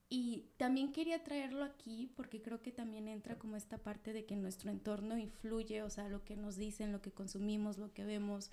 Y 0.08 0.50
también 0.58 0.92
quería 0.92 1.24
traerlo 1.24 1.64
aquí 1.64 2.12
porque 2.16 2.42
creo 2.42 2.62
que 2.62 2.72
también 2.72 3.08
entra 3.08 3.38
como 3.38 3.56
esta 3.56 3.78
parte 3.78 4.12
de 4.12 4.26
que 4.26 4.36
nuestro 4.36 4.72
entorno 4.72 5.18
influye, 5.18 5.84
o 5.84 5.90
sea, 5.90 6.10
lo 6.10 6.24
que 6.24 6.36
nos 6.36 6.56
dicen, 6.56 6.92
lo 6.92 7.02
que 7.02 7.12
consumimos, 7.12 7.78
lo 7.78 7.94
que 7.94 8.04
vemos, 8.04 8.52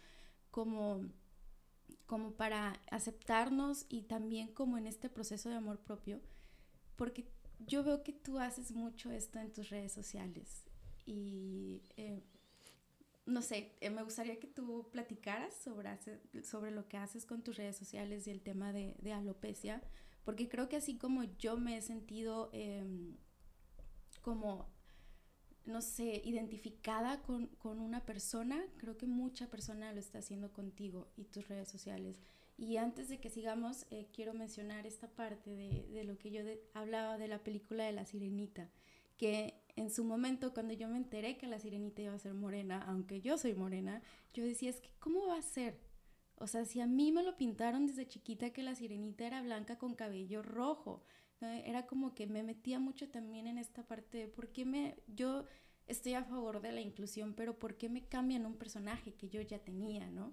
como, 0.50 1.00
como 2.06 2.32
para 2.32 2.78
aceptarnos 2.90 3.86
y 3.88 4.02
también 4.02 4.48
como 4.48 4.76
en 4.76 4.86
este 4.86 5.08
proceso 5.08 5.48
de 5.48 5.56
amor 5.56 5.78
propio, 5.78 6.20
porque 6.96 7.26
yo 7.58 7.82
veo 7.82 8.02
que 8.02 8.12
tú 8.12 8.38
haces 8.38 8.72
mucho 8.72 9.10
esto 9.10 9.38
en 9.38 9.50
tus 9.50 9.70
redes 9.70 9.92
sociales 9.92 10.64
y 11.06 11.82
eh, 11.96 12.22
no 13.26 13.42
sé, 13.42 13.76
eh, 13.80 13.90
me 13.90 14.02
gustaría 14.02 14.38
que 14.38 14.46
tú 14.46 14.88
platicaras 14.90 15.54
sobre, 15.54 15.90
sobre 16.42 16.70
lo 16.70 16.88
que 16.88 16.96
haces 16.96 17.26
con 17.26 17.42
tus 17.42 17.56
redes 17.56 17.76
sociales 17.76 18.26
y 18.26 18.30
el 18.30 18.40
tema 18.40 18.72
de, 18.72 18.96
de 19.00 19.12
alopecia 19.12 19.82
porque 20.26 20.48
creo 20.48 20.68
que 20.68 20.74
así 20.74 20.98
como 20.98 21.22
yo 21.38 21.56
me 21.56 21.76
he 21.76 21.82
sentido 21.82 22.50
em, 22.52 23.16
como, 24.22 24.68
no 25.64 25.80
sé, 25.80 26.20
identificada 26.24 27.22
con, 27.22 27.48
una 27.62 28.04
persona, 28.04 28.60
creo 28.76 28.98
que 28.98 29.06
mucha 29.06 29.48
persona 29.48 29.92
lo 29.92 30.00
está 30.00 30.18
haciendo 30.18 30.52
contigo 30.52 31.12
y 31.16 31.26
tus 31.26 31.46
redes 31.46 31.68
sociales. 31.68 32.18
Y 32.58 32.76
antes 32.76 33.08
de 33.08 33.20
que 33.20 33.30
sigamos, 33.30 33.86
eh, 33.90 34.08
quiero 34.12 34.34
mencionar 34.34 34.84
esta 34.84 35.06
parte 35.06 35.54
de, 35.54 36.02
lo 36.02 36.18
que 36.18 36.32
yo 36.32 36.42
hablaba 36.74 37.18
de 37.18 37.28
la 37.28 37.44
película 37.44 37.84
de 37.84 37.92
la 37.92 38.04
sirenita, 38.04 38.68
que 39.16 39.62
en 39.76 39.90
su 39.90 40.04
momento 40.04 40.52
cuando 40.54 40.72
yo 40.72 40.88
me 40.88 40.96
enteré 40.96 41.36
que 41.36 41.46
la 41.46 41.58
sirenita 41.58 42.02
iba 42.02 42.14
a 42.14 42.18
ser 42.18 42.34
morena, 42.34 42.82
aunque 42.88 43.20
yo 43.20 43.38
soy 43.38 43.54
morena, 43.54 44.02
yo 44.32 44.42
decía, 44.42 44.70
es 44.70 44.80
que 44.80 44.90
¿cómo 44.98 45.26
va 45.26 45.36
a 45.36 45.42
ser? 45.42 45.78
O 46.36 46.46
sea, 46.46 46.64
si 46.64 46.80
a 46.80 46.86
mí 46.86 47.12
me 47.12 47.22
lo 47.22 47.36
pintaron 47.36 47.86
desde 47.86 48.06
chiquita 48.06 48.50
que 48.50 48.62
la 48.62 48.74
sirenita 48.74 49.26
era 49.26 49.42
blanca 49.42 49.78
con 49.78 49.94
cabello 49.94 50.42
rojo, 50.42 51.04
era 51.40 51.86
como 51.86 52.14
que 52.14 52.26
me 52.26 52.42
metía 52.42 52.78
mucho 52.78 53.08
también 53.10 53.46
en 53.46 53.58
esta 53.58 53.86
parte 53.86 54.18
de 54.18 54.28
por 54.28 54.48
qué 54.52 54.64
me, 54.64 54.96
yo 55.06 55.44
estoy 55.86 56.14
a 56.14 56.24
favor 56.24 56.60
de 56.60 56.72
la 56.72 56.80
inclusión, 56.80 57.34
pero 57.34 57.58
por 57.58 57.76
qué 57.76 57.88
me 57.88 58.06
cambian 58.06 58.46
un 58.46 58.56
personaje 58.56 59.14
que 59.14 59.28
yo 59.28 59.40
ya 59.42 59.58
tenía, 59.58 60.10
¿no? 60.10 60.32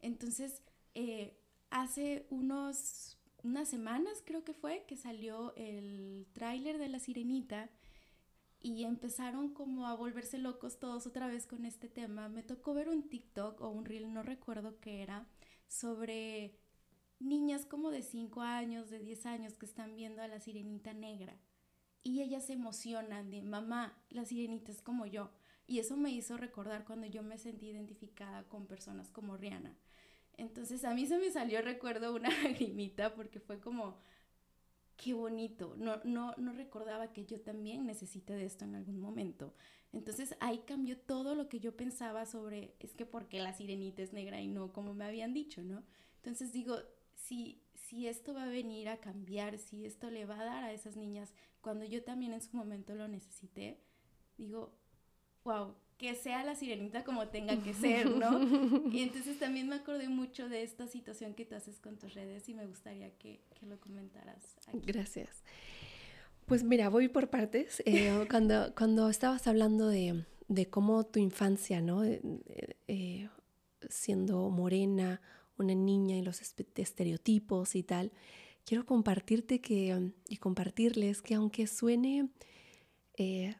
Entonces, 0.00 0.62
eh, 0.94 1.36
hace 1.70 2.26
unos, 2.30 3.18
unas 3.42 3.68
semanas 3.68 4.22
creo 4.24 4.44
que 4.44 4.54
fue 4.54 4.84
que 4.86 4.96
salió 4.96 5.54
el 5.56 6.26
tráiler 6.32 6.78
de 6.78 6.88
la 6.88 7.00
sirenita 7.00 7.68
y 8.60 8.84
empezaron 8.84 9.52
como 9.52 9.86
a 9.86 9.94
volverse 9.94 10.38
locos 10.38 10.78
todos 10.78 11.06
otra 11.06 11.28
vez 11.28 11.46
con 11.46 11.64
este 11.64 11.88
tema. 11.88 12.28
Me 12.28 12.42
tocó 12.42 12.74
ver 12.74 12.88
un 12.88 13.08
TikTok 13.08 13.60
o 13.60 13.68
un 13.68 13.84
reel, 13.84 14.12
no 14.12 14.22
recuerdo 14.22 14.80
qué 14.80 15.02
era, 15.02 15.26
sobre 15.68 16.58
niñas 17.20 17.66
como 17.66 17.90
de 17.90 18.02
5 18.02 18.40
años, 18.42 18.90
de 18.90 18.98
10 18.98 19.26
años 19.26 19.56
que 19.56 19.66
están 19.66 19.94
viendo 19.96 20.22
a 20.22 20.28
la 20.28 20.40
sirenita 20.40 20.92
negra. 20.92 21.36
Y 22.02 22.22
ellas 22.22 22.46
se 22.46 22.54
emocionan 22.54 23.30
de, 23.30 23.42
mamá, 23.42 24.02
la 24.10 24.24
sirenita 24.24 24.72
es 24.72 24.82
como 24.82 25.06
yo. 25.06 25.30
Y 25.66 25.78
eso 25.80 25.96
me 25.96 26.10
hizo 26.10 26.36
recordar 26.36 26.84
cuando 26.84 27.06
yo 27.06 27.22
me 27.22 27.38
sentí 27.38 27.68
identificada 27.68 28.44
con 28.48 28.66
personas 28.66 29.10
como 29.10 29.36
Rihanna. 29.36 29.76
Entonces 30.38 30.84
a 30.84 30.94
mí 30.94 31.06
se 31.06 31.18
me 31.18 31.30
salió, 31.30 31.60
recuerdo, 31.62 32.14
una 32.14 32.30
lagrimita 32.44 33.14
porque 33.14 33.40
fue 33.40 33.60
como, 33.60 34.00
qué 34.98 35.14
bonito, 35.14 35.74
no, 35.78 36.00
no, 36.04 36.34
no 36.36 36.52
recordaba 36.52 37.12
que 37.12 37.24
yo 37.24 37.40
también 37.40 37.86
necesité 37.86 38.34
de 38.34 38.44
esto 38.44 38.64
en 38.64 38.74
algún 38.74 39.00
momento. 39.00 39.54
Entonces 39.92 40.36
ahí 40.40 40.58
cambió 40.66 40.98
todo 40.98 41.34
lo 41.34 41.48
que 41.48 41.60
yo 41.60 41.76
pensaba 41.76 42.26
sobre, 42.26 42.74
es 42.80 42.94
que 42.94 43.06
porque 43.06 43.40
la 43.40 43.54
sirenita 43.54 44.02
es 44.02 44.12
negra 44.12 44.40
y 44.40 44.48
no 44.48 44.72
como 44.72 44.94
me 44.94 45.06
habían 45.06 45.32
dicho, 45.32 45.62
¿no? 45.62 45.84
Entonces 46.16 46.52
digo, 46.52 46.76
si, 47.14 47.62
si 47.74 48.08
esto 48.08 48.34
va 48.34 48.42
a 48.42 48.48
venir 48.48 48.88
a 48.88 48.98
cambiar, 48.98 49.56
si 49.58 49.86
esto 49.86 50.10
le 50.10 50.26
va 50.26 50.40
a 50.40 50.44
dar 50.44 50.64
a 50.64 50.72
esas 50.72 50.96
niñas, 50.96 51.32
cuando 51.60 51.84
yo 51.84 52.02
también 52.02 52.32
en 52.32 52.42
su 52.42 52.56
momento 52.56 52.94
lo 52.96 53.06
necesité, 53.06 53.80
digo, 54.36 54.74
wow, 55.44 55.76
que 55.98 56.14
sea 56.14 56.44
la 56.44 56.54
sirenita 56.54 57.04
como 57.04 57.28
tenga 57.28 57.60
que 57.62 57.74
ser, 57.74 58.08
¿no? 58.08 58.40
Y 58.90 59.02
entonces 59.02 59.38
también 59.38 59.68
me 59.68 59.76
acordé 59.76 60.08
mucho 60.08 60.48
de 60.48 60.62
esta 60.62 60.86
situación 60.86 61.34
que 61.34 61.44
tú 61.44 61.56
haces 61.56 61.80
con 61.80 61.98
tus 61.98 62.14
redes 62.14 62.48
y 62.48 62.54
me 62.54 62.66
gustaría 62.66 63.10
que, 63.18 63.40
lo 63.62 63.78
comentaras. 63.80 64.56
Gracias. 64.72 65.42
Pues 66.46 66.62
mira, 66.62 66.88
voy 66.88 67.08
por 67.08 67.28
partes. 67.28 67.82
Eh, 67.84 68.26
cuando, 68.30 68.72
cuando 68.74 69.10
estabas 69.10 69.46
hablando 69.46 69.88
de, 69.88 70.24
cómo 70.70 71.04
tu 71.04 71.18
infancia, 71.18 71.82
¿no? 71.82 72.04
Eh, 72.04 73.28
siendo 73.90 74.48
morena, 74.48 75.20
una 75.58 75.74
niña 75.74 76.16
y 76.16 76.22
los 76.22 76.40
estereotipos 76.40 77.74
y 77.74 77.82
tal, 77.82 78.12
quiero 78.64 78.86
compartirte 78.86 79.60
que, 79.60 80.12
y 80.28 80.36
compartirles 80.36 81.22
que 81.22 81.34
aunque 81.34 81.66
suene 81.66 82.28
eh, 83.16 83.56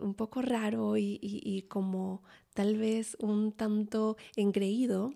un 0.00 0.14
poco 0.14 0.42
raro 0.42 0.96
y, 0.96 1.64
como 1.68 2.22
tal 2.54 2.76
vez 2.76 3.16
un 3.20 3.52
tanto 3.52 4.16
engreído, 4.36 5.14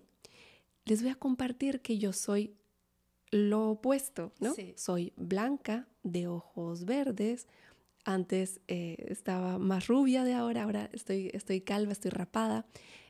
les 0.85 1.01
voy 1.01 1.11
a 1.11 1.15
compartir 1.15 1.81
que 1.81 1.97
yo 1.97 2.13
soy 2.13 2.55
lo 3.31 3.71
opuesto, 3.71 4.31
¿no? 4.39 4.53
Soy 4.75 5.13
blanca, 5.17 5.87
de 6.03 6.27
ojos 6.27 6.85
verdes. 6.85 7.47
Antes 8.05 8.61
eh, 8.67 8.95
estaba 9.09 9.57
más 9.57 9.87
rubia 9.87 10.23
de 10.23 10.35
ahora, 10.35 10.63
ahora 10.63 10.89
estoy, 10.93 11.31
estoy 11.33 11.61
calva, 11.61 11.91
estoy 11.91 12.11
rapada 12.11 12.67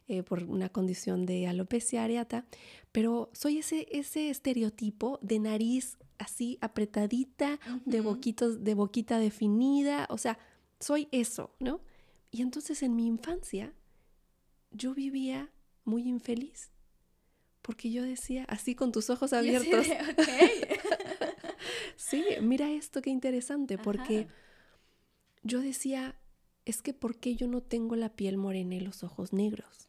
eh, 0.07 0.23
por 0.23 0.43
una 0.43 0.69
condición 0.69 1.25
de 1.25 1.47
alopecia 1.47 2.03
areata, 2.03 2.45
pero 2.91 3.29
soy 3.33 3.57
ese, 3.57 3.87
ese 3.91 4.29
estereotipo 4.29 5.19
de 5.21 5.39
nariz 5.39 5.97
así 6.17 6.57
apretadita, 6.61 7.59
de, 7.85 8.01
boquitos, 8.01 8.63
de 8.63 8.73
boquita 8.73 9.19
definida, 9.19 10.07
o 10.09 10.17
sea, 10.17 10.39
soy 10.79 11.07
eso, 11.11 11.55
¿no? 11.59 11.81
Y 12.31 12.41
entonces 12.41 12.83
en 12.83 12.95
mi 12.95 13.07
infancia 13.07 13.73
yo 14.71 14.93
vivía 14.93 15.51
muy 15.83 16.07
infeliz, 16.07 16.71
porque 17.61 17.91
yo 17.91 18.03
decía, 18.03 18.45
así 18.49 18.75
con 18.75 18.91
tus 18.91 19.09
ojos 19.09 19.33
abiertos, 19.33 19.87
sí, 21.95 22.25
mira 22.41 22.69
esto 22.71 23.01
qué 23.01 23.09
interesante, 23.09 23.77
porque 23.77 24.27
yo 25.43 25.61
decía, 25.61 26.19
es 26.65 26.81
que 26.81 26.93
¿por 26.93 27.19
qué 27.19 27.35
yo 27.35 27.47
no 27.47 27.61
tengo 27.61 27.95
la 27.95 28.15
piel 28.15 28.37
morena 28.37 28.75
y 28.75 28.79
los 28.79 29.03
ojos 29.03 29.31
negros? 29.31 29.87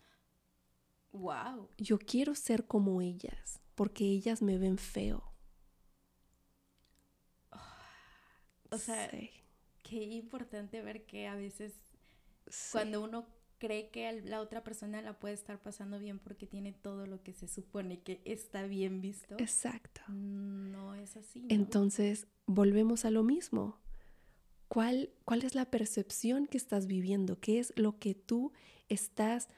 Wow. 1.12 1.70
Yo 1.78 1.98
quiero 1.98 2.34
ser 2.34 2.66
como 2.66 3.00
ellas, 3.00 3.60
porque 3.74 4.04
ellas 4.04 4.42
me 4.42 4.58
ven 4.58 4.78
feo. 4.78 5.32
O 8.70 8.78
sea, 8.78 9.10
Qué 9.88 10.02
importante 10.02 10.82
ver 10.82 11.06
que 11.06 11.26
a 11.26 11.36
veces 11.36 11.72
cuando 12.72 13.02
uno 13.02 13.26
cree 13.58 13.90
que 13.90 14.20
la 14.22 14.40
otra 14.40 14.62
persona 14.62 15.00
la 15.02 15.18
puede 15.18 15.34
estar 15.34 15.62
pasando 15.62 15.98
bien 15.98 16.18
porque 16.18 16.46
tiene 16.46 16.72
todo 16.72 17.06
lo 17.06 17.22
que 17.22 17.32
se 17.32 17.48
supone 17.48 18.00
que 18.00 18.20
está 18.24 18.64
bien 18.64 19.00
visto. 19.00 19.36
Exacto. 19.38 20.02
No 20.08 20.94
es 20.94 21.16
así. 21.16 21.46
Entonces, 21.48 22.26
volvemos 22.46 23.04
a 23.04 23.10
lo 23.10 23.22
mismo. 23.22 23.78
¿Cuál, 24.68 25.10
¿Cuál 25.24 25.44
es 25.44 25.54
la 25.54 25.70
percepción 25.70 26.46
que 26.46 26.56
estás 26.56 26.86
viviendo? 26.86 27.40
¿Qué 27.40 27.58
es 27.60 27.72
lo 27.76 27.98
que 27.98 28.14
tú 28.14 28.52
estás 28.88 29.48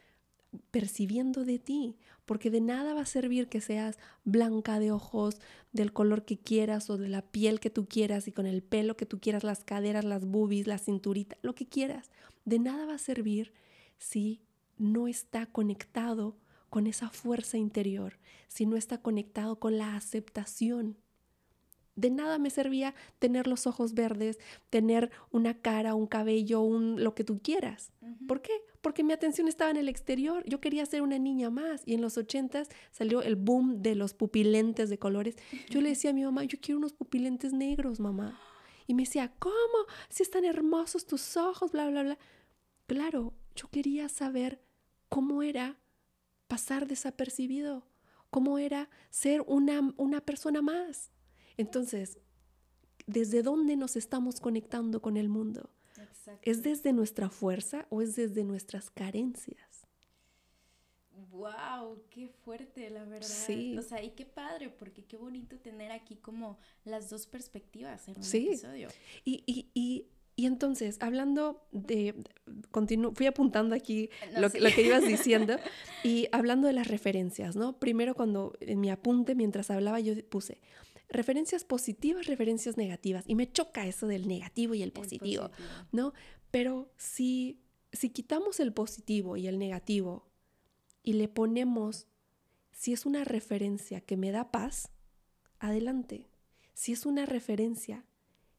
percibiendo 0.71 1.45
de 1.45 1.59
ti? 1.59 1.97
Porque 2.25 2.51
de 2.51 2.61
nada 2.61 2.95
va 2.95 3.03
a 3.03 3.07
servir 3.07 3.49
que 3.49 3.61
seas 3.61 3.99
blanca 4.25 4.79
de 4.79 4.93
ojos, 4.93 5.41
del 5.73 5.93
color 5.93 6.25
que 6.25 6.39
quieras 6.39 6.91
o 6.91 6.99
de 6.99 7.09
la 7.09 7.23
piel 7.23 7.61
que 7.61 7.71
tú 7.71 7.87
quieras 7.87 8.29
y 8.29 8.33
con 8.33 8.47
el 8.47 8.63
pelo 8.63 8.97
que 8.97 9.07
tú 9.07 9.21
quieras, 9.21 9.45
las 9.45 9.65
caderas, 9.65 10.05
las 10.05 10.27
boobies, 10.27 10.67
la 10.67 10.79
cinturita, 10.79 11.37
lo 11.43 11.55
que 11.55 11.67
quieras. 11.67 12.11
De 12.45 12.59
nada 12.59 12.87
va 12.87 12.95
a 12.95 12.99
servir 12.99 13.53
si 13.99 14.41
no 14.79 15.09
está 15.09 15.47
conectado 15.47 16.37
con 16.71 16.87
esa 16.87 17.11
fuerza 17.11 17.57
interior, 17.57 18.19
si 18.47 18.67
no 18.67 18.77
está 18.77 18.99
conectado 18.99 19.59
con 19.59 19.79
la 19.79 19.97
aceptación. 19.97 20.97
De 21.97 22.11
nada 22.11 22.39
me 22.39 22.51
servía 22.51 22.95
tener 23.19 23.49
los 23.49 23.67
ojos 23.67 23.95
verdes, 23.95 24.39
tener 24.71 25.11
una 25.33 25.61
cara, 25.61 25.95
un 25.95 26.07
cabello, 26.07 26.61
un 26.61 27.03
lo 27.03 27.15
que 27.15 27.25
tú 27.25 27.41
quieras. 27.43 27.91
¿Por 28.29 28.41
qué? 28.41 28.53
Porque 28.81 29.03
mi 29.03 29.12
atención 29.12 29.49
estaba 29.49 29.70
en 29.70 29.76
el 29.76 29.89
exterior. 29.89 30.45
Yo 30.47 30.61
quería 30.61 30.87
ser 30.87 31.03
una 31.03 31.18
niña 31.18 31.51
más. 31.51 31.83
Y 31.85 31.95
en 31.95 32.01
los 32.01 32.16
ochentas 32.16 32.68
salió 32.91 33.22
el 33.22 33.37
boom 33.37 33.83
de 33.83 33.95
los 33.95 34.14
pupilentes 34.14 34.89
de 34.89 34.99
colores. 34.99 35.37
Yo 35.68 35.81
le 35.81 35.91
decía 35.91 36.11
a 36.11 36.14
mi 36.14 36.24
mamá, 36.24 36.45
yo 36.45 36.59
quiero 36.61 36.79
unos 36.79 36.93
pupilentes 36.93 37.53
negros, 37.53 38.01
mamá. 38.01 38.39
Y 38.87 38.95
me 38.95 39.03
decía, 39.03 39.33
¿cómo? 39.39 39.55
Si 40.09 40.22
están 40.22 40.45
hermosos 40.45 41.07
tus 41.07 41.37
ojos, 41.37 41.72
bla, 41.72 41.89
bla, 41.89 42.03
bla. 42.03 42.18
Claro, 42.87 43.35
yo 43.55 43.68
quería 43.68 44.09
saber 44.09 44.62
cómo 45.09 45.43
era 45.43 45.79
pasar 46.47 46.87
desapercibido, 46.87 47.87
cómo 48.31 48.59
era 48.59 48.89
ser 49.11 49.43
una, 49.47 49.93
una 49.97 50.20
persona 50.20 50.62
más. 50.62 51.11
Entonces, 51.57 52.18
¿desde 53.07 53.43
dónde 53.43 53.76
nos 53.76 53.97
estamos 53.97 54.41
conectando 54.41 55.03
con 55.03 55.16
el 55.16 55.29
mundo? 55.29 55.70
¿Es 56.43 56.63
desde 56.63 56.93
nuestra 56.93 57.31
fuerza 57.31 57.87
o 57.91 58.03
es 58.03 58.17
desde 58.17 58.45
nuestras 58.45 58.91
carencias? 58.91 59.87
¡Wow! 61.31 62.03
¡Qué 62.11 62.29
fuerte, 62.29 62.91
la 62.91 63.05
verdad! 63.05 63.27
Sí. 63.27 63.77
O 63.77 63.83
sea, 63.83 64.03
y 64.03 64.11
qué 64.11 64.25
padre, 64.25 64.71
porque 64.71 65.05
qué 65.05 65.17
bonito 65.17 65.59
tener 65.59 65.91
aquí 65.91 66.17
como 66.17 66.59
las 66.85 67.11
dos 67.11 67.27
perspectivas 67.27 68.09
en 68.09 68.17
un 68.17 68.23
sí. 68.23 68.49
episodio. 68.49 68.89
Y, 69.25 69.43
y, 69.47 69.71
y 69.75 70.07
y 70.39 70.47
entonces, 70.47 70.99
hablando 71.01 71.67
de, 71.73 72.15
fui 73.15 73.27
apuntando 73.27 73.75
aquí 73.75 74.09
lo, 74.35 74.43
lo, 74.43 74.51
que 74.51 74.83
ibas 74.83 75.03
diciendo 75.09 75.57
y 76.05 76.29
hablando 76.31 76.69
de 76.69 76.75
las 76.75 76.87
referencias, 76.87 77.57
¿no? 77.57 77.81
Primero 77.81 78.15
cuando 78.15 78.57
en 78.61 78.79
mi 78.79 78.89
apunte, 78.89 79.35
mientras 79.35 79.69
hablaba, 79.69 79.99
yo 79.99 80.15
puse 80.29 80.61
referencias 81.09 81.65
positivas, 81.65 82.27
referencias 82.27 82.77
negativas. 82.77 83.25
Y 83.27 83.35
me 83.35 83.51
choca 83.51 83.87
eso 83.87 84.07
del 84.07 84.29
negativo 84.29 84.75
y 84.75 84.83
el 84.83 84.93
positivo, 84.93 85.51
¿no? 85.93 86.13
Pero 86.51 86.93
si, 86.97 87.61
si 87.93 88.11
quitamos 88.11 88.61
el 88.61 88.73
positivo 88.73 89.37
y 89.37 89.47
el 89.47 89.59
negativo 89.59 90.29
y 91.03 91.15
le 91.15 91.29
ponemos, 91.29 92.07
si 92.73 92.93
es 92.93 93.07
una 93.07 93.25
referencia 93.25 94.01
que 94.01 94.17
me 94.17 94.31
da 94.31 94.51
paz, 94.51 94.91
adelante. 95.59 96.31
Si 96.75 96.93
es 96.93 97.07
una 97.07 97.27
referencia 97.27 98.05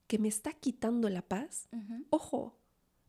que 0.08 0.20
me 0.20 0.28
está 0.28 0.54
quitando 0.54 1.10
la 1.10 1.22
paz, 1.22 1.70
ojo, 2.10 2.60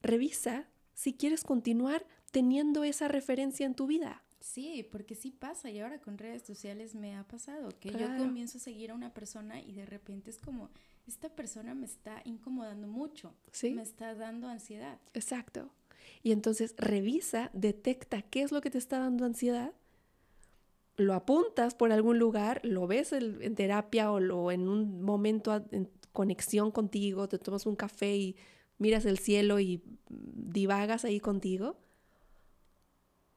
revisa 0.03 0.69
si 0.95 1.15
quieres 1.15 1.45
continuar 1.45 2.07
teniendo 2.31 2.85
esa 2.85 3.09
referencia 3.09 3.67
en 3.67 3.75
tu 3.75 3.87
vida. 3.87 4.23
Sí, 4.41 4.87
porque 4.91 5.15
sí 5.15 5.31
pasa 5.31 5.71
y 5.71 5.81
ahora 5.81 6.01
con 6.01 6.17
redes 6.17 6.43
sociales 6.43 6.95
me 6.95 7.15
ha 7.15 7.25
pasado 7.25 7.69
que 7.79 7.91
yo 7.91 8.17
comienzo 8.17 8.59
a 8.59 8.61
seguir 8.61 8.91
a 8.91 8.95
una 8.95 9.13
persona 9.13 9.61
y 9.61 9.73
de 9.73 9.85
repente 9.85 10.31
es 10.31 10.39
como, 10.39 10.71
esta 11.07 11.29
persona 11.29 11.75
me 11.75 11.85
está 11.85 12.23
incomodando 12.25 12.87
mucho, 12.87 13.35
¿Sí? 13.53 13.71
me 13.73 13.83
está 13.83 14.15
dando 14.15 14.49
ansiedad. 14.49 14.99
Exacto. 15.13 15.71
Y 16.23 16.33
entonces 16.33 16.75
revisa, 16.79 17.51
detecta 17.53 18.23
qué 18.23 18.43
es 18.43 18.51
lo 18.51 18.63
que 18.63 18.71
te 18.71 18.79
está 18.79 18.99
dando 18.99 19.27
ansiedad, 19.27 19.73
lo 20.97 21.15
apuntas 21.15 21.75
por 21.75 21.93
algún 21.93 22.19
lugar, 22.19 22.61
lo 22.65 22.87
ves 22.87 23.13
en 23.13 23.55
terapia 23.55 24.11
o 24.11 24.21
lo, 24.21 24.51
en 24.51 24.69
un 24.69 25.03
momento 25.03 25.65
conexión 26.13 26.71
contigo, 26.71 27.29
te 27.29 27.39
tomas 27.39 27.67
un 27.67 27.77
café 27.77 28.17
y 28.17 28.37
miras 28.79 29.05
el 29.05 29.19
cielo 29.19 29.61
y 29.61 29.83
divagas 30.09 31.05
ahí 31.05 31.21
contigo. 31.21 31.77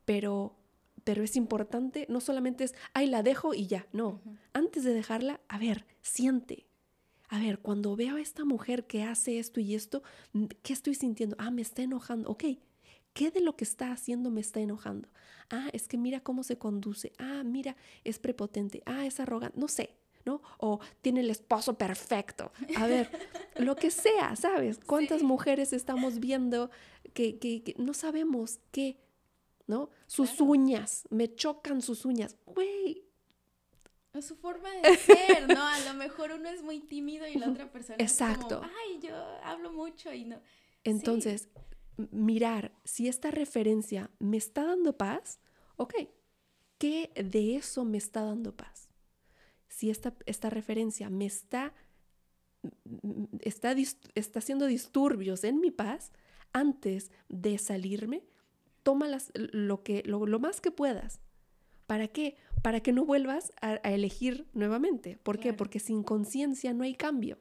Pero, 0.06 0.58
pero 1.04 1.24
es 1.24 1.36
importante, 1.36 2.06
no 2.10 2.22
solamente 2.22 2.64
es, 2.64 2.76
ay, 2.94 3.08
la 3.08 3.24
dejo 3.24 3.54
y 3.54 3.68
ya, 3.68 3.88
no. 3.92 4.22
Antes 4.54 4.84
de 4.84 4.94
dejarla, 4.94 5.42
a 5.48 5.58
ver, 5.58 5.86
siente. 6.02 6.66
A 7.30 7.40
ver, 7.40 7.60
cuando 7.60 7.96
veo 7.96 8.18
a 8.18 8.22
esta 8.22 8.46
mujer 8.46 8.86
que 8.86 9.04
hace 9.04 9.40
esto 9.40 9.60
y 9.60 9.76
esto, 9.76 10.04
¿qué 10.62 10.74
estoy 10.74 10.94
sintiendo? 10.94 11.36
Ah, 11.40 11.52
me 11.52 11.62
está 11.62 11.82
enojando. 11.82 12.30
Ok, 12.30 12.44
¿qué 13.14 13.32
de 13.32 13.42
lo 13.42 13.56
que 13.56 13.64
está 13.64 13.92
haciendo 13.92 14.30
me 14.30 14.42
está 14.42 14.60
enojando? 14.60 15.10
Ah, 15.50 15.70
es 15.74 15.88
que 15.88 15.98
mira 15.98 16.20
cómo 16.20 16.44
se 16.44 16.58
conduce. 16.58 17.12
Ah, 17.18 17.44
mira, 17.44 17.76
es 18.04 18.20
prepotente. 18.20 18.84
Ah, 18.86 19.06
es 19.06 19.20
arrogante. 19.20 19.60
No 19.60 19.68
sé, 19.68 19.96
¿no? 20.26 20.42
O 20.58 20.80
tiene 21.02 21.22
el 21.22 21.30
esposo 21.30 21.78
perfecto. 21.78 22.52
A 22.76 22.88
ver, 22.88 23.10
lo 23.58 23.76
que 23.76 23.92
sea, 23.92 24.36
¿sabes? 24.36 24.80
¿Cuántas 24.86 25.24
mujeres 25.24 25.74
estamos 25.74 26.20
viendo 26.20 26.70
que, 27.14 27.76
no 27.78 27.94
sabemos 27.94 28.60
qué, 28.72 28.98
¿no? 29.74 29.90
Sus 30.08 30.40
uñas, 30.40 31.08
me 31.10 31.34
chocan 31.34 31.82
sus 31.82 32.06
uñas. 32.06 32.38
Güey. 32.46 33.06
Es 34.14 34.26
su 34.26 34.36
forma 34.36 34.70
de 34.70 34.96
ser, 34.98 35.48
¿no? 35.48 35.62
A 35.62 35.80
lo 35.80 35.94
mejor 35.96 36.32
uno 36.32 36.48
es 36.50 36.62
muy 36.62 36.80
tímido 36.80 37.28
y 37.28 37.36
la 37.36 37.50
otra 37.50 37.72
persona 37.72 37.98
Exacto. 38.00 38.56
es 38.56 38.68
como, 38.68 38.72
ay, 38.86 39.00
yo 39.02 39.16
hablo 39.44 39.72
mucho 39.72 40.14
y 40.14 40.26
no. 40.26 40.40
Entonces, 40.84 41.50
mirar 42.12 42.72
si 42.84 43.08
esta 43.08 43.32
referencia 43.32 44.12
me 44.20 44.38
está 44.38 44.64
dando 44.66 44.96
paz, 44.98 45.40
ok, 45.78 45.94
¿qué 46.78 47.12
de 47.16 47.56
eso 47.56 47.86
me 47.86 47.98
está 47.98 48.22
dando 48.22 48.56
paz? 48.56 48.84
si 49.74 49.90
esta, 49.90 50.14
esta 50.28 50.50
referencia 50.52 51.10
me 51.10 51.26
está, 51.26 51.74
está, 53.42 53.76
está 54.14 54.40
haciendo 54.40 54.68
disturbios 54.68 55.44
en 55.44 55.60
mi 55.60 55.72
paz, 55.72 56.12
antes 56.54 57.12
de 57.28 57.58
salirme, 57.58 58.24
toma 58.84 59.08
lo, 59.34 59.84
que, 59.84 60.04
lo, 60.06 60.40
más 60.40 60.62
que 60.62 60.72
puedas. 60.72 61.20
¿Para 61.88 62.08
qué? 62.08 62.36
Para 62.62 62.82
que 62.82 62.92
no 62.92 63.06
vuelvas 63.06 63.52
a, 63.62 63.76
elegir 63.76 64.48
nuevamente. 64.54 65.18
¿Por 65.24 65.40
qué? 65.40 65.54
Porque 65.54 65.80
sin 65.80 66.04
conciencia 66.04 66.74
no 66.74 66.84
hay 66.84 66.96
cambio. 66.96 67.38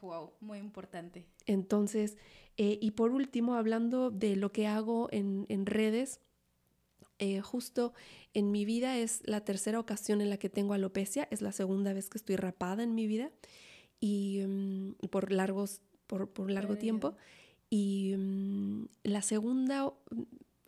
wow, 0.00 0.32
muy 0.40 0.58
importante. 0.58 1.26
Entonces, 1.46 2.16
eh, 2.56 2.78
y 2.80 2.92
por 2.92 3.10
último, 3.10 3.54
hablando 3.54 4.10
de 4.10 4.36
lo 4.36 4.52
que 4.52 4.66
hago 4.66 5.08
en, 5.10 5.46
en 5.48 5.66
redes, 5.66 6.20
eh, 7.20 7.40
justo 7.40 7.94
en 8.32 8.52
mi 8.52 8.64
vida 8.64 8.96
es 8.96 9.22
la 9.24 9.44
tercera 9.44 9.80
ocasión 9.80 10.20
en 10.20 10.30
la 10.30 10.36
que 10.36 10.48
tengo 10.48 10.74
alopecia, 10.74 11.26
es 11.32 11.42
la 11.42 11.50
segunda 11.50 11.92
vez 11.92 12.08
que 12.08 12.18
estoy 12.18 12.36
rapada 12.36 12.84
en 12.84 12.94
mi 12.94 13.08
vida 13.08 13.32
y 13.98 14.44
mm, 14.46 15.08
por 15.10 15.32
largos, 15.32 15.80
por, 16.06 16.30
por 16.30 16.50
largo 16.50 16.76
tiempo. 16.76 17.16
Y 17.70 18.14
mm, 18.16 18.86
la 19.04 19.22
segunda 19.22 19.92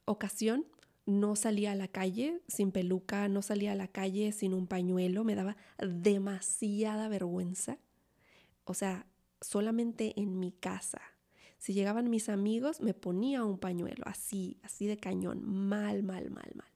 ocasión 0.05 0.66
no 1.07 1.34
salía 1.36 1.72
a 1.72 1.76
la 1.76 1.88
calle 1.88 2.40
sin 2.46 2.72
peluca, 2.72 3.28
no 3.28 3.42
salía 3.42 3.72
a 3.72 3.76
la 3.76 3.88
calle 3.88 4.32
sin 4.32 4.55
un 4.55 4.66
pañuelo, 4.66 5.24
me 5.24 5.34
daba 5.34 5.57
demasiada 5.78 7.09
vergüenza. 7.09 7.78
O 8.64 8.74
sea, 8.74 9.07
solamente 9.40 10.12
en 10.20 10.38
mi 10.38 10.53
casa 10.53 11.01
si 11.61 11.74
llegaban 11.74 12.09
mis 12.09 12.30
amigos, 12.30 12.80
me 12.80 12.94
ponía 12.94 13.44
un 13.44 13.59
pañuelo, 13.59 14.03
así, 14.07 14.57
así 14.62 14.86
de 14.86 14.96
cañón, 14.96 15.44
mal, 15.44 16.03
mal, 16.03 16.30
mal, 16.30 16.51
mal. 16.55 16.68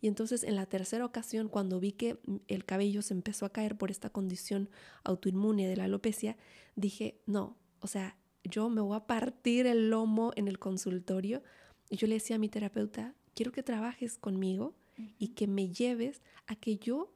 Y 0.00 0.08
entonces 0.08 0.42
en 0.42 0.56
la 0.56 0.66
tercera 0.66 1.04
ocasión, 1.04 1.48
cuando 1.48 1.78
vi 1.78 1.92
que 1.92 2.18
el 2.48 2.64
cabello 2.64 3.02
se 3.02 3.14
empezó 3.14 3.46
a 3.46 3.52
caer 3.52 3.78
por 3.78 3.92
esta 3.92 4.10
condición 4.10 4.68
autoinmune 5.04 5.68
de 5.68 5.76
la 5.76 5.84
alopecia, 5.84 6.36
dije, 6.74 7.20
no, 7.24 7.56
o 7.78 7.86
sea, 7.86 8.16
yo 8.44 8.68
me 8.68 8.80
voy 8.80 8.96
a 8.96 9.06
partir 9.06 9.66
el 9.66 9.90
lomo 9.90 10.32
en 10.36 10.48
el 10.48 10.58
consultorio. 10.58 11.42
Y 11.90 11.96
yo 11.96 12.06
le 12.06 12.14
decía 12.14 12.36
a 12.36 12.38
mi 12.38 12.48
terapeuta, 12.48 13.14
quiero 13.34 13.52
que 13.52 13.62
trabajes 13.62 14.18
conmigo 14.18 14.74
y 15.18 15.28
que 15.28 15.46
me 15.46 15.68
lleves 15.68 16.22
a 16.46 16.56
que 16.56 16.76
yo 16.76 17.12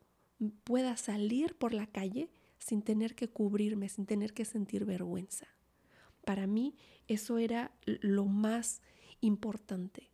pueda 0.64 0.96
salir 0.96 1.56
por 1.56 1.72
la 1.72 1.86
calle 1.86 2.30
sin 2.58 2.82
tener 2.82 3.14
que 3.14 3.28
cubrirme, 3.28 3.88
sin 3.88 4.06
tener 4.06 4.32
que 4.32 4.44
sentir 4.44 4.84
vergüenza. 4.84 5.46
Para 6.24 6.46
mí 6.46 6.74
eso 7.06 7.38
era 7.38 7.72
lo 7.84 8.24
más 8.26 8.82
importante. 9.20 10.10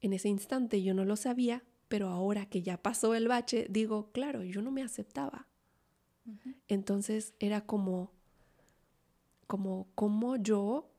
En 0.00 0.12
ese 0.12 0.28
instante 0.28 0.82
yo 0.82 0.94
no 0.94 1.04
lo 1.04 1.16
sabía, 1.16 1.64
pero 1.88 2.08
ahora 2.08 2.46
que 2.46 2.62
ya 2.62 2.80
pasó 2.82 3.14
el 3.14 3.28
bache, 3.28 3.66
digo, 3.68 4.10
claro, 4.12 4.44
yo 4.44 4.62
no 4.62 4.70
me 4.70 4.82
aceptaba. 4.82 5.46
Entonces 6.68 7.34
era 7.40 7.62
como, 7.62 8.12
como, 9.48 9.88
como 9.96 10.36
yo, 10.36 10.92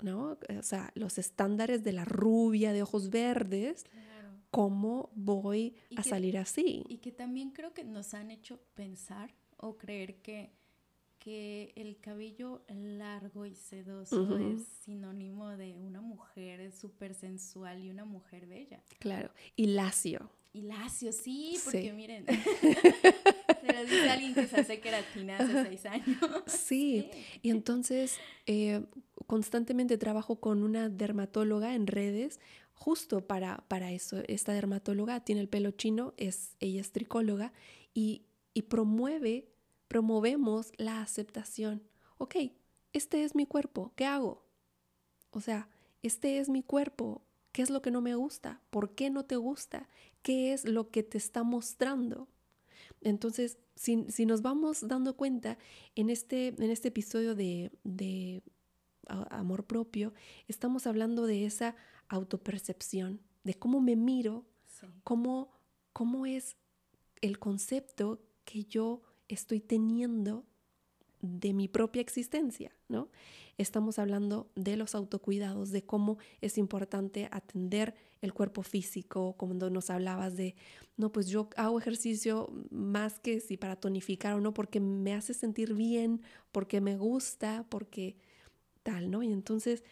¿no? 0.00 0.38
O 0.58 0.62
sea, 0.62 0.90
los 0.94 1.18
estándares 1.18 1.84
de 1.84 1.92
la 1.92 2.06
rubia 2.06 2.72
de 2.72 2.82
ojos 2.82 3.10
verdes, 3.10 3.84
¿cómo 4.50 5.10
voy 5.14 5.76
a 5.96 6.02
salir 6.02 6.38
así? 6.38 6.84
Y 6.88 6.98
que 6.98 7.12
también 7.12 7.50
creo 7.50 7.74
que 7.74 7.84
nos 7.84 8.14
han 8.14 8.30
hecho 8.30 8.60
pensar 8.74 9.34
o 9.56 9.76
creer 9.76 10.22
que, 10.22 10.52
que 11.18 11.72
el 11.74 11.98
cabello 11.98 12.64
largo 12.68 13.44
y 13.44 13.54
sedoso 13.56 14.38
es 14.38 14.64
sinónimo 14.84 15.50
de 15.56 15.74
una 15.74 16.00
mujer 16.00 16.70
súper 16.72 17.14
sensual 17.14 17.82
y 17.82 17.90
una 17.90 18.04
mujer 18.04 18.46
bella. 18.46 18.82
Claro, 19.00 19.30
y 19.56 19.66
lacio. 19.66 20.30
Y 20.52 20.62
lacio, 20.62 21.10
sí, 21.10 21.58
porque 21.64 21.92
miren, 21.92 22.24
se 23.74 23.82
lo 23.82 23.90
dice 23.90 24.10
alguien 24.10 24.34
que 24.34 24.46
se 24.46 24.60
hace 24.60 24.80
queratina 24.80 25.38
hace 25.38 25.64
seis 25.64 25.86
años. 25.86 26.18
Sí, 26.46 27.10
y 27.42 27.50
entonces 27.50 28.18
eh, 28.46 28.84
constantemente 29.26 29.98
trabajo 29.98 30.36
con 30.36 30.62
una 30.62 30.88
dermatóloga 30.88 31.74
en 31.74 31.86
redes 31.86 32.40
justo 32.72 33.26
para, 33.26 33.64
para 33.68 33.92
eso. 33.92 34.22
Esta 34.28 34.52
dermatóloga 34.52 35.20
tiene 35.20 35.40
el 35.40 35.48
pelo 35.48 35.72
chino, 35.72 36.14
es, 36.16 36.56
ella 36.60 36.80
es 36.80 36.92
tricóloga 36.92 37.52
y, 37.92 38.22
y 38.52 38.62
promueve, 38.62 39.48
promovemos 39.88 40.72
la 40.76 41.00
aceptación. 41.00 41.82
Ok, 42.18 42.36
este 42.92 43.24
es 43.24 43.34
mi 43.34 43.46
cuerpo, 43.46 43.92
¿qué 43.96 44.06
hago? 44.06 44.46
O 45.30 45.40
sea, 45.40 45.68
este 46.02 46.38
es 46.38 46.48
mi 46.48 46.62
cuerpo, 46.62 47.22
¿Qué 47.54 47.62
es 47.62 47.70
lo 47.70 47.82
que 47.82 47.92
no 47.92 48.00
me 48.00 48.16
gusta? 48.16 48.60
¿Por 48.70 48.96
qué 48.96 49.10
no 49.10 49.26
te 49.26 49.36
gusta? 49.36 49.88
¿Qué 50.22 50.52
es 50.52 50.64
lo 50.64 50.90
que 50.90 51.04
te 51.04 51.18
está 51.18 51.44
mostrando? 51.44 52.26
Entonces, 53.04 53.58
si, 53.76 54.06
si 54.08 54.26
nos 54.26 54.42
vamos 54.42 54.86
dando 54.88 55.16
cuenta 55.16 55.58
en 55.94 56.10
este, 56.10 56.48
en 56.48 56.70
este 56.70 56.88
episodio 56.88 57.34
de, 57.34 57.70
de 57.84 58.42
amor 59.06 59.64
propio, 59.66 60.12
estamos 60.48 60.86
hablando 60.86 61.26
de 61.26 61.44
esa 61.44 61.76
autopercepción, 62.08 63.20
de 63.44 63.54
cómo 63.54 63.80
me 63.80 63.94
miro, 63.94 64.44
cómo, 65.04 65.50
cómo 65.92 66.26
es 66.26 66.56
el 67.20 67.38
concepto 67.38 68.20
que 68.44 68.64
yo 68.64 69.02
estoy 69.28 69.60
teniendo 69.60 70.44
de 71.20 71.54
mi 71.54 71.68
propia 71.68 72.02
existencia, 72.02 72.74
¿no? 72.88 73.08
Estamos 73.56 73.98
hablando 73.98 74.50
de 74.56 74.76
los 74.76 74.94
autocuidados, 74.94 75.70
de 75.70 75.84
cómo 75.84 76.18
es 76.40 76.58
importante 76.58 77.28
atender 77.30 77.94
el 78.20 78.32
cuerpo 78.32 78.62
físico, 78.62 79.34
cuando 79.36 79.70
nos 79.70 79.90
hablabas 79.90 80.36
de, 80.36 80.56
no, 80.96 81.12
pues 81.12 81.28
yo 81.28 81.48
hago 81.56 81.78
ejercicio 81.78 82.50
más 82.70 83.20
que 83.20 83.38
si 83.40 83.56
para 83.56 83.76
tonificar 83.76 84.34
o 84.34 84.40
no, 84.40 84.54
porque 84.54 84.80
me 84.80 85.14
hace 85.14 85.34
sentir 85.34 85.74
bien, 85.74 86.22
porque 86.50 86.80
me 86.80 86.96
gusta, 86.96 87.66
porque 87.68 88.16
tal, 88.82 89.10
¿no? 89.10 89.22
Y 89.22 89.32
entonces, 89.32 89.84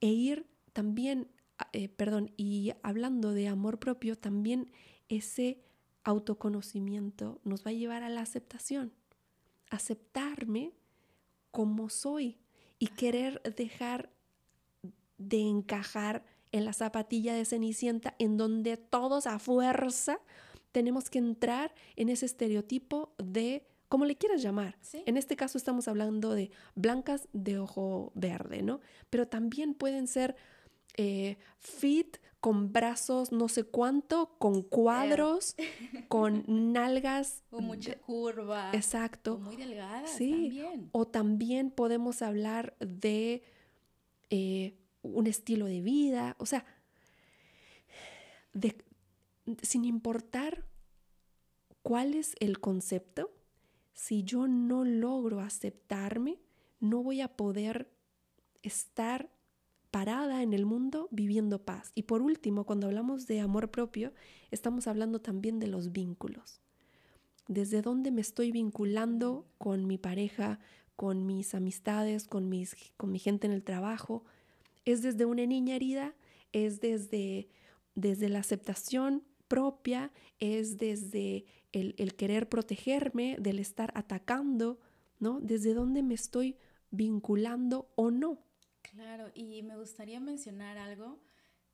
e 0.00 0.08
ir 0.08 0.46
también, 0.72 1.28
eh, 1.72 1.88
perdón, 1.88 2.32
y 2.36 2.72
hablando 2.82 3.32
de 3.32 3.48
amor 3.48 3.78
propio, 3.78 4.18
también 4.18 4.70
ese 5.08 5.62
autoconocimiento 6.04 7.40
nos 7.44 7.64
va 7.64 7.70
a 7.70 7.74
llevar 7.74 8.02
a 8.02 8.10
la 8.10 8.20
aceptación, 8.20 8.92
aceptarme 9.70 10.72
como 11.50 11.88
soy 11.88 12.38
y 12.78 12.88
querer 12.88 13.42
dejar 13.56 14.10
de 15.18 15.40
encajar 15.40 16.24
en 16.52 16.64
la 16.64 16.72
zapatilla 16.72 17.34
de 17.34 17.44
Cenicienta 17.44 18.14
en 18.18 18.36
donde 18.36 18.76
todos 18.76 19.26
a 19.26 19.38
fuerza 19.38 20.20
tenemos 20.72 21.08
que 21.10 21.18
entrar 21.18 21.74
en 21.96 22.08
ese 22.08 22.26
estereotipo 22.26 23.14
de 23.18 23.66
como 23.88 24.04
le 24.04 24.16
quieras 24.16 24.42
llamar. 24.42 24.76
En 24.92 25.16
este 25.16 25.36
caso 25.36 25.58
estamos 25.58 25.86
hablando 25.86 26.34
de 26.34 26.50
blancas 26.74 27.28
de 27.32 27.58
ojo 27.58 28.12
verde, 28.14 28.62
¿no? 28.62 28.80
Pero 29.10 29.28
también 29.28 29.74
pueden 29.74 30.08
ser 30.08 30.34
eh, 30.96 31.38
fit 31.58 32.18
con 32.40 32.72
brazos 32.72 33.32
no 33.32 33.48
sé 33.48 33.64
cuánto, 33.64 34.36
con 34.38 34.62
cuadros, 34.62 35.56
con 36.08 36.44
nalgas. 36.46 37.42
O 37.50 37.60
mucha 37.60 37.96
curva. 37.98 38.70
Exacto. 38.72 39.34
O 39.34 39.38
muy 39.38 39.56
delgadas 39.56 40.10
sí. 40.10 40.30
también. 40.30 40.88
O 40.92 41.06
también 41.06 41.70
podemos 41.70 42.22
hablar 42.22 42.76
de 42.78 43.42
eh, 44.30 44.78
un 45.02 45.26
estilo 45.26 45.66
de 45.66 45.80
vida. 45.80 46.36
O 46.38 46.46
sea, 46.46 46.64
sin 49.62 49.84
importar 49.84 50.64
cuál 51.82 52.14
es 52.14 52.34
el 52.40 52.60
concepto, 52.60 53.32
si 53.92 54.22
yo 54.22 54.46
no 54.46 54.84
logro 54.84 55.40
aceptarme, 55.40 56.38
no 56.80 57.02
voy 57.02 57.22
a 57.22 57.36
poder 57.36 57.90
estar 58.62 59.30
parada 59.96 60.42
en 60.42 60.52
el 60.52 60.66
mundo 60.66 61.08
viviendo 61.10 61.64
paz. 61.64 61.90
Y 61.94 62.02
por 62.02 62.20
último, 62.20 62.64
cuando 62.64 62.86
hablamos 62.86 63.26
de 63.26 63.40
amor 63.40 63.70
propio, 63.70 64.12
estamos 64.50 64.88
hablando 64.88 65.22
también 65.22 65.58
de 65.58 65.68
los 65.68 65.90
vínculos. 65.90 66.60
Desde 67.48 67.80
dónde 67.80 68.10
me 68.10 68.20
estoy 68.20 68.52
vinculando 68.52 69.46
con 69.56 69.86
mi 69.86 69.96
pareja, 69.96 70.58
con 70.96 71.24
mis 71.24 71.54
amistades, 71.54 72.26
con, 72.26 72.50
mis, 72.50 72.76
con 72.98 73.10
mi 73.10 73.18
gente 73.18 73.46
en 73.46 73.54
el 73.54 73.64
trabajo. 73.64 74.22
Es 74.84 75.00
desde 75.00 75.24
una 75.24 75.46
niña 75.46 75.76
herida, 75.76 76.14
es 76.52 76.82
desde, 76.82 77.48
desde 77.94 78.28
la 78.28 78.40
aceptación 78.40 79.22
propia, 79.48 80.12
es 80.40 80.76
desde 80.76 81.46
el, 81.72 81.94
querer 82.16 82.50
protegerme, 82.50 83.38
del 83.40 83.58
estar 83.60 83.92
atacando, 83.96 84.78
¿no? 85.20 85.40
Desde 85.40 85.72
dónde 85.72 86.02
me 86.02 86.12
estoy 86.12 86.58
vinculando 86.90 87.88
o 87.94 88.10
no. 88.10 88.45
Claro, 88.96 89.30
y 89.34 89.62
me 89.62 89.76
gustaría 89.76 90.20
mencionar 90.20 90.78
algo, 90.78 91.20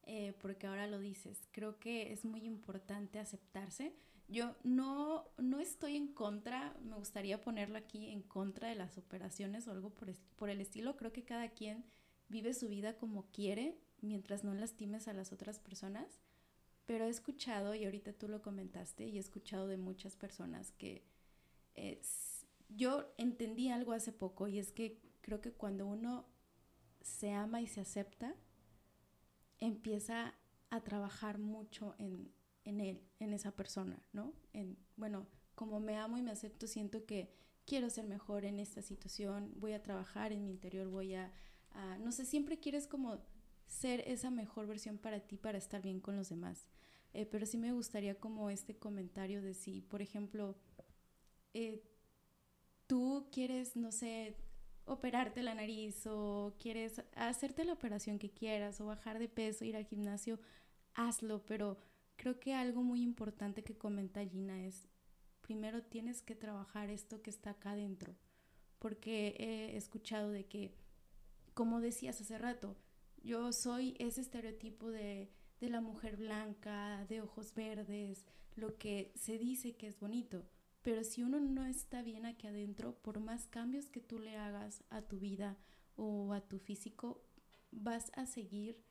eh, 0.03 0.35
porque 0.41 0.66
ahora 0.66 0.89
lo 0.89 0.99
dices, 0.99 1.47
creo 1.53 1.79
que 1.79 2.12
es 2.12 2.25
muy 2.25 2.45
importante 2.45 3.20
aceptarse. 3.20 3.95
Yo 4.27 4.57
no, 4.64 5.31
no 5.39 5.61
estoy 5.61 5.97
en 5.97 6.09
contra, 6.09 6.77
me 6.83 6.97
gustaría 6.97 7.41
ponerlo 7.41 7.79
aquí 7.79 8.09
en 8.09 8.23
contra 8.23 8.68
de 8.68 8.75
las 8.75 8.99
operaciones 8.99 9.68
o 9.68 9.70
algo 9.70 9.91
por, 9.91 10.51
el 10.51 10.61
estilo. 10.61 10.97
Creo 10.97 11.12
que 11.12 11.23
cada 11.23 11.51
quien 11.51 11.85
vive 12.29 12.55
su 12.55 12.68
vida 12.68 12.97
como 12.97 13.31
quiere 13.31 13.79
mientras 14.01 14.43
no 14.43 14.53
lastimes 14.53 15.07
a 15.07 15.12
las 15.12 15.31
otras 15.33 15.61
personas. 15.61 16.20
Pero 16.87 17.05
he 17.05 17.09
escuchado, 17.11 17.77
y 17.77 17.85
ahorita 17.85 18.14
tú 18.14 18.27
lo 18.27 18.43
comentaste, 18.43 19.07
y 19.07 19.16
he 19.18 19.20
escuchado 19.20 19.68
de 19.68 19.77
muchas 19.77 20.16
personas 20.16 20.73
que 20.73 21.05
eh, 21.77 22.01
yo 22.68 23.14
entendí 23.16 23.68
algo 23.68 23.93
hace 23.93 24.11
poco, 24.11 24.49
y 24.49 24.59
es 24.59 24.73
que 24.73 25.01
creo 25.20 25.41
que 25.41 25.53
cuando 25.53 25.87
uno 25.87 26.32
se 27.03 27.32
ama 27.32 27.61
y 27.61 27.66
se 27.66 27.80
acepta, 27.80 28.34
empieza 29.59 30.34
a 30.70 30.80
trabajar 30.82 31.38
mucho 31.38 31.94
en, 31.98 32.32
él, 32.64 33.03
en 33.20 33.32
esa 33.32 33.53
persona, 33.53 34.03
¿no? 34.12 34.32
En, 34.53 34.78
bueno, 34.96 35.26
como 35.55 35.80
me 35.80 35.96
amo 35.96 36.18
y 36.18 36.22
me 36.22 36.30
acepto, 36.30 36.66
siento 36.66 37.05
que 37.05 37.30
quiero 37.64 37.90
ser 37.90 38.07
mejor 38.07 38.44
en 38.44 38.59
esta 38.59 38.82
situación, 38.82 39.53
voy 39.57 39.72
a 39.72 39.82
trabajar 39.82 40.32
en 40.32 40.44
mi 40.44 40.50
interior, 40.50 40.88
voy 40.88 41.14
a, 41.14 41.32
no 42.00 42.12
sé, 42.12 42.24
siempre 42.24 42.59
quieres 42.59 42.86
como 42.86 43.20
ser 43.66 44.03
esa 44.07 44.30
mejor 44.30 44.66
versión 44.66 44.98
para 44.98 45.20
ti, 45.20 45.36
para 45.36 45.59
estar 45.59 45.82
bien 45.82 46.00
con 46.00 46.16
los 46.16 46.28
demás. 46.28 46.68
Eh, 47.14 47.26
pero 47.26 47.44
sí 47.46 47.59
me 47.59 47.72
gustaría 47.72 48.18
como 48.18 48.50
este 48.50 48.76
comentario 48.76 49.42
de 49.42 49.55
si, 49.55 49.82
por 49.82 50.00
ejemplo, 50.00 50.57
eh, 51.53 51.82
tú 52.86 53.28
quieres, 53.30 53.76
no 53.76 53.92
sé, 53.92 54.36
operarte 54.85 55.43
la 55.43 55.55
nariz 55.55 56.07
o 56.07 56.55
quieres 56.59 57.03
hacerte 57.14 57.64
la 57.64 57.72
operación 57.72 58.18
que 58.18 58.30
quieras 58.30 58.80
o 58.80 58.87
bajar 58.87 59.18
de 59.18 59.28
peso, 59.28 59.64
ir 59.64 59.76
al 59.76 59.87
gimnasio, 59.87 60.41
hazlo, 60.95 61.45
pero 61.47 61.78
creo 62.16 62.39
que 62.41 62.55
algo 62.55 62.83
muy 62.83 63.03
importante 63.03 63.64
que 63.64 63.76
comenta 63.76 64.26
Gina 64.26 64.64
es, 64.64 64.89
primero 65.41 65.83
tienes 65.83 66.22
que 66.22 66.35
trabajar 66.35 66.91
esto 66.91 67.22
que 67.22 67.30
está 67.30 67.51
acá 67.51 67.72
adentro, 67.72 68.14
porque 68.78 69.37
he 69.39 69.76
escuchado 69.76 70.30
de 70.30 70.47
que, 70.47 70.74
como 71.55 71.80
decías 71.80 72.20
hace 72.20 72.39
rato, 72.39 72.76
yo 73.22 73.53
soy 73.53 73.95
ese 73.99 74.20
estereotipo 74.20 74.91
de, 74.91 75.30
de 75.61 75.68
la 75.68 75.80
mujer 75.80 76.16
blanca, 76.16 77.07
de 77.09 77.20
ojos 77.20 77.55
verdes, 77.55 78.26
lo 78.57 78.76
que 78.78 79.12
se 79.14 79.39
dice 79.39 79.76
que 79.76 79.87
es 79.87 79.99
bonito, 79.99 80.45
pero 80.83 81.05
si 81.05 81.22
uno 81.22 81.41
no 81.41 81.64
está 81.64 82.03
bien 82.03 82.26
aquí 82.26 82.47
adentro, 82.47 82.95
por 83.03 83.20
más 83.20 83.47
cambios 83.47 83.89
que 83.89 84.01
tú 84.01 84.18
le 84.18 84.37
hagas 84.37 84.83
a 84.91 85.03
tu 85.03 85.18
vida 85.18 85.57
o 85.97 86.33
a 86.33 86.41
tu 86.41 86.59
físico, 86.59 87.22
vas 87.70 88.11
a 88.14 88.26
seguir 88.26 88.83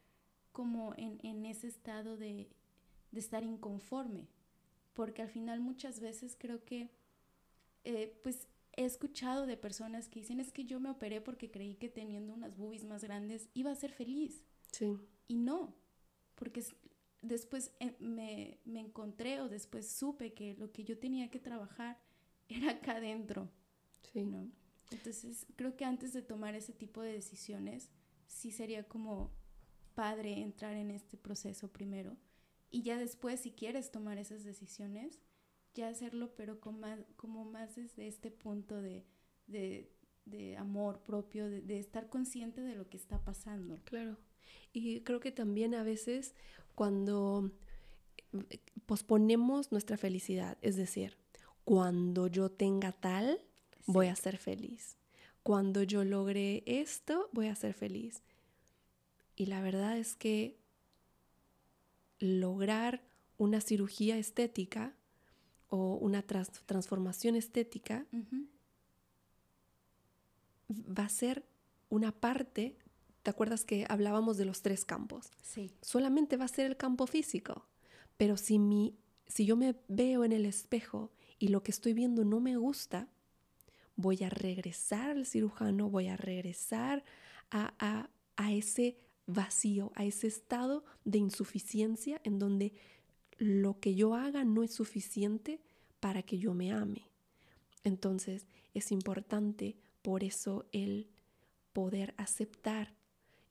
como 0.52 0.94
en, 0.98 1.46
ese 1.46 1.68
estado 1.68 2.18
de, 2.18 2.50
estar 3.14 3.44
inconforme. 3.44 4.28
Porque 4.94 5.22
al 5.22 5.30
final 5.30 5.60
muchas 5.60 6.00
veces 6.00 6.36
creo 6.38 6.64
que, 6.64 6.90
eh, 7.84 8.20
pues 8.24 8.48
he 8.74 8.86
escuchado 8.86 9.46
de 9.46 9.58
personas 9.58 10.08
que 10.08 10.22
dicen 10.22 10.40
es 10.40 10.54
que 10.54 10.64
yo 10.64 10.80
me 10.80 10.90
operé 10.90 11.20
porque 11.20 11.52
creí 11.52 11.76
que 11.76 11.90
teniendo 11.90 12.34
unas 12.34 12.56
boobies 12.56 12.86
más 12.86 13.04
grandes 13.04 13.50
iba 13.54 13.72
a 13.72 13.76
ser 13.76 13.92
feliz. 13.92 14.44
Sí. 14.72 14.98
Y 15.28 15.38
no, 15.38 15.76
porque 16.36 16.64
después 17.22 17.72
eh, 17.80 17.96
me, 18.00 18.60
encontré 18.66 19.42
o 19.42 19.50
después 19.50 19.92
supe 19.92 20.34
que 20.34 20.56
lo 20.56 20.72
que 20.72 20.84
yo 20.84 20.98
tenía 20.98 21.30
que 21.30 21.40
trabajar 21.40 22.00
era 22.50 22.72
acá 22.72 22.98
adentro. 22.98 23.50
Sí. 24.14 24.24
¿no? 24.24 24.52
Entonces, 24.92 25.46
creo 25.56 25.76
que 25.76 25.86
antes 25.86 26.14
de 26.14 26.22
tomar 26.22 26.56
ese 26.56 26.74
tipo 26.74 27.02
de 27.02 27.14
decisiones, 27.14 27.90
sí 28.28 28.52
sería 28.52 28.84
como 28.84 29.32
padre 29.96 30.42
entrar 30.42 30.76
en 30.76 30.92
este 30.92 31.18
proceso 31.18 31.72
primero 31.72 32.18
y 32.72 32.84
ya 32.84 32.98
después, 32.98 33.42
si 33.42 33.52
quieres 33.52 33.92
tomar 33.92 34.18
esas 34.18 34.46
decisiones, 34.46 35.20
ya 35.74 35.90
hacerlo, 35.90 36.34
pero 36.36 36.62
con 36.62 36.80
más, 36.80 37.00
como 37.18 37.44
más 37.44 37.76
desde 37.76 38.08
este 38.08 38.32
punto 38.32 38.82
de, 38.82 39.06
amor 40.58 41.04
propio, 41.04 41.50
de, 41.50 41.62
de, 41.62 41.80
estar 41.80 42.08
consciente 42.08 42.62
de 42.62 42.76
lo 42.76 42.90
que 42.90 42.96
está 42.96 43.24
pasando. 43.24 43.82
Claro. 43.84 44.18
Y 44.72 45.02
creo 45.02 45.20
que 45.20 45.34
también 45.34 45.76
a 45.76 45.84
veces 45.84 46.34
cuando 46.76 47.52
posponemos 48.86 49.72
nuestra 49.72 49.98
felicidad, 49.98 50.58
es 50.62 50.76
decir, 50.76 51.18
cuando 51.64 52.28
yo 52.28 52.50
tenga 52.50 52.92
tal, 52.92 53.40
voy 53.86 54.08
a 54.08 54.16
ser 54.16 54.38
feliz. 54.38 54.98
Cuando 55.44 55.84
yo 55.84 56.04
logre 56.04 56.64
esto, 56.66 57.30
voy 57.32 57.48
a 57.48 57.56
ser 57.56 57.74
feliz. 57.74 58.22
Y 59.36 59.48
la 59.48 59.62
verdad 59.62 59.98
es 59.98 60.16
que 60.16 60.58
lograr 62.20 63.02
una 63.38 63.60
cirugía 63.62 64.18
estética 64.18 64.94
o 65.70 65.96
una 65.96 66.22
transformación 66.22 67.36
estética 67.36 68.06
va 70.70 71.06
a 71.06 71.10
ser 71.10 71.44
una 71.90 72.12
parte, 72.12 72.78
¿te 73.24 73.30
acuerdas 73.30 73.64
que 73.64 73.86
hablábamos 73.90 74.38
de 74.38 74.46
los 74.46 74.62
tres 74.62 74.86
campos? 74.86 75.32
Sí. 75.42 75.72
Solamente 75.82 76.38
va 76.38 76.46
a 76.46 76.50
ser 76.50 76.66
el 76.66 76.78
campo 76.78 77.08
físico, 77.08 77.66
pero 78.18 78.38
si, 78.38 78.60
mi, 78.60 78.96
si 79.28 79.46
yo 79.46 79.56
me 79.56 79.76
veo 79.88 80.24
en 80.24 80.32
el 80.32 80.46
espejo 80.46 81.12
y 81.40 81.50
lo 81.50 81.64
que 81.64 81.72
estoy 81.72 81.94
viendo 81.94 82.24
no 82.24 82.40
me 82.40 82.58
gusta, 82.58 83.08
voy 83.96 84.24
a 84.24 84.30
regresar 84.30 85.12
al 85.12 85.26
cirujano, 85.26 85.90
voy 85.90 86.08
a 86.08 86.18
regresar 86.18 87.04
a, 87.52 88.10
ese 88.50 88.98
vacío, 89.28 89.92
a 89.96 90.04
ese 90.04 90.28
estado 90.28 90.84
de 91.06 91.20
insuficiencia 91.20 92.20
en 92.24 92.40
donde 92.40 92.74
lo 93.38 93.80
que 93.80 93.96
yo 93.96 94.16
haga 94.16 94.44
no 94.44 94.64
es 94.64 94.74
suficiente 94.74 95.60
para 96.00 96.24
que 96.24 96.38
yo 96.38 96.54
me 96.54 96.72
ame. 96.72 97.08
Entonces 97.84 98.48
es 98.74 98.92
importante 98.92 99.78
por 100.02 100.24
eso 100.24 100.66
el 100.72 101.08
poder 101.74 102.14
aceptar, 102.18 102.94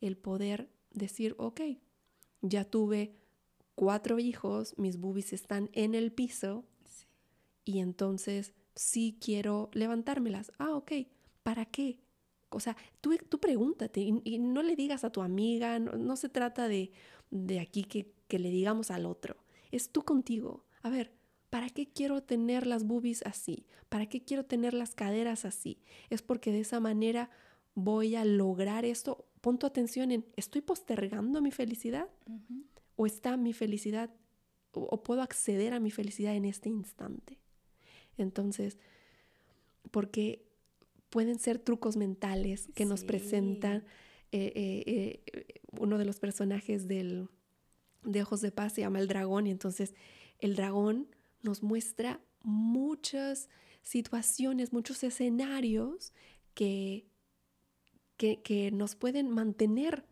el 0.00 0.16
poder 0.16 0.70
decir, 0.90 1.34
ok, 1.38 1.60
ya 2.42 2.64
tuve 2.64 3.14
cuatro 3.74 4.18
hijos, 4.18 4.74
mis 4.78 4.98
boobies 4.98 5.32
están 5.32 5.70
en 5.72 5.94
el 5.94 6.12
piso, 6.12 6.64
y 7.64 7.80
entonces 7.80 8.54
sí 8.74 9.18
quiero 9.20 9.70
levantármelas. 9.72 10.52
Ah, 10.58 10.74
ok, 10.74 10.92
¿para 11.42 11.66
qué? 11.66 12.00
O 12.48 12.60
sea, 12.60 12.76
tú, 13.00 13.16
tú 13.28 13.38
pregúntate 13.38 14.00
y, 14.00 14.38
no 14.38 14.62
le 14.62 14.74
digas 14.74 15.04
a 15.04 15.10
tu 15.10 15.22
amiga, 15.22 15.78
no, 15.78 16.16
se 16.16 16.28
trata 16.28 16.66
de, 16.66 16.90
de 17.30 17.60
aquí 17.60 17.84
que, 17.84 18.12
que 18.26 18.38
le 18.38 18.50
digamos 18.50 18.90
al 18.90 19.06
otro, 19.06 19.36
es 19.70 19.90
tú 19.90 20.02
contigo. 20.02 20.64
A 20.82 20.90
ver, 20.90 21.12
¿Para 21.50 21.68
qué 21.68 21.88
quiero 21.88 22.22
tener 22.22 22.64
las 22.64 22.84
boobies 22.84 23.22
así? 23.26 23.66
¿Para 23.88 24.06
qué 24.06 24.22
quiero 24.22 24.44
tener 24.44 24.72
las 24.72 24.94
caderas 24.94 25.44
así? 25.44 25.82
Es 26.08 26.22
porque 26.22 26.52
de 26.52 26.60
esa 26.60 26.78
manera 26.78 27.28
voy 27.74 28.14
a 28.14 28.24
lograr 28.24 28.84
esto. 28.84 29.26
Pon 29.40 29.58
tu 29.58 29.66
atención 29.66 30.10
en, 30.10 30.26
¿estoy 30.36 30.60
postergando 30.60 31.40
mi 31.40 31.50
felicidad? 31.50 32.08
¿O 32.96 33.06
está 33.06 33.36
mi 33.36 33.52
felicidad? 33.52 34.10
o, 34.72 35.02
puedo 35.02 35.20
acceder 35.22 35.72
a 35.72 35.80
mi 35.80 35.90
felicidad 35.90 36.34
en 36.34 36.44
este 36.44 36.68
instante? 36.68 37.38
Entonces, 38.16 38.78
porque 39.90 40.46
pueden 41.08 41.38
ser 41.38 41.58
trucos 41.58 41.96
mentales 41.96 42.68
que 42.74 42.84
nos 42.84 43.04
presentan 43.04 43.84
eh, 44.32 44.52
eh, 44.54 45.22
eh, 45.26 45.60
uno 45.72 45.98
de 45.98 46.04
los 46.04 46.20
personajes 46.20 46.86
del, 46.86 47.28
de 48.04 48.22
Ojos 48.22 48.40
de 48.40 48.52
Paz 48.52 48.74
se 48.74 48.82
llama 48.82 49.00
el 49.00 49.08
dragón 49.08 49.48
y 49.48 49.50
entonces 49.50 49.94
el 50.38 50.54
dragón 50.54 51.08
nos 51.42 51.62
muestra 51.62 52.20
muchas 52.42 53.48
situaciones, 53.82 54.72
muchos 54.72 55.02
escenarios 55.02 56.12
que, 56.54 57.09
que, 58.20 58.42
que 58.42 58.70
nos 58.70 58.96
pueden 58.96 59.30
mantener 59.30 60.04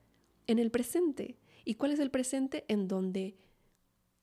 en 0.46 0.58
el 0.58 0.70
presente. 0.70 1.36
¿Y 1.66 1.74
cuál 1.74 1.92
es 1.92 1.98
el 1.98 2.10
presente? 2.10 2.64
En 2.66 2.88
donde 2.88 3.36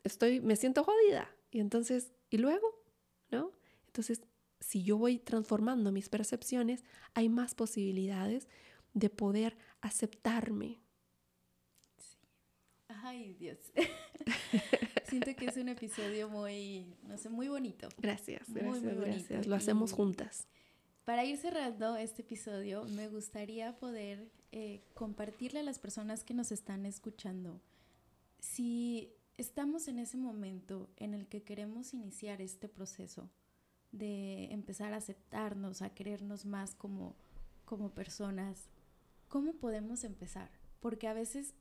estoy, 0.03 0.41
me 0.41 0.55
siento 0.55 0.83
jodida. 0.83 1.29
Y 1.51 1.59
entonces, 1.59 2.11
¿y 2.31 2.39
luego? 2.39 2.83
¿No? 3.29 3.51
Entonces, 3.85 4.23
si 4.59 4.81
yo 4.81 4.97
voy 4.97 5.19
transformando 5.19 5.91
mis 5.91 6.09
percepciones, 6.09 6.83
hay 7.13 7.29
más 7.29 7.53
posibilidades 7.53 8.47
de 8.95 9.11
poder 9.11 9.55
aceptarme. 9.81 10.81
Ay, 12.87 13.35
Dios. 13.35 13.59
Siento 15.07 15.35
que 15.35 15.45
es 15.45 15.57
un 15.57 15.69
episodio 15.69 16.27
muy, 16.27 16.91
no 17.07 17.19
sé, 17.19 17.29
muy 17.29 17.49
bonito. 17.49 17.87
Gracias, 17.99 18.51
gracias, 18.51 18.83
muy, 18.83 18.95
gracias. 18.95 19.45
Lo 19.45 19.55
hacemos 19.55 19.91
juntas. 19.91 20.47
Para 21.05 21.23
ir 21.23 21.37
cerrando 21.37 21.97
este 21.97 22.23
episodio, 22.23 22.83
me 22.85 23.07
gustaría 23.07 23.77
poder 23.77 24.27
eh, 24.51 24.81
compartirle 24.95 25.59
a 25.59 25.63
las 25.63 25.77
personas 25.77 26.23
que 26.23 26.33
nos 26.33 26.51
están 26.51 26.87
escuchando 26.87 27.61
si 28.39 29.13
estamos 29.37 29.87
en 29.87 29.99
ese 29.99 30.17
momento 30.17 30.89
en 30.97 31.13
el 31.13 31.27
que 31.27 31.43
queremos 31.43 31.93
iniciar 31.93 32.41
este 32.41 32.67
proceso 32.67 33.29
de 33.91 34.45
empezar 34.51 34.93
a 34.93 34.97
aceptarnos, 34.97 35.83
a 35.83 35.91
querernos 35.91 36.45
más 36.45 36.73
como, 36.73 37.15
como 37.65 37.91
personas, 37.91 38.67
¿cómo 39.27 39.53
podemos 39.53 40.03
empezar? 40.03 40.49
Porque 40.79 41.07
a 41.07 41.13
veces 41.13 41.53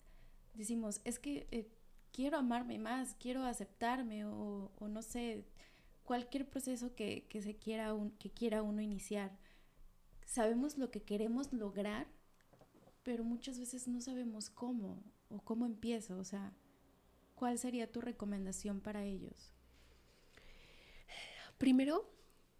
decimos, 0.54 1.02
es 1.04 1.18
que 1.18 1.46
eh, 1.50 1.68
quiero 2.12 2.38
amarme 2.38 2.78
más, 2.78 3.14
quiero 3.18 3.44
aceptarme 3.44 4.24
o, 4.24 4.70
no 4.80 5.02
sé, 5.02 5.44
cualquier 6.04 6.48
proceso 6.48 6.94
que, 6.94 7.26
se 7.42 7.56
quiera 7.56 7.94
que 8.18 8.30
quiera 8.30 8.62
uno 8.62 8.80
iniciar. 8.80 9.36
Sabemos 10.26 10.78
lo 10.78 10.90
que 10.90 11.02
queremos 11.02 11.52
lograr, 11.52 12.06
pero 13.02 13.24
muchas 13.24 13.58
veces 13.58 13.88
no 13.88 14.00
sabemos 14.00 14.50
cómo 14.50 15.02
o 15.28 15.40
cómo 15.40 15.66
empiezo. 15.66 16.16
O 16.18 16.24
sea, 16.24 16.52
¿cuál 17.34 17.58
sería 17.58 17.90
tu 17.90 18.00
recomendación 18.00 18.80
para 18.80 19.04
ellos? 19.04 19.52
Primero, 21.58 22.14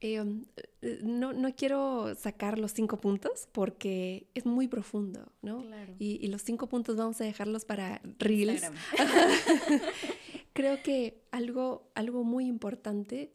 Em, 0.07 0.45
eh, 0.83 0.99
no, 1.03 1.33
no, 1.33 1.55
quiero 1.57 2.15
sacar 2.15 2.59
los 2.59 2.73
cinco 2.73 3.01
puntos 3.01 3.49
porque 3.53 4.27
es 4.35 4.45
muy 4.45 4.69
profundo, 4.69 5.33
¿no? 5.41 5.63
Claro. 5.63 5.95
Y, 5.99 6.27
los 6.29 6.43
cinco 6.43 6.69
puntos 6.69 6.97
vamos 6.97 7.19
a 7.23 7.25
dejarlos 7.25 7.65
para 7.65 8.03
Reels. 8.19 8.71
Creo 10.55 10.83
que 10.83 11.27
algo, 11.33 11.91
algo 11.95 12.23
muy 12.23 12.47
importante 12.47 13.35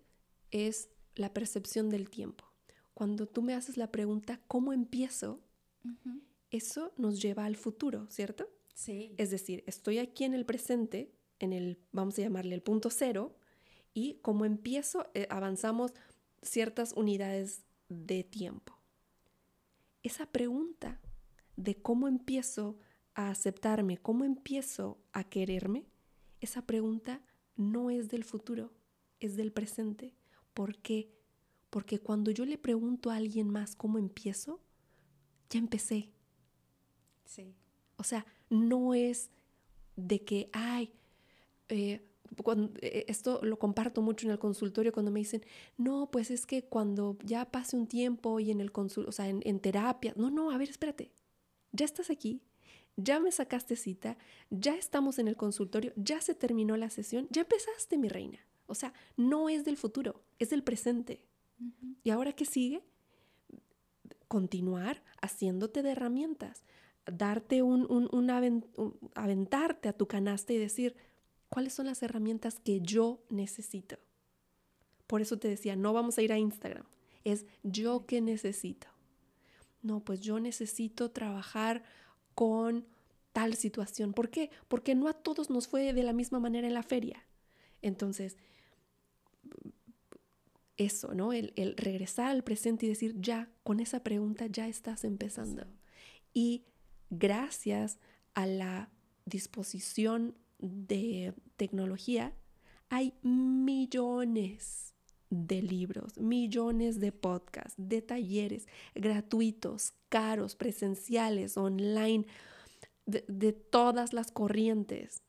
es 0.52 0.90
la 1.16 1.34
percepción 1.34 1.90
del 1.90 2.10
tiempo. 2.10 2.46
Cuando 2.94 3.28
tú 3.28 3.42
me 3.42 3.54
haces 3.54 3.78
la 3.78 3.92
pregunta, 3.92 4.42
¿cómo 4.48 4.74
empiezo? 4.74 5.42
Eso 6.50 6.94
nos 6.98 7.22
lleva 7.22 7.46
al 7.46 7.58
futuro, 7.58 8.08
¿cierto? 8.10 8.50
Sí. 8.74 9.14
Es 9.18 9.32
decir, 9.32 9.64
estoy 9.68 9.98
aquí 9.98 10.24
en 10.24 10.34
el 10.34 10.46
presente, 10.46 11.14
en 11.40 11.52
el, 11.52 11.78
vamos 11.92 12.18
a 12.18 12.22
llamarle 12.22 12.56
el 12.56 12.62
punto 12.62 12.90
cero, 12.90 13.36
y 13.94 14.16
como 14.22 14.46
empiezo, 14.46 15.10
eh, 15.14 15.28
avanzamos 15.30 15.94
ciertas 16.42 16.94
unidades 16.94 17.66
de 17.90 18.24
tiempo. 18.24 18.80
Esa 20.04 20.26
pregunta 20.26 21.02
de 21.58 21.76
cómo 21.76 22.08
empiezo 22.08 22.78
a 23.14 23.30
aceptarme, 23.30 23.98
cómo 23.98 24.24
empiezo 24.24 24.98
a 25.12 25.26
quererme, 25.26 25.86
esa 26.42 26.62
pregunta 26.66 27.22
no 27.56 27.90
es 27.90 28.10
del 28.10 28.24
futuro, 28.24 28.72
es 29.20 29.36
del 29.36 29.52
presente. 29.52 30.16
¿Por 30.54 30.78
qué? 30.78 31.12
Porque 31.70 32.00
cuando 32.00 32.32
yo 32.32 32.46
le 32.46 32.58
pregunto 32.58 33.12
a 33.12 33.16
alguien 33.16 33.50
más 33.50 33.76
cómo 33.76 33.98
empiezo, 33.98 34.62
ya 35.50 35.60
empecé. 35.60 36.10
Sí. 37.26 37.56
O 37.98 38.04
sea, 38.04 38.26
no 38.50 38.94
es 38.94 39.30
de 39.96 40.24
que, 40.24 40.50
ay, 40.54 40.94
eh, 41.68 42.02
eh, 42.82 43.06
esto 43.08 43.40
lo 43.44 43.60
comparto 43.60 44.02
mucho 44.02 44.26
en 44.28 44.32
el 44.32 44.40
consultorio 44.40 44.92
cuando 44.92 45.12
me 45.12 45.20
dicen, 45.20 45.44
no, 45.78 46.10
pues 46.12 46.32
es 46.32 46.46
que 46.46 46.64
cuando 46.64 47.18
ya 47.24 47.46
pase 47.52 47.76
un 47.76 47.88
tiempo 47.88 48.40
y 48.40 48.52
en 48.52 48.62
el 48.62 48.72
consultorio, 48.72 49.10
o 49.10 49.12
sea, 49.12 49.28
en, 49.28 49.60
terapia, 49.60 50.14
no, 50.16 50.30
no, 50.32 50.52
a 50.52 50.58
ver, 50.58 50.70
espérate, 50.70 51.12
ya 51.72 51.86
estás 51.86 52.10
aquí, 52.10 52.42
ya 53.02 53.20
me 53.20 53.32
sacaste 53.32 53.76
cita, 53.76 54.18
ya 54.50 54.76
estamos 54.76 55.20
en 55.20 55.28
el 55.28 55.36
consultorio, 55.36 55.94
ya 55.96 56.22
se 56.22 56.36
terminó 56.36 56.78
la 56.78 56.90
sesión, 56.90 57.28
ya 57.30 57.42
empezaste, 57.42 57.98
mi 57.98 58.10
reina. 58.10 58.40
O 58.68 58.76
sea, 58.76 58.94
no 59.18 59.50
es 59.50 59.66
del 59.66 59.78
futuro, 59.78 60.22
es 60.38 60.50
del 60.50 60.64
presente. 60.64 61.26
¿Y 62.04 62.12
ahora 62.12 62.34
qué 62.34 62.46
sigue? 62.46 62.84
Continuar 64.28 65.02
haciéndote 65.22 65.82
de 65.82 65.92
herramientas, 65.92 66.64
darte 67.06 67.64
un, 67.64 67.88
un, 67.90 68.30
aventarte 69.16 69.90
a 69.90 69.94
tu 69.94 70.08
canasta 70.08 70.54
y 70.54 70.58
decir, 70.58 70.96
¿Cuáles 71.50 71.74
son 71.74 71.88
las 71.88 72.04
herramientas 72.04 72.60
que 72.60 72.80
yo 72.80 73.24
necesito? 73.30 73.98
Por 75.08 75.22
eso 75.22 75.40
te 75.40 75.48
decía, 75.48 75.76
no 75.76 75.94
vamos 75.94 76.18
a 76.18 76.22
ir 76.22 76.32
a 76.32 76.38
Instagram, 76.38 76.86
es 77.24 77.46
yo 77.64 78.06
que 78.06 78.22
necesito. 78.22 78.88
No, 79.82 80.02
pues 80.02 80.22
yo 80.22 80.40
necesito 80.40 81.10
trabajar 81.10 81.84
con 82.40 82.86
tal 83.34 83.56
situación. 83.56 84.14
¿Por 84.14 84.30
qué? 84.30 84.50
Porque 84.70 84.96
no 84.96 85.10
a 85.10 85.14
todos 85.14 85.50
nos 85.50 85.68
fue 85.68 85.92
de 85.92 86.04
la 86.04 86.14
misma 86.14 86.40
manera 86.40 86.68
en 86.68 86.74
la 86.74 86.84
feria. 86.84 87.28
Entonces, 87.82 88.38
eso, 90.78 91.14
¿no? 91.14 91.34
El, 91.34 91.52
regresar 91.76 92.28
al 92.28 92.46
presente 92.46 92.86
y 92.86 92.90
decir, 92.90 93.14
ya, 93.20 93.50
con 93.64 93.82
esa 93.82 94.04
pregunta 94.04 94.46
ya 94.46 94.70
estás 94.70 95.04
empezando. 95.04 95.68
Y 96.34 96.64
gracias 97.10 98.00
a 98.36 98.46
la 98.46 98.90
disposición 99.26 100.34
de 100.60 101.34
tecnología, 101.58 102.34
hay 102.88 103.16
millones 103.22 104.96
de 105.30 105.62
libros, 105.62 106.18
millones 106.18 107.00
de 107.00 107.12
podcasts, 107.12 107.76
de 107.78 108.02
talleres 108.02 108.68
gratuitos, 108.96 109.94
caros, 110.10 110.56
presenciales, 110.56 111.58
online, 111.58 112.26
de, 113.06 113.54
todas 113.54 114.14
las 114.14 114.32
corrientes. 114.32 115.22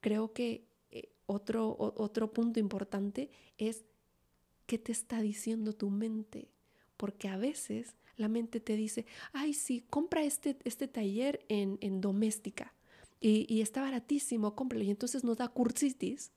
Creo 0.00 0.32
que 0.32 0.68
eh, 0.90 1.10
otro, 1.26 1.76
otro 1.78 2.32
punto 2.32 2.60
importante 2.60 3.30
es 3.58 3.84
qué 4.66 4.78
te 4.78 4.92
está 4.92 5.20
diciendo 5.20 5.72
tu 5.72 5.90
mente, 5.90 6.48
porque 6.96 7.28
a 7.28 7.36
veces 7.36 7.94
la 8.16 8.28
mente 8.28 8.60
te 8.60 8.76
dice, 8.76 9.06
ay, 9.32 9.54
sí, 9.54 9.84
compra 9.90 10.24
este, 10.24 10.56
este 10.64 10.88
taller 10.88 11.44
en, 11.48 11.78
en 11.80 12.00
doméstica 12.00 12.74
y, 13.20 13.46
y, 13.52 13.60
está 13.60 13.82
baratísimo, 13.82 14.54
cómpralo. 14.54 14.84
Y 14.84 14.90
entonces 14.90 15.24
nos 15.24 15.36
da 15.36 15.48
cursitis, 15.48 16.32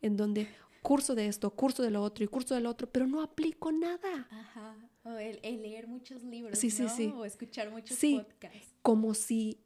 en 0.00 0.16
donde 0.16 0.48
curso 0.84 1.14
de 1.14 1.28
esto, 1.28 1.50
curso 1.50 1.82
de 1.82 1.90
lo 1.90 2.02
otro 2.02 2.24
y 2.24 2.28
curso 2.28 2.54
de 2.54 2.60
lo 2.60 2.68
otro, 2.68 2.92
pero 2.92 3.06
no 3.06 3.22
aplico 3.22 3.72
nada. 3.72 4.28
Ajá. 4.30 4.76
O 5.02 5.12
el, 5.16 5.40
leer 5.42 5.88
muchos 5.88 6.22
libros, 6.22 6.58
sí, 6.58 6.70
sí, 6.70 6.86
sí. 6.90 7.10
O 7.16 7.24
escuchar 7.24 7.70
muchos 7.70 7.96
sí, 7.96 8.18
podcasts. 8.18 8.74
Como 8.82 9.14
si 9.14 9.58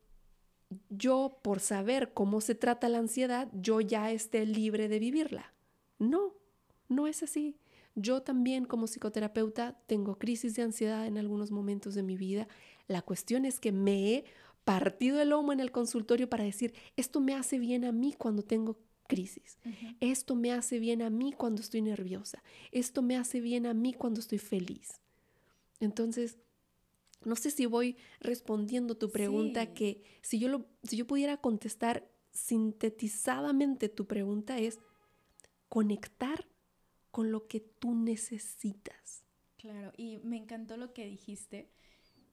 yo, 0.90 1.40
por 1.42 1.58
saber 1.58 2.14
cómo 2.14 2.40
se 2.40 2.54
trata 2.54 2.88
la 2.88 2.98
ansiedad, 2.98 3.48
yo 3.52 3.80
ya 3.80 4.12
esté 4.12 4.46
libre 4.46 4.88
de 4.88 5.00
vivirla. 5.00 5.52
No, 5.98 6.34
no 6.88 7.08
es 7.08 7.24
así. 7.24 7.56
Yo 7.96 8.22
también 8.22 8.64
como 8.64 8.86
psicoterapeuta 8.86 9.76
tengo 9.86 10.18
crisis 10.18 10.54
de 10.54 10.62
ansiedad 10.62 11.04
en 11.04 11.18
algunos 11.18 11.50
momentos 11.50 11.96
de 11.96 12.04
mi 12.04 12.16
vida. 12.16 12.46
La 12.86 13.02
cuestión 13.02 13.44
es 13.44 13.58
que 13.58 13.72
me 13.72 14.14
he 14.14 14.24
partido 14.62 15.20
el 15.20 15.30
lomo 15.30 15.52
en 15.52 15.58
el 15.58 15.72
consultorio 15.72 16.28
para 16.30 16.44
decir, 16.44 16.74
esto 16.96 17.20
me 17.20 17.34
hace 17.34 17.58
bien 17.58 17.84
a 17.84 17.90
mí 17.90 18.14
cuando 18.16 18.44
tengo 18.44 18.78
crisis. 19.08 19.58
Esto 19.98 20.36
me 20.36 20.52
hace 20.52 20.78
bien 20.78 21.02
a 21.02 21.10
mí 21.10 21.32
cuando 21.32 21.60
estoy 21.60 21.82
nerviosa. 21.82 22.44
Esto 22.70 23.02
me 23.02 23.16
hace 23.16 23.40
bien 23.40 23.66
a 23.66 23.74
mí 23.74 23.92
cuando 23.92 24.20
estoy 24.20 24.38
feliz. 24.38 25.00
Entonces, 25.80 26.38
no 27.24 27.34
sé 27.34 27.50
si 27.50 27.66
voy 27.66 27.96
respondiendo 28.20 28.96
tu 28.96 29.10
pregunta 29.10 29.74
que 29.74 30.02
si 30.22 30.38
yo, 30.38 30.48
lo, 30.48 30.66
si 30.84 30.96
yo 30.96 31.06
pudiera 31.06 31.38
contestar 31.38 32.08
sintetizadamente 32.30 33.88
tu 33.88 34.06
pregunta 34.06 34.58
es 34.58 34.78
conectar 35.68 36.46
con 37.10 37.32
lo 37.32 37.48
que 37.48 37.60
tú 37.60 37.94
necesitas. 37.94 39.24
Claro, 39.56 39.92
y 39.96 40.18
me 40.18 40.36
encantó 40.36 40.76
lo 40.76 40.92
que 40.92 41.06
dijiste 41.06 41.68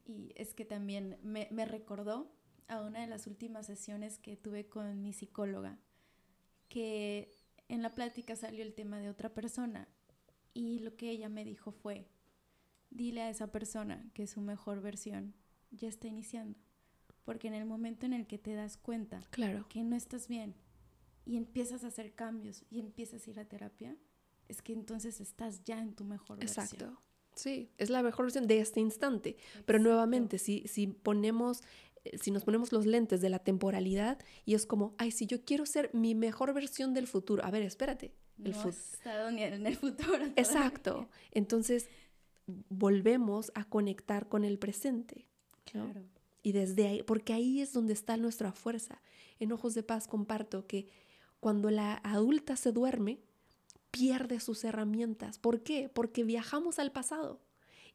y 0.05 0.31
es 0.35 0.53
que 0.53 0.65
también 0.65 1.17
me, 1.23 1.47
me 1.49 1.65
recordó 1.65 2.31
a 2.67 2.81
una 2.81 3.01
de 3.01 3.07
las 3.07 3.25
últimas 3.25 3.65
sesiones 3.65 4.19
que 4.19 4.37
tuve 4.37 4.67
con 4.67 5.01
mi 5.01 5.13
psicóloga, 5.13 5.79
que 6.75 7.31
en 7.69 7.81
la 7.81 7.95
plática 7.95 8.35
salió 8.35 8.61
el 8.61 8.73
tema 8.73 8.99
de 8.99 9.07
otra 9.09 9.33
persona 9.33 9.87
y 10.53 10.79
lo 10.79 10.97
que 10.97 11.09
ella 11.09 11.29
me 11.29 11.45
dijo 11.45 11.71
fue, 11.71 12.09
dile 12.89 13.21
a 13.21 13.29
esa 13.29 13.49
persona 13.49 14.11
que 14.13 14.27
su 14.27 14.41
mejor 14.41 14.81
versión 14.81 15.33
ya 15.71 15.87
está 15.87 16.09
iniciando, 16.09 16.59
porque 17.23 17.47
en 17.47 17.53
el 17.53 17.63
momento 17.63 18.05
en 18.05 18.11
el 18.11 18.27
que 18.27 18.37
te 18.37 18.55
das 18.55 18.75
cuenta 18.75 19.21
claro. 19.29 19.65
que 19.69 19.85
no 19.85 19.95
estás 19.95 20.27
bien 20.27 20.53
y 21.23 21.37
empiezas 21.37 21.85
a 21.85 21.87
hacer 21.87 22.13
cambios 22.13 22.65
y 22.69 22.81
empiezas 22.81 23.25
a 23.25 23.29
ir 23.29 23.39
a 23.39 23.45
terapia, 23.45 23.95
es 24.49 24.61
que 24.61 24.73
entonces 24.73 25.21
estás 25.21 25.63
ya 25.63 25.79
en 25.79 25.93
tu 25.93 26.03
mejor 26.03 26.39
versión. 26.39 26.65
Exacto. 26.65 27.01
Sí, 27.35 27.71
es 27.77 27.89
la 27.89 28.03
mejor 28.03 28.25
versión 28.25 28.47
de 28.47 28.59
este 28.59 28.81
instante. 28.81 29.37
Pero 29.65 29.79
nuevamente, 29.79 30.39
si, 30.39 30.67
si 30.67 30.87
ponemos, 30.87 31.63
si 32.19 32.31
nos 32.31 32.43
ponemos 32.43 32.71
los 32.71 32.85
lentes 32.85 33.21
de 33.21 33.29
la 33.29 33.39
temporalidad 33.39 34.19
y 34.45 34.53
es 34.53 34.65
como, 34.65 34.95
ay, 34.97 35.11
si 35.11 35.25
yo 35.25 35.43
quiero 35.43 35.65
ser 35.65 35.89
mi 35.93 36.15
mejor 36.15 36.53
versión 36.53 36.93
del 36.93 37.07
futuro, 37.07 37.43
a 37.43 37.51
ver, 37.51 37.63
espérate. 37.63 38.13
El 38.43 38.51
no 38.51 39.29
en 39.29 39.65
el 39.65 39.77
futuro. 39.77 40.25
Exacto. 40.35 41.09
Entonces, 41.31 41.87
volvemos 42.69 43.51
a 43.55 43.63
conectar 43.63 44.27
con 44.27 44.43
el 44.43 44.59
presente. 44.59 45.25
Claro. 45.63 46.03
Y 46.43 46.51
desde 46.51 46.87
ahí, 46.87 47.03
porque 47.03 47.33
ahí 47.33 47.61
es 47.61 47.73
donde 47.73 47.93
está 47.93 48.17
nuestra 48.17 48.51
fuerza. 48.51 49.01
En 49.39 49.51
Ojos 49.51 49.73
de 49.73 49.83
Paz 49.83 50.07
comparto 50.07 50.67
que 50.67 50.87
cuando 51.39 51.71
la 51.71 51.95
adulta 52.03 52.55
se 52.55 52.71
duerme, 52.71 53.19
pierde 53.91 54.39
sus 54.39 54.63
herramientas. 54.63 55.39
¿Por 55.39 55.63
qué? 55.63 55.89
Porque 55.89 56.23
viajamos 56.23 56.79
al 56.79 56.91
pasado. 56.91 57.39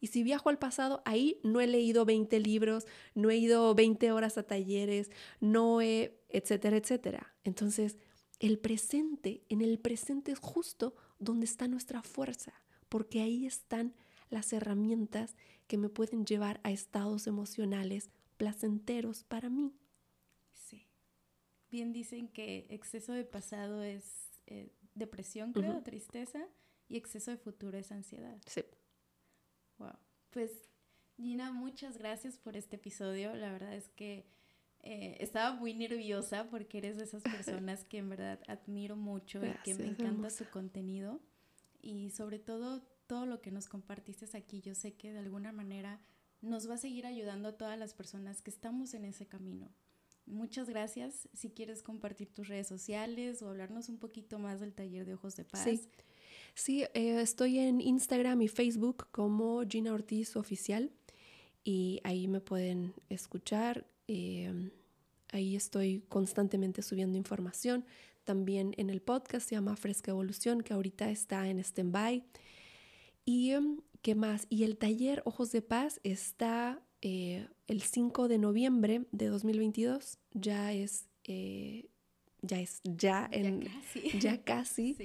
Y 0.01 0.09
si 0.09 0.23
viajo 0.23 0.49
al 0.49 0.59
pasado, 0.59 1.03
ahí 1.05 1.41
no 1.45 1.61
he 1.61 1.67
leído 1.67 2.05
20 2.05 2.41
libros, 2.41 2.87
no 3.15 3.31
he 3.31 3.37
ido 3.37 3.75
20 3.75 4.13
horas 4.13 4.39
a 4.39 4.43
talleres, 4.43 5.11
no 5.41 5.83
he, 5.83 6.19
etcétera, 6.31 6.79
etcétera. 6.79 7.35
Entonces, 7.45 7.99
el 8.39 8.59
presente, 8.59 9.45
en 9.51 9.61
el 9.61 9.79
presente 9.79 10.33
es 10.33 10.39
justo 10.39 10.95
donde 11.19 11.45
está 11.45 11.69
nuestra 11.69 12.03
fuerza, 12.03 12.55
porque 12.89 13.21
ahí 13.21 13.47
están 13.47 13.95
las 14.31 14.53
herramientas 14.53 15.37
que 15.67 15.77
me 15.77 15.91
pueden 15.91 16.25
llevar 16.25 16.61
a 16.63 16.71
estados 16.71 17.27
emocionales 17.27 18.11
placenteros 18.39 19.25
para 19.25 19.51
mí. 19.51 19.75
Sí. 20.53 20.87
Bien 21.71 21.93
dicen 21.93 22.29
que 22.29 22.67
exceso 22.71 23.13
de 23.13 23.25
pasado 23.25 23.83
es 23.83 24.31
eh, 24.47 24.73
depresión, 24.95 25.53
creo, 25.53 25.83
tristeza, 25.83 26.49
y 26.89 26.97
exceso 26.97 27.31
de 27.31 27.37
futuro 27.37 27.77
es 27.77 27.93
ansiedad. 27.93 28.41
Sí. 28.47 28.63
Wow. 29.81 29.97
Pues 30.31 30.51
Gina, 31.17 31.53
muchas 31.53 31.99
gracias 31.99 32.39
por 32.39 32.57
este 32.57 32.77
episodio. 32.77 33.35
La 33.35 33.51
verdad 33.51 33.75
es 33.75 33.89
que 33.89 34.27
eh, 34.83 35.17
estaba 35.21 35.55
muy 35.55 35.75
nerviosa 35.75 36.49
porque 36.49 36.79
eres 36.79 36.97
de 36.97 37.05
esas 37.05 37.23
personas 37.23 37.85
que 37.85 37.99
en 37.99 38.09
verdad 38.11 38.41
admiro 38.47 38.97
mucho 38.97 39.45
y 39.45 39.53
que 39.65 39.75
me 39.75 39.87
encanta 39.87 40.31
su 40.31 40.49
contenido. 40.49 41.21
Y 41.83 42.11
sobre 42.11 42.39
todo, 42.39 42.83
todo 43.07 43.27
lo 43.27 43.41
que 43.41 43.51
nos 43.51 43.69
compartiste 43.69 44.25
aquí, 44.37 44.61
yo 44.61 44.75
sé 44.75 44.95
que 44.95 45.13
de 45.13 45.19
alguna 45.19 45.51
manera 45.51 46.01
nos 46.43 46.69
va 46.69 46.75
a 46.75 46.79
seguir 46.79 47.07
ayudando 47.07 47.49
a 47.49 47.57
todas 47.57 47.79
las 47.79 47.95
personas 47.95 48.43
que 48.43 48.51
estamos 48.51 48.95
en 48.95 49.05
ese 49.05 49.27
camino. 49.27 49.71
Muchas 50.27 50.69
gracias. 50.69 51.29
Si 51.35 51.51
quieres 51.51 51.83
compartir 51.83 52.33
tus 52.33 52.49
redes 52.49 52.69
sociales 52.69 53.43
o 53.43 53.49
hablarnos 53.49 53.89
un 53.89 53.99
poquito 53.99 54.39
más 54.39 54.61
del 54.61 54.75
taller 54.75 55.05
de 55.05 55.15
Ojos 55.15 55.37
de 55.37 55.45
Paz. 55.45 55.65
Sí, 55.65 55.81
eh, 56.67 57.21
estoy 57.21 57.59
en 57.59 57.81
Instagram 57.81 58.43
y 58.43 58.49
Facebook 58.49 59.09
como 59.11 59.63
Gina 59.69 59.93
Ortiz 59.93 60.37
Oficial 60.37 60.91
y 61.65 62.01
ahí 62.05 62.29
me 62.29 62.41
pueden 62.41 62.95
escuchar. 63.09 63.87
Em, 64.07 64.71
ahí 65.33 65.57
estoy 65.57 66.03
constantemente 66.09 66.83
subiendo 66.83 67.19
información. 67.19 67.85
También 68.25 68.75
en 68.77 68.91
el 68.91 69.01
podcast 69.01 69.49
se 69.49 69.55
llama 69.55 69.77
Fresca 69.77 70.11
Evolución, 70.11 70.63
que 70.63 70.73
ahorita 70.73 71.11
está 71.11 71.49
en 71.49 71.59
stand-by. 71.59 72.25
¿Y 73.25 73.51
em, 73.51 73.81
qué 74.03 74.15
más? 74.15 74.47
Y 74.49 74.65
el 74.65 74.77
taller 74.77 75.23
Ojos 75.25 75.53
de 75.53 75.63
Paz 75.63 76.01
está 76.03 76.83
eh, 77.03 77.49
el 77.67 77.83
5 77.83 78.29
de 78.29 78.39
noviembre 78.39 79.07
de 79.11 79.29
2022 79.29 80.19
ya 80.33 80.73
es, 80.73 81.09
eh, 81.25 81.89
ya 82.43 82.61
es, 82.61 82.81
ya 82.85 83.29
en, 83.33 83.69
ya 84.21 84.43
casi, 84.43 84.97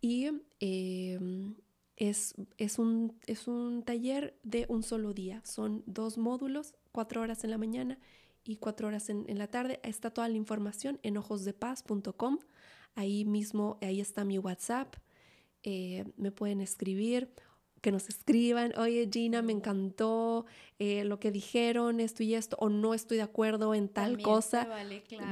y 0.00 0.30
em, 0.60 1.54
es, 1.96 2.34
es, 2.58 2.78
un, 2.78 3.18
es 3.26 3.46
un 3.48 3.82
taller 3.84 4.38
de 4.42 4.66
un 4.68 4.82
solo 4.82 5.12
día, 5.12 5.42
son 5.44 5.82
dos 5.86 6.18
módulos, 6.18 6.74
cuatro 6.92 7.20
horas 7.20 7.44
en 7.44 7.50
la 7.50 7.58
mañana 7.58 7.98
y 8.44 8.56
cuatro 8.56 8.88
horas 8.88 9.08
en, 9.08 9.24
en 9.28 9.38
la 9.38 9.48
tarde, 9.48 9.80
está 9.82 10.10
toda 10.10 10.28
la 10.28 10.36
información 10.36 11.00
en 11.02 11.16
ojosdepaz.com, 11.16 12.38
ahí 12.94 13.24
mismo, 13.24 13.78
ahí 13.80 14.00
está 14.00 14.24
mi 14.24 14.38
WhatsApp, 14.38 14.96
eh, 15.62 16.04
me 16.16 16.30
pueden 16.30 16.60
escribir 16.60 17.30
que 17.84 17.92
nos 17.92 18.08
escriban, 18.08 18.72
oye 18.78 19.06
Gina, 19.12 19.42
me 19.42 19.52
encantó 19.52 20.46
eh, 20.78 21.04
lo 21.04 21.20
que 21.20 21.30
dijeron, 21.30 22.00
esto 22.00 22.22
y 22.22 22.34
esto, 22.34 22.56
o 22.58 22.70
no 22.70 22.94
estoy 22.94 23.18
de 23.18 23.24
acuerdo 23.24 23.74
en 23.74 23.90
tal 23.90 24.22
cosa. 24.22 24.66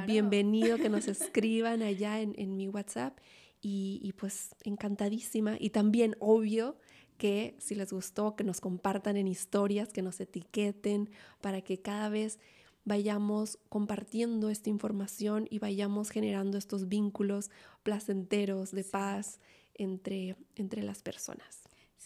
Bienvenido 0.06 0.76
que 0.76 0.90
nos 0.90 1.08
escriban 1.08 1.80
allá 1.80 2.20
en, 2.20 2.34
en 2.36 2.58
mi 2.58 2.68
WhatsApp 2.68 3.18
y, 3.62 4.00
y, 4.02 4.12
pues 4.12 4.54
encantadísima. 4.64 5.56
Y 5.58 5.70
también 5.70 6.14
obvio 6.20 6.76
que 7.16 7.56
si 7.58 7.74
les 7.74 7.90
gustó, 7.90 8.36
que 8.36 8.44
nos 8.44 8.60
compartan 8.60 9.16
en 9.16 9.28
historias, 9.28 9.90
que 9.90 10.02
nos 10.02 10.20
etiqueten 10.20 11.08
para 11.40 11.62
que 11.62 11.80
cada 11.80 12.10
vez 12.10 12.38
vayamos 12.84 13.60
compartiendo 13.70 14.50
esta 14.50 14.68
información 14.68 15.46
y 15.48 15.58
vayamos 15.58 16.10
generando 16.10 16.58
estos 16.58 16.86
vínculos 16.86 17.50
placenteros 17.82 18.72
de 18.72 18.84
paz 18.84 19.40
entre, 19.72 20.36
entre 20.54 20.82
las 20.82 21.00
personas. 21.00 21.61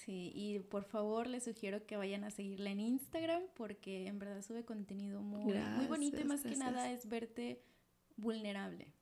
Sí, 0.06 0.30
y 0.36 0.60
por 0.60 0.84
favor 0.84 1.26
les 1.26 1.42
sugiero 1.42 1.84
que 1.84 1.96
vayan 1.96 2.22
a 2.22 2.30
seguirla 2.30 2.70
en 2.70 2.78
Instagram 2.78 3.42
porque 3.56 4.06
en 4.06 4.20
verdad 4.20 4.40
sube 4.40 4.64
contenido 4.64 5.20
muy, 5.20 5.52
muy 5.52 5.86
bonito 5.86 6.20
y 6.20 6.24
más 6.24 6.42
que 6.42 6.54
nada 6.54 6.92
es 6.92 7.08
verte 7.08 7.60
vulnerable. 8.16 8.92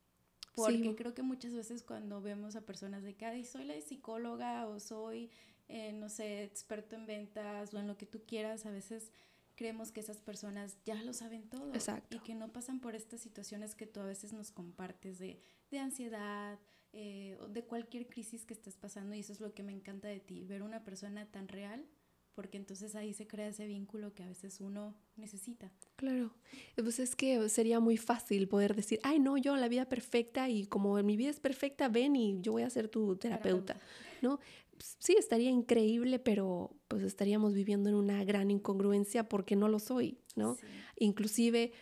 Porque 0.54 0.96
creo 0.96 1.12
que 1.12 1.22
muchas 1.22 1.52
veces 1.52 1.82
cuando 1.82 2.22
vemos 2.22 2.56
a 2.56 2.62
personas 2.62 3.02
de 3.02 3.14
que, 3.14 3.44
soy 3.44 3.64
la 3.64 3.78
psicóloga 3.82 4.66
o 4.66 4.80
soy, 4.80 5.30
eh, 5.68 5.92
no 5.92 6.08
sé, 6.08 6.42
experto 6.42 6.96
en 6.96 7.04
ventas 7.04 7.74
o 7.74 7.78
en 7.78 7.86
lo 7.86 7.98
que 7.98 8.06
tú 8.06 8.22
quieras, 8.26 8.64
a 8.64 8.70
veces 8.70 9.12
creemos 9.56 9.92
que 9.92 10.00
esas 10.00 10.22
personas 10.22 10.78
ya 10.86 10.94
lo 11.02 11.12
saben 11.12 11.50
todo. 11.50 11.70
Y 12.08 12.20
que 12.20 12.34
no 12.34 12.50
pasan 12.50 12.80
por 12.80 12.94
estas 12.94 13.20
situaciones 13.20 13.74
que 13.74 13.86
tú 13.86 14.00
a 14.00 14.04
veces 14.04 14.32
nos 14.32 14.50
compartes 14.50 15.18
de, 15.18 15.42
de 15.70 15.78
ansiedad, 15.80 16.58
eh, 16.94 17.36
de 17.50 17.64
cualquier 17.64 18.06
crisis 18.08 18.46
que 18.46 18.54
estés 18.54 18.76
pasando. 18.76 19.14
Y 19.14 19.20
eso 19.20 19.32
es 19.32 19.40
lo 19.40 19.52
que 19.52 19.62
me 19.62 19.72
encanta 19.72 20.08
de 20.08 20.20
ti, 20.20 20.44
ver 20.44 20.62
una 20.62 20.84
persona 20.84 21.26
tan 21.26 21.48
real 21.48 21.86
porque 22.34 22.58
entonces 22.58 22.94
ahí 22.96 23.14
se 23.14 23.26
crea 23.26 23.48
ese 23.48 23.66
vínculo 23.66 24.12
que 24.12 24.22
a 24.22 24.26
veces 24.26 24.60
uno 24.60 24.94
necesita. 25.16 25.72
Claro, 25.96 26.34
pues 26.74 26.98
es 26.98 27.14
que 27.14 27.48
sería 27.48 27.80
muy 27.80 27.96
fácil 27.96 28.48
poder 28.48 28.74
decir, 28.74 28.98
ay 29.02 29.20
no, 29.20 29.36
yo 29.36 29.56
la 29.56 29.68
vida 29.68 29.88
perfecta 29.88 30.48
y 30.48 30.66
como 30.66 31.00
mi 31.02 31.16
vida 31.16 31.30
es 31.30 31.40
perfecta, 31.40 31.88
ven 31.88 32.16
y 32.16 32.40
yo 32.40 32.52
voy 32.52 32.62
a 32.62 32.70
ser 32.70 32.88
tu 32.88 33.16
terapeuta, 33.16 33.76
¿no? 34.20 34.40
Sí, 34.98 35.14
estaría 35.16 35.50
increíble, 35.50 36.18
pero 36.18 36.76
pues 36.88 37.04
estaríamos 37.04 37.54
viviendo 37.54 37.88
en 37.88 37.94
una 37.94 38.24
gran 38.24 38.50
incongruencia 38.50 39.28
porque 39.28 39.54
no 39.54 39.68
lo 39.68 39.78
soy, 39.78 40.18
¿no? 40.34 40.56
Inclusive 40.96 41.72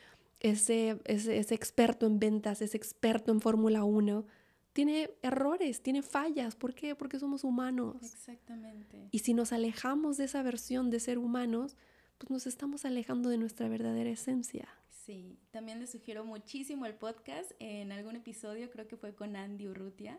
ese, 0.40 1.00
ese, 1.06 1.38
ese 1.38 1.54
experto 1.54 2.06
en 2.06 2.18
ventas, 2.18 2.60
ese 2.60 2.76
experto 2.76 3.32
en 3.32 3.40
Fórmula 3.40 3.84
1, 3.84 4.26
tiene 4.72 5.10
errores, 5.22 5.82
tiene 5.82 6.02
fallas. 6.02 6.56
¿Por 6.56 6.74
qué? 6.74 6.94
Porque 6.94 7.18
somos 7.18 7.44
humanos. 7.44 7.96
Exactamente. 8.02 9.08
Y 9.10 9.20
si 9.20 9.34
nos 9.34 9.52
alejamos 9.52 10.16
de 10.16 10.24
esa 10.24 10.42
versión 10.42 10.90
de 10.90 11.00
ser 11.00 11.18
humanos, 11.18 11.76
pues 12.18 12.30
nos 12.30 12.46
estamos 12.46 12.84
alejando 12.84 13.28
de 13.28 13.38
nuestra 13.38 13.68
verdadera 13.68 14.10
esencia. 14.10 14.68
Sí, 15.04 15.38
también 15.50 15.80
les 15.80 15.90
sugiero 15.90 16.24
muchísimo 16.24 16.86
el 16.86 16.94
podcast. 16.94 17.52
En 17.58 17.92
algún 17.92 18.16
episodio 18.16 18.70
creo 18.70 18.86
que 18.86 18.96
fue 18.96 19.14
con 19.14 19.36
Andy 19.36 19.68
Urrutia. 19.68 20.18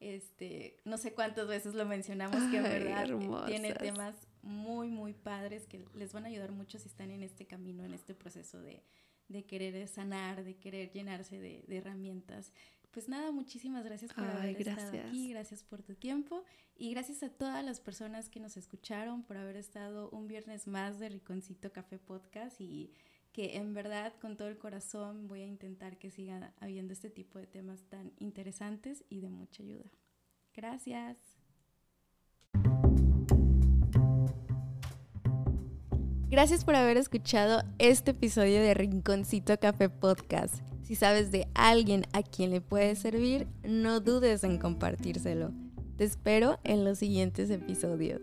Este, 0.00 0.80
no 0.84 0.96
sé 0.96 1.12
cuántas 1.12 1.46
veces 1.46 1.74
lo 1.74 1.86
mencionamos, 1.86 2.42
que 2.50 2.56
en 2.56 2.62
verdad 2.64 3.46
tiene 3.46 3.72
temas 3.72 4.16
muy, 4.42 4.88
muy 4.88 5.12
padres 5.12 5.66
que 5.66 5.84
les 5.94 6.12
van 6.12 6.24
a 6.24 6.28
ayudar 6.28 6.50
mucho 6.50 6.78
si 6.78 6.88
están 6.88 7.10
en 7.10 7.22
este 7.22 7.46
camino, 7.46 7.84
en 7.84 7.94
este 7.94 8.12
proceso 8.14 8.60
de, 8.60 8.82
de 9.28 9.44
querer 9.44 9.86
sanar, 9.86 10.42
de 10.42 10.56
querer 10.56 10.90
llenarse 10.90 11.38
de, 11.38 11.64
de 11.68 11.76
herramientas 11.76 12.52
pues 12.92 13.08
nada, 13.08 13.32
muchísimas 13.32 13.84
gracias 13.84 14.12
por 14.12 14.24
haber 14.24 14.60
estado 14.60 15.00
aquí, 15.00 15.30
gracias 15.30 15.64
por 15.64 15.82
tu 15.82 15.94
tiempo 15.94 16.44
y 16.76 16.90
gracias 16.90 17.22
a 17.22 17.30
todas 17.30 17.64
las 17.64 17.80
personas 17.80 18.28
que 18.28 18.38
nos 18.38 18.56
escucharon 18.56 19.24
por 19.24 19.36
haber 19.38 19.56
estado 19.56 20.10
un 20.10 20.28
viernes 20.28 20.66
más 20.66 20.98
de 20.98 21.08
Riconcito 21.08 21.72
Café 21.72 21.98
Podcast 21.98 22.60
y 22.60 22.92
que 23.32 23.56
en 23.56 23.72
verdad 23.72 24.12
con 24.20 24.36
todo 24.36 24.48
el 24.48 24.58
corazón 24.58 25.26
voy 25.26 25.40
a 25.40 25.46
intentar 25.46 25.98
que 25.98 26.10
siga 26.10 26.52
habiendo 26.60 26.92
este 26.92 27.08
tipo 27.08 27.38
de 27.38 27.46
temas 27.46 27.82
tan 27.88 28.12
interesantes 28.18 29.04
y 29.08 29.20
de 29.20 29.30
mucha 29.30 29.62
ayuda. 29.62 29.90
Gracias. 30.54 31.41
Gracias 36.32 36.64
por 36.64 36.74
haber 36.76 36.96
escuchado 36.96 37.62
este 37.78 38.12
episodio 38.12 38.62
de 38.62 38.72
Rinconcito 38.72 39.60
Café 39.60 39.90
Podcast. 39.90 40.62
Si 40.82 40.94
sabes 40.94 41.30
de 41.30 41.46
alguien 41.52 42.06
a 42.14 42.22
quien 42.22 42.50
le 42.50 42.62
puede 42.62 42.96
servir, 42.96 43.46
no 43.64 44.00
dudes 44.00 44.42
en 44.42 44.56
compartírselo. 44.56 45.50
Te 45.98 46.04
espero 46.04 46.58
en 46.64 46.86
los 46.86 46.96
siguientes 46.96 47.50
episodios. 47.50 48.22